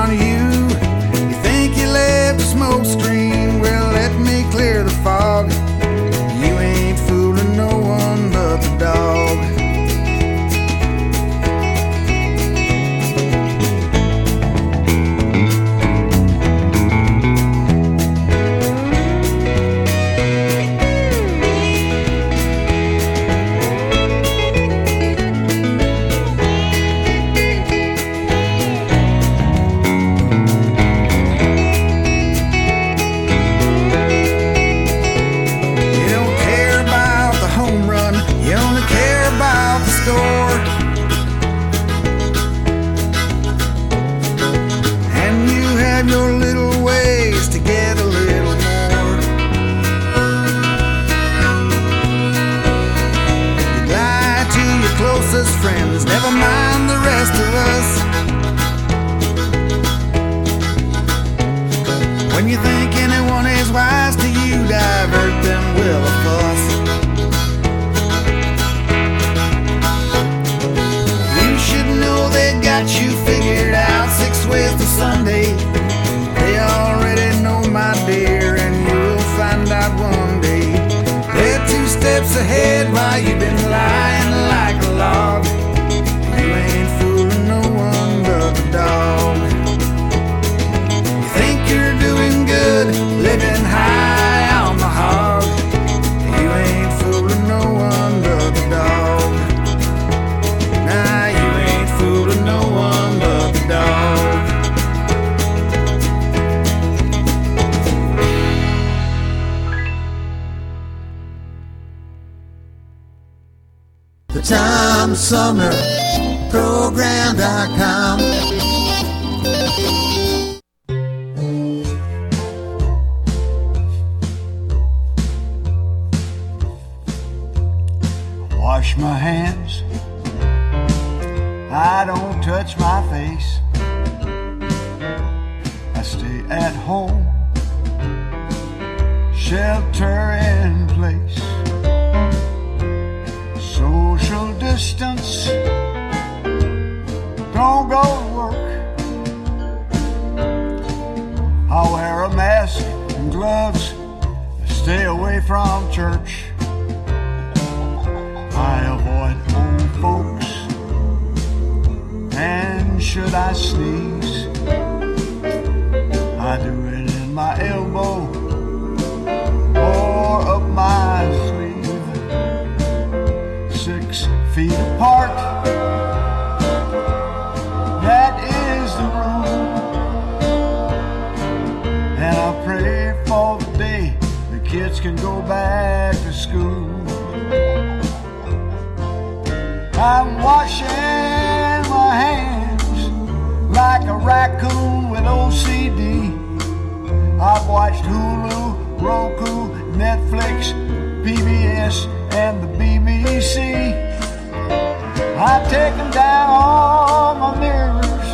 I've 205.55 205.69
taken 205.69 206.11
down 206.11 206.49
all 206.49 207.35
my 207.35 207.57
mirrors, 207.57 208.29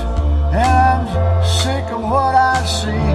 and 0.55 1.07
I'm 1.07 1.45
sick 1.45 1.85
of 1.93 2.01
what 2.01 2.33
I 2.33 2.65
see. 2.65 3.09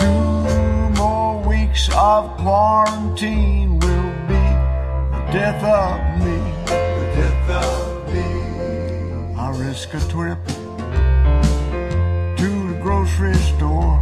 Two 0.00 0.90
more 0.96 1.42
weeks 1.42 1.88
of 1.92 2.36
quarantine 2.36 3.80
will 3.80 4.12
be 4.28 4.44
the 5.10 5.22
death 5.32 5.64
of 5.64 5.98
me. 6.24 6.38
The 6.66 7.06
death 7.18 7.50
of 7.50 8.14
me. 8.14 8.28
I 9.34 9.50
risk 9.58 9.92
a 9.92 10.00
trip 10.08 10.38
to 12.36 12.48
the 12.68 12.78
grocery 12.80 13.34
store 13.34 14.00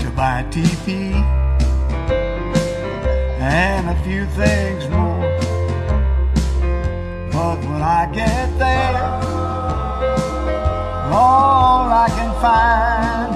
to 0.00 0.10
buy 0.14 0.44
TP 0.50 1.35
and 3.56 3.88
a 3.88 3.96
few 4.04 4.26
things 4.40 4.86
more. 4.90 5.28
But 7.32 7.58
when 7.68 7.82
I 8.00 8.02
get 8.12 8.48
there, 8.58 9.02
all 11.10 11.88
I 12.04 12.08
can 12.18 12.32
find 12.46 13.32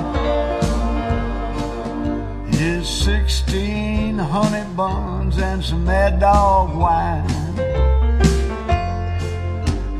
is 2.55 2.87
16 2.87 4.18
honey 4.18 4.66
buns 4.77 5.39
and 5.39 5.64
some 5.64 5.85
mad 5.87 6.21
dog 6.21 6.77
wine. 6.77 7.25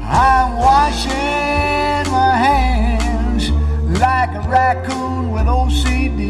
I'm 0.05 0.51
washing 0.69 2.05
my 2.19 2.33
hands 2.47 3.45
like 4.05 4.33
a 4.41 4.43
raccoon 4.57 5.33
with 5.33 5.47
OCD. 5.47 6.29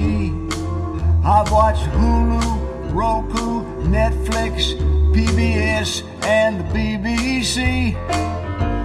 I've 1.24 1.51
watched 1.51 1.88
Hulu, 1.99 2.95
Roku, 2.95 3.49
Netflix, 3.91 4.74
PBS, 5.12 6.05
and 6.24 6.61
the 6.61 6.64
BBC. 6.72 7.97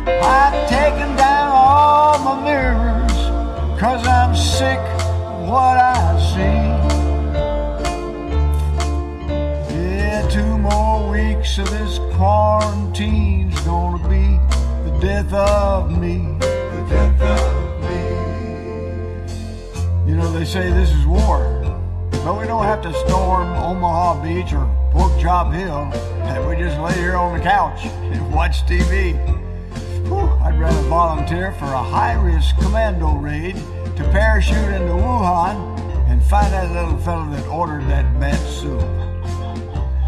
I've 0.08 0.68
taken 0.68 1.16
down 1.16 1.52
all 1.52 2.18
my 2.26 2.44
mirrors, 2.44 3.12
cause 3.80 4.08
I'm 4.08 4.36
sick 4.36 4.80
of 4.80 5.48
what 5.48 5.78
I 5.78 6.18
see. 6.34 6.66
Yeah, 9.76 10.28
two 10.28 10.58
more 10.58 11.12
weeks 11.12 11.60
of 11.60 11.70
this 11.70 12.00
quarantine's 12.16 13.60
gonna 13.62 14.10
be 14.10 14.40
the 14.90 14.98
death 15.00 15.32
of 15.32 15.92
me. 15.92 16.36
The 16.40 16.86
death 16.90 17.22
of 17.22 17.80
me. 17.84 18.02
You 20.10 20.18
know, 20.18 20.32
they 20.32 20.46
say 20.46 20.72
this 20.72 20.90
is 20.90 21.06
war. 21.06 21.62
But 22.24 22.40
we 22.40 22.48
don't 22.48 22.64
have 22.64 22.82
to 22.82 22.92
storm 23.06 23.50
Omaha 23.54 24.24
Beach 24.24 24.52
or 24.52 24.68
Pork 24.96 25.20
Chop 25.20 25.52
Hill. 25.52 25.92
And 26.24 26.48
we 26.48 26.56
just 26.56 26.80
lay 26.80 26.94
here 26.94 27.18
on 27.18 27.38
the 27.38 27.44
couch 27.44 27.86
and 27.86 28.34
watch 28.34 28.66
TV. 28.66 29.14
Whew, 30.08 30.30
I'd 30.42 30.58
rather 30.58 30.82
volunteer 30.88 31.52
for 31.54 31.66
a 31.66 31.84
high-risk 31.84 32.56
commando 32.60 33.16
raid 33.16 33.56
to 33.56 34.10
parachute 34.14 34.56
into 34.56 34.94
Wuhan 34.94 35.78
and 36.10 36.24
find 36.24 36.54
that 36.54 36.72
little 36.72 36.98
fellow 37.00 37.30
that 37.32 37.46
ordered 37.48 37.84
that 37.90 38.20
bat 38.22 38.40
soup. 38.48 38.82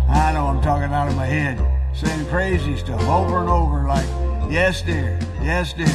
I 0.08 0.32
know 0.32 0.48
I'm 0.48 0.62
talking 0.62 0.94
out 0.94 1.10
of 1.10 1.18
my 1.18 1.26
head, 1.26 1.60
saying 1.94 2.26
crazy 2.28 2.78
stuff 2.78 3.02
over 3.10 3.40
and 3.40 3.50
over 3.50 3.86
like, 3.90 4.08
yes 4.50 4.82
dear, 4.84 5.20
yes 5.42 5.74
dear. 5.74 5.88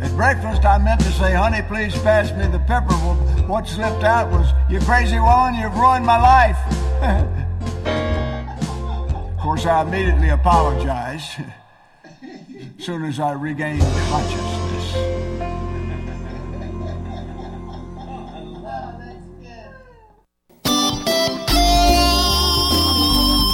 At 0.00 0.10
breakfast, 0.16 0.64
I 0.64 0.78
meant 0.78 1.00
to 1.02 1.12
say, 1.12 1.32
honey, 1.32 1.62
please 1.62 1.94
pass 2.02 2.32
me 2.32 2.46
the 2.50 2.58
pepper. 2.58 2.88
Well, 2.88 3.14
what 3.46 3.68
slipped 3.68 4.02
out 4.02 4.32
was, 4.32 4.48
you 4.68 4.80
crazy 4.80 5.20
woman, 5.20 5.54
you've 5.54 5.76
ruined 5.76 6.04
my 6.04 6.18
life. 6.18 7.46
of 9.40 9.44
course, 9.44 9.64
I 9.64 9.80
immediately 9.80 10.28
apologized 10.28 11.40
as 12.22 12.28
soon 12.84 13.06
as 13.06 13.18
I 13.18 13.32
regained 13.32 13.80
consciousness. 13.80 14.96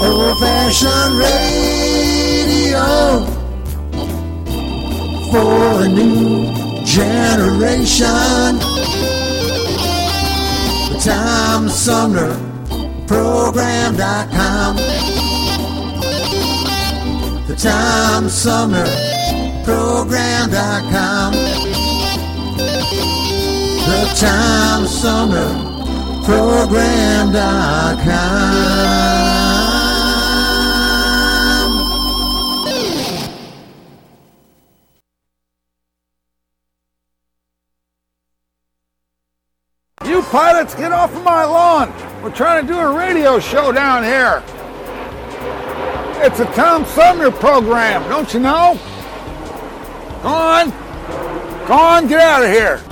Old 0.02 0.38
fashioned 0.40 1.18
radio 1.22 3.22
for 5.30 5.84
a 5.84 5.88
new 5.88 6.52
generation. 6.84 8.58
Tom 10.98 11.68
Sumner 11.68 12.34
Program.com. 13.06 15.15
The 17.56 17.70
Tom 17.70 18.28
Sumner 18.28 18.84
Program.com. 19.64 21.32
The 23.82 24.12
Tom 24.20 24.86
Sumner 24.86 25.48
Program.com. 26.26 27.32
You 40.04 40.20
pilots, 40.24 40.74
get 40.74 40.92
off 40.92 41.16
of 41.16 41.24
my 41.24 41.44
lawn. 41.44 41.90
We're 42.22 42.30
trying 42.34 42.66
to 42.66 42.72
do 42.72 42.78
a 42.78 42.94
radio 42.94 43.38
show 43.38 43.72
down 43.72 44.04
here. 44.04 44.42
It's 46.18 46.40
a 46.40 46.46
Tom 46.54 46.84
Sumner 46.86 47.30
program, 47.30 48.08
don't 48.08 48.32
you 48.32 48.40
know? 48.40 48.78
Go 50.22 50.28
on. 50.28 50.70
Go 51.68 51.74
on, 51.74 52.08
get 52.08 52.20
out 52.20 52.42
of 52.42 52.50
here. 52.50 52.85